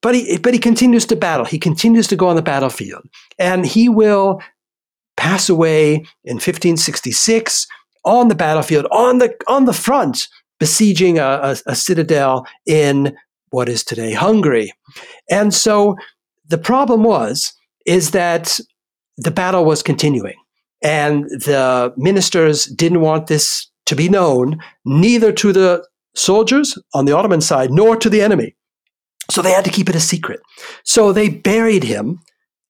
But 0.03 0.13
he, 0.13 0.37
but 0.37 0.53
he 0.53 0.59
continues 0.59 1.07
to 1.07 1.15
battle. 1.15 1.45
He 1.45 1.57
continues 1.57 2.05
to 2.09 2.15
go 2.15 2.27
on 2.27 2.35
the 2.35 2.43
battlefield. 2.43 3.01
And 3.39 3.65
he 3.65 3.89
will 3.89 4.39
pass 5.15 5.49
away 5.49 6.05
in 6.23 6.35
1566 6.35 7.65
on 8.05 8.27
the 8.27 8.35
battlefield, 8.35 8.85
on 8.91 9.17
the, 9.17 9.35
on 9.47 9.65
the 9.65 9.73
front, 9.73 10.27
besieging 10.59 11.19
a, 11.19 11.23
a, 11.23 11.57
a 11.67 11.75
citadel 11.75 12.45
in 12.65 13.15
what 13.49 13.69
is 13.69 13.83
today 13.83 14.13
Hungary. 14.13 14.73
And 15.29 15.53
so 15.53 15.95
the 16.47 16.57
problem 16.57 17.03
was, 17.03 17.53
is 17.85 18.11
that 18.11 18.59
the 19.17 19.31
battle 19.31 19.65
was 19.65 19.81
continuing. 19.81 20.35
And 20.83 21.23
the 21.25 21.93
ministers 21.97 22.65
didn't 22.65 23.01
want 23.01 23.27
this 23.27 23.69
to 23.87 23.95
be 23.95 24.09
known, 24.09 24.59
neither 24.85 25.31
to 25.31 25.51
the 25.51 25.85
soldiers 26.15 26.77
on 26.93 27.05
the 27.05 27.13
Ottoman 27.13 27.41
side 27.41 27.71
nor 27.71 27.95
to 27.95 28.09
the 28.09 28.21
enemy. 28.21 28.55
So 29.31 29.41
they 29.41 29.51
had 29.51 29.65
to 29.65 29.71
keep 29.71 29.89
it 29.89 29.95
a 29.95 29.99
secret. 29.99 30.39
So 30.83 31.11
they 31.11 31.29
buried 31.29 31.83
him 31.83 32.19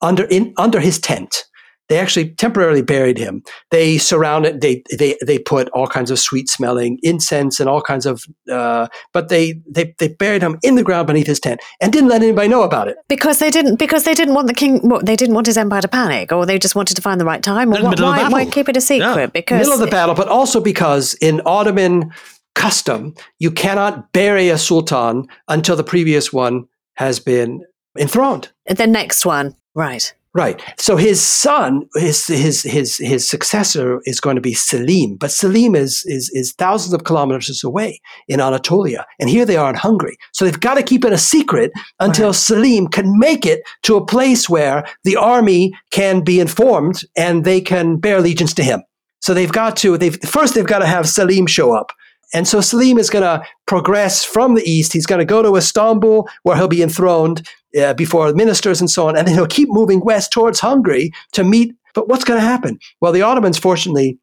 under 0.01 0.23
in 0.25 0.53
under 0.57 0.80
his 0.80 0.99
tent. 0.99 1.43
They 1.90 2.00
actually 2.00 2.32
temporarily 2.32 2.82
buried 2.82 3.18
him. 3.18 3.44
They 3.72 3.98
surrounded. 3.98 4.62
They 4.62 4.84
they 4.98 5.18
they 5.26 5.40
put 5.40 5.70
all 5.70 5.88
kinds 5.88 6.12
of 6.12 6.20
sweet 6.20 6.50
smelling 6.50 7.00
incense 7.02 7.60
and 7.60 7.70
all 7.70 7.82
kinds 7.82 8.06
of. 8.06 8.24
Uh, 8.52 8.88
but 9.14 9.30
they 9.30 9.62
they 9.70 9.96
they 9.98 10.10
buried 10.10 10.42
him 10.42 10.58
in 10.64 10.76
the 10.76 10.84
ground 10.84 11.08
beneath 11.08 11.28
his 11.28 11.40
tent 11.40 11.62
and 11.80 11.94
didn't 11.94 12.10
let 12.10 12.22
anybody 12.22 12.48
know 12.48 12.64
about 12.64 12.88
it. 12.88 12.98
Because 13.08 13.40
they 13.40 13.50
didn't. 13.50 13.78
Because 13.78 14.04
they 14.04 14.14
didn't 14.14 14.34
want 14.34 14.48
the 14.48 14.54
king. 14.54 14.80
What, 14.88 15.06
they 15.06 15.16
didn't 15.16 15.36
want 15.36 15.48
his 15.48 15.58
empire 15.58 15.82
to 15.82 15.88
panic, 15.88 16.32
or 16.32 16.46
they 16.46 16.60
just 16.60 16.76
wanted 16.76 16.96
to 16.96 17.02
find 17.02 17.22
the 17.22 17.26
right 17.26 17.42
time. 17.42 17.72
Or 17.72 17.76
In 17.76 17.82
the 17.82 17.86
what, 17.86 17.90
middle 17.92 18.10
of 18.10 18.16
the 18.18 18.24
why? 18.24 18.30
Why 18.30 18.46
keep 18.46 18.68
it 18.70 18.78
a 18.78 18.82
secret? 18.82 19.16
Yeah. 19.16 19.26
Because 19.28 19.60
middle 19.60 19.74
of 19.74 19.80
the 19.80 19.88
battle, 19.88 20.16
but 20.16 20.28
also 20.28 20.60
because 20.60 21.14
in 21.16 21.42
Ottoman 21.46 22.12
custom, 22.56 23.14
you 23.40 23.52
cannot 23.52 24.12
bury 24.12 24.50
a 24.50 24.58
sultan 24.58 25.28
until 25.48 25.76
the 25.76 25.84
previous 25.84 26.34
one 26.34 26.68
has 26.96 27.20
been 27.20 27.64
enthroned. 27.98 28.52
the 28.66 28.88
next 28.88 29.26
one, 29.26 29.56
right? 29.76 30.14
Right. 30.38 30.62
So 30.78 30.98
his 30.98 31.20
son, 31.20 31.90
his 31.96 32.28
his 32.28 32.62
his 32.62 32.98
his 32.98 33.28
successor 33.28 34.02
is 34.06 34.22
going 34.22 34.36
to 34.36 34.42
be 34.42 34.54
Selim, 34.54 35.16
but 35.16 35.32
Selim 35.32 35.74
is 35.74 36.04
is 36.06 36.30
is 36.30 36.54
thousands 36.54 36.94
of 36.94 37.06
kilometers 37.06 37.64
away 37.64 38.00
in 38.28 38.40
Anatolia, 38.40 39.08
and 39.20 39.32
here 39.32 39.46
they 39.46 39.58
are 39.58 39.72
in 39.72 39.76
Hungary. 39.76 40.16
So 40.34 40.46
they've 40.46 40.60
got 40.60 40.76
to 40.76 40.84
keep 40.84 41.04
it 41.04 41.12
a 41.12 41.18
secret 41.18 41.72
until 42.00 42.34
Selim 42.34 42.86
can 42.86 43.18
make 43.18 43.48
it 43.48 43.64
to 43.82 43.96
a 43.96 44.06
place 44.06 44.48
where 44.48 44.86
the 45.04 45.16
army 45.16 45.74
can 45.90 46.22
be 46.22 46.40
informed 46.40 47.02
and 47.18 47.44
they 47.44 47.60
can 47.60 47.98
bear 47.98 48.18
allegiance 48.18 48.54
to 48.54 48.64
him. 48.64 48.84
So 49.22 49.34
they've 49.34 49.52
got 49.52 49.76
to 49.78 49.98
they've 49.98 50.22
first 50.22 50.54
they've 50.54 50.68
got 50.68 50.80
to 50.80 50.86
have 50.86 51.10
Selim 51.10 51.48
show 51.48 51.74
up. 51.74 51.92
And 52.34 52.48
so 52.48 52.62
Selim 52.62 52.98
is 52.98 53.10
going 53.10 53.24
to 53.24 53.44
progress 53.66 54.24
from 54.24 54.56
the 54.56 54.70
east. 54.70 54.94
He's 54.94 55.06
going 55.06 55.20
to 55.20 55.26
go 55.26 55.42
to 55.42 55.56
Istanbul, 55.56 56.28
where 56.44 56.58
he'll 56.58 56.68
be 56.68 56.84
enthroned 56.84 57.48
uh, 57.82 57.93
before 57.93 58.32
ministers 58.34 58.80
and 58.80 58.89
so 58.89 59.07
on. 59.07 59.18
And 59.18 59.28
then 59.28 59.36
he'll 59.36 59.47
keep 59.47 59.70
moving 59.70 59.99
west 60.01 60.32
towards 60.32 60.59
Hungary 60.59 61.11
to 61.34 61.43
meet. 61.43 61.76
But 61.93 62.07
what's 62.09 62.24
going 62.24 62.39
to 62.39 62.45
happen? 62.45 62.78
Well, 63.01 63.11
the 63.11 63.22
Ottomans, 63.24 63.57
fortunately, 63.57 64.20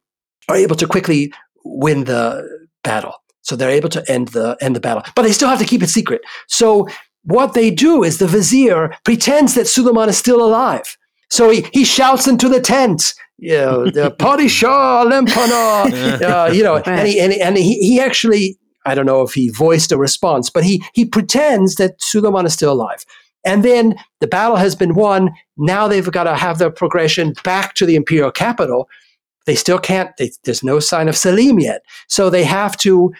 are 0.49 0.55
able 0.55 0.75
to 0.77 0.87
quickly 0.87 1.33
win 1.63 2.05
the 2.05 2.47
battle. 2.83 3.13
So 3.41 3.55
they're 3.55 3.69
able 3.69 3.89
to 3.89 4.03
end 4.11 4.29
the 4.29 4.57
end 4.61 4.75
the 4.75 4.79
battle. 4.79 5.03
But 5.15 5.23
they 5.23 5.31
still 5.31 5.49
have 5.49 5.59
to 5.59 5.65
keep 5.65 5.83
it 5.83 5.89
secret. 5.89 6.21
So 6.47 6.87
what 7.23 7.53
they 7.53 7.69
do 7.71 8.03
is 8.03 8.17
the 8.17 8.27
vizier 8.27 8.93
pretends 9.03 9.55
that 9.55 9.67
Suleiman 9.67 10.09
is 10.09 10.17
still 10.17 10.43
alive. 10.43 10.97
So 11.31 11.49
he, 11.49 11.65
he 11.73 11.83
shouts 11.83 12.27
into 12.27 12.47
the 12.47 12.61
tent, 12.61 13.13
you 13.37 13.57
know, 13.57 13.85
the 13.89 14.11
Padishah 14.19 15.05
Lempana, 15.11 16.21
uh, 16.21 16.51
you 16.51 16.63
know, 16.63 16.77
and 16.85 17.07
he, 17.07 17.19
and, 17.19 17.33
he- 17.33 17.41
and 17.41 17.57
he, 17.57 17.77
he 17.79 17.99
actually, 17.99 18.57
I 18.85 18.93
don't 18.95 19.05
know 19.07 19.21
if 19.23 19.33
he 19.33 19.49
voiced 19.49 19.91
a 19.91 19.97
response, 19.97 20.49
but 20.51 20.63
he, 20.63 20.83
he 20.93 21.03
pretends 21.05 21.75
that 21.75 22.01
Suleiman 22.01 22.45
is 22.45 22.53
still 22.53 22.71
alive. 22.71 23.03
And 23.45 23.63
then 23.63 23.95
the 24.19 24.27
battle 24.27 24.57
has 24.57 24.75
been 24.75 24.95
won. 24.95 25.31
Now 25.57 25.87
they've 25.87 26.11
got 26.11 26.23
to 26.23 26.35
have 26.35 26.57
their 26.57 26.71
progression 26.71 27.33
back 27.43 27.75
to 27.75 27.85
the 27.85 27.95
imperial 27.95 28.31
capital. 28.31 28.89
They 29.45 29.55
still 29.55 29.79
can't, 29.79 30.09
they, 30.17 30.31
there's 30.43 30.63
no 30.63 30.79
sign 30.79 31.07
of 31.07 31.15
Selim 31.15 31.59
yet. 31.59 31.83
So 32.07 32.29
they 32.29 32.43
have 32.43 32.75
to 32.77 33.13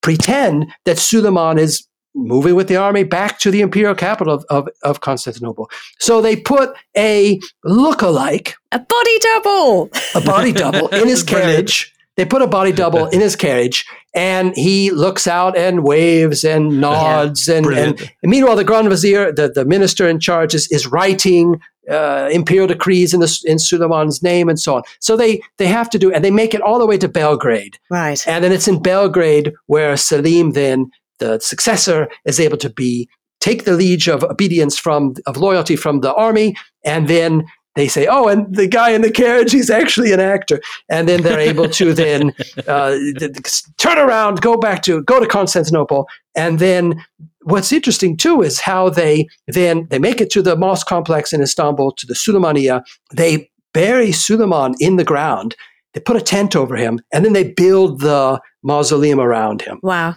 pretend 0.00 0.72
that 0.84 0.98
Suleiman 0.98 1.58
is 1.58 1.86
moving 2.14 2.54
with 2.54 2.68
the 2.68 2.76
army 2.76 3.04
back 3.04 3.38
to 3.40 3.50
the 3.50 3.62
imperial 3.62 3.94
capital 3.94 4.34
of, 4.34 4.44
of, 4.50 4.68
of 4.82 5.00
Constantinople. 5.00 5.70
So 5.98 6.20
they 6.20 6.36
put 6.36 6.70
a 6.96 7.40
look-alike, 7.64 8.54
A 8.70 8.78
body 8.78 9.18
double. 9.20 9.90
a 10.14 10.20
body 10.20 10.52
double 10.52 10.88
in 10.88 11.08
his 11.08 11.22
carriage. 11.24 11.91
They 12.16 12.24
put 12.24 12.42
a 12.42 12.46
body 12.46 12.72
double 12.82 13.06
in 13.06 13.20
his 13.20 13.36
carriage, 13.36 13.84
and 14.14 14.54
he 14.56 14.90
looks 14.90 15.26
out 15.26 15.56
and 15.56 15.84
waves 15.84 16.44
and 16.44 16.80
nods. 16.80 17.48
and, 17.48 17.66
and, 17.66 18.00
and 18.00 18.30
meanwhile, 18.30 18.56
the 18.56 18.64
Grand 18.64 18.88
Vizier, 18.88 19.32
the, 19.32 19.48
the 19.48 19.64
minister 19.64 20.08
in 20.08 20.20
charge, 20.20 20.54
is, 20.54 20.66
is 20.68 20.86
writing 20.86 21.60
uh, 21.90 22.28
imperial 22.32 22.66
decrees 22.66 23.12
in, 23.12 23.20
the, 23.20 23.42
in 23.44 23.58
Suleiman's 23.58 24.22
name 24.22 24.48
and 24.48 24.60
so 24.60 24.76
on. 24.76 24.82
So 25.00 25.16
they, 25.16 25.42
they 25.58 25.66
have 25.66 25.90
to 25.90 25.98
do, 25.98 26.12
and 26.12 26.24
they 26.24 26.30
make 26.30 26.54
it 26.54 26.60
all 26.60 26.78
the 26.78 26.86
way 26.86 26.98
to 26.98 27.08
Belgrade. 27.08 27.78
Right. 27.90 28.26
And 28.26 28.44
then 28.44 28.52
it's 28.52 28.68
in 28.68 28.82
Belgrade 28.82 29.52
where 29.66 29.96
Selim, 29.96 30.52
then 30.52 30.90
the 31.18 31.40
successor, 31.40 32.08
is 32.24 32.38
able 32.38 32.58
to 32.58 32.70
be 32.70 33.08
take 33.40 33.64
the 33.64 33.72
liege 33.72 34.08
of 34.08 34.22
obedience 34.22 34.78
from 34.78 35.14
of 35.26 35.36
loyalty 35.36 35.74
from 35.74 36.00
the 36.00 36.14
army, 36.14 36.54
and 36.84 37.08
then 37.08 37.44
they 37.74 37.88
say, 37.88 38.06
"Oh, 38.06 38.28
and 38.28 38.54
the 38.54 38.66
guy 38.66 38.90
in 38.90 39.02
the 39.02 39.10
carriage, 39.10 39.52
he's 39.52 39.70
actually 39.70 40.12
an 40.12 40.20
actor," 40.20 40.60
and 40.90 41.08
then 41.08 41.22
they're 41.22 41.40
able 41.40 41.68
to 41.70 41.92
then 42.04 42.32
uh, 42.68 42.90
th- 43.18 43.32
th- 43.32 43.62
turn 43.78 43.98
around, 43.98 44.40
go 44.40 44.56
back 44.56 44.82
to 44.82 45.02
go 45.04 45.20
to 45.20 45.26
Constantinople, 45.26 46.06
and 46.34 46.58
then. 46.58 47.04
What's 47.44 47.72
interesting 47.72 48.16
too 48.16 48.40
is 48.40 48.60
how 48.60 48.88
they 48.88 49.26
then 49.48 49.88
they 49.90 49.98
make 49.98 50.20
it 50.20 50.30
to 50.30 50.42
the 50.42 50.54
mosque 50.54 50.86
complex 50.86 51.32
in 51.32 51.42
Istanbul 51.42 51.90
to 51.90 52.06
the 52.06 52.14
Suleymaniye. 52.14 52.84
They 53.12 53.50
bury 53.74 54.12
Suleiman 54.12 54.74
in 54.78 54.94
the 54.94 55.02
ground. 55.02 55.56
They 55.92 55.98
put 55.98 56.14
a 56.14 56.20
tent 56.20 56.54
over 56.54 56.76
him, 56.76 57.00
and 57.12 57.24
then 57.24 57.32
they 57.32 57.52
build 57.52 58.00
the 58.00 58.40
mausoleum 58.62 59.18
around 59.18 59.62
him 59.62 59.80
Wow. 59.82 60.14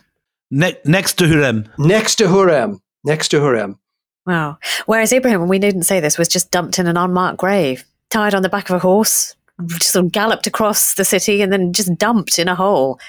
Ne- 0.52 0.78
next 0.86 1.14
to 1.18 1.24
Hurrem. 1.26 1.68
next 1.80 2.18
to 2.18 2.26
Hurrem. 2.28 2.78
Next 3.04 3.30
to 3.30 3.40
Hurrem. 3.40 3.80
Wow. 4.26 4.58
Whereas 4.86 5.14
Ibrahim, 5.14 5.42
and 5.42 5.50
we 5.50 5.60
needn't 5.60 5.86
say 5.86 6.00
this, 6.00 6.18
was 6.18 6.28
just 6.28 6.52
dumped 6.52 6.80
in 6.80 6.88
an 6.88 6.98
unmarked 6.98 7.38
grave, 7.38 7.86
tied 8.10 8.34
on 8.34 8.42
the 8.42 8.50
back 8.50 8.70
of 8.70 8.76
a 8.76 8.80
horse, 8.80 9.36
just 9.68 9.92
sort 9.92 10.06
of 10.06 10.12
galloped 10.12 10.48
across 10.48 10.96
the 10.96 11.06
city 11.06 11.42
and 11.42 11.52
then 11.52 11.72
just 11.72 11.96
dumped 11.98 12.38
in 12.38 12.48
a 12.48 12.56
hole. 12.56 13.00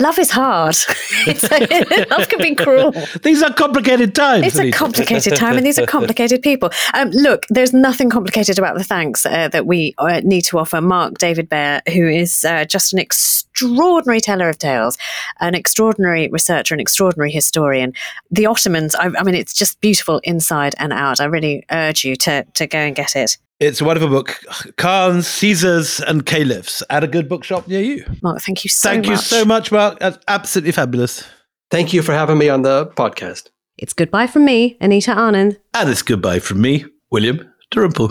Love 0.00 0.18
is 0.18 0.30
hard. 0.30 0.74
Love 1.26 2.28
can 2.28 2.38
be 2.38 2.54
cruel. 2.54 2.92
These 3.22 3.42
are 3.42 3.52
complicated 3.52 4.14
times. 4.14 4.46
It's 4.46 4.58
a 4.58 4.70
complicated 4.70 5.36
time, 5.36 5.56
and 5.56 5.66
these 5.66 5.78
are 5.78 5.86
complicated 5.86 6.42
people. 6.42 6.70
Um, 6.94 7.10
look, 7.10 7.46
there's 7.50 7.74
nothing 7.74 8.08
complicated 8.08 8.58
about 8.58 8.76
the 8.78 8.84
thanks 8.84 9.26
uh, 9.26 9.48
that 9.48 9.66
we 9.66 9.94
uh, 9.98 10.20
need 10.24 10.42
to 10.46 10.58
offer 10.58 10.80
Marc 10.80 11.18
David 11.18 11.48
Baer, 11.48 11.82
who 11.92 12.08
is 12.08 12.44
uh, 12.44 12.64
just 12.64 12.92
an 12.92 12.98
extraordinary 12.98 14.20
teller 14.20 14.48
of 14.48 14.58
tales, 14.58 14.96
an 15.40 15.54
extraordinary 15.54 16.28
researcher, 16.28 16.74
an 16.74 16.80
extraordinary 16.80 17.30
historian. 17.30 17.92
The 18.30 18.46
Ottomans, 18.46 18.94
I, 18.94 19.10
I 19.18 19.22
mean, 19.22 19.34
it's 19.34 19.52
just 19.52 19.80
beautiful 19.80 20.20
inside 20.24 20.74
and 20.78 20.92
out. 20.92 21.20
I 21.20 21.26
really 21.26 21.64
urge 21.70 22.04
you 22.04 22.16
to 22.16 22.44
to 22.54 22.66
go 22.66 22.78
and 22.78 22.96
get 22.96 23.14
it. 23.14 23.36
It's 23.64 23.80
a 23.80 23.84
wonderful 23.84 24.08
book. 24.08 24.40
Khans, 24.76 25.28
Caesars, 25.28 26.00
and 26.00 26.26
Caliphs 26.26 26.82
at 26.90 27.04
a 27.04 27.06
good 27.06 27.28
bookshop 27.28 27.68
near 27.68 27.80
you. 27.80 28.04
Marc, 28.20 28.42
thank 28.42 28.64
you 28.64 28.70
so 28.70 28.88
Thank 28.88 29.06
much. 29.06 29.10
you 29.12 29.16
so 29.18 29.44
much, 29.44 29.70
Marc. 29.70 30.00
That's 30.00 30.18
absolutely 30.26 30.72
fabulous. 30.72 31.24
Thank 31.70 31.92
you 31.92 32.02
for 32.02 32.12
having 32.12 32.38
me 32.38 32.48
on 32.48 32.62
the 32.62 32.86
podcast. 32.96 33.50
It's 33.78 33.92
goodbye 33.92 34.26
from 34.26 34.44
me, 34.46 34.76
Anita 34.80 35.12
Anand. 35.12 35.58
And 35.74 35.88
it's 35.88 36.02
goodbye 36.02 36.40
from 36.40 36.60
me, 36.60 36.86
William 37.12 37.52
Dalrymple. 37.70 38.10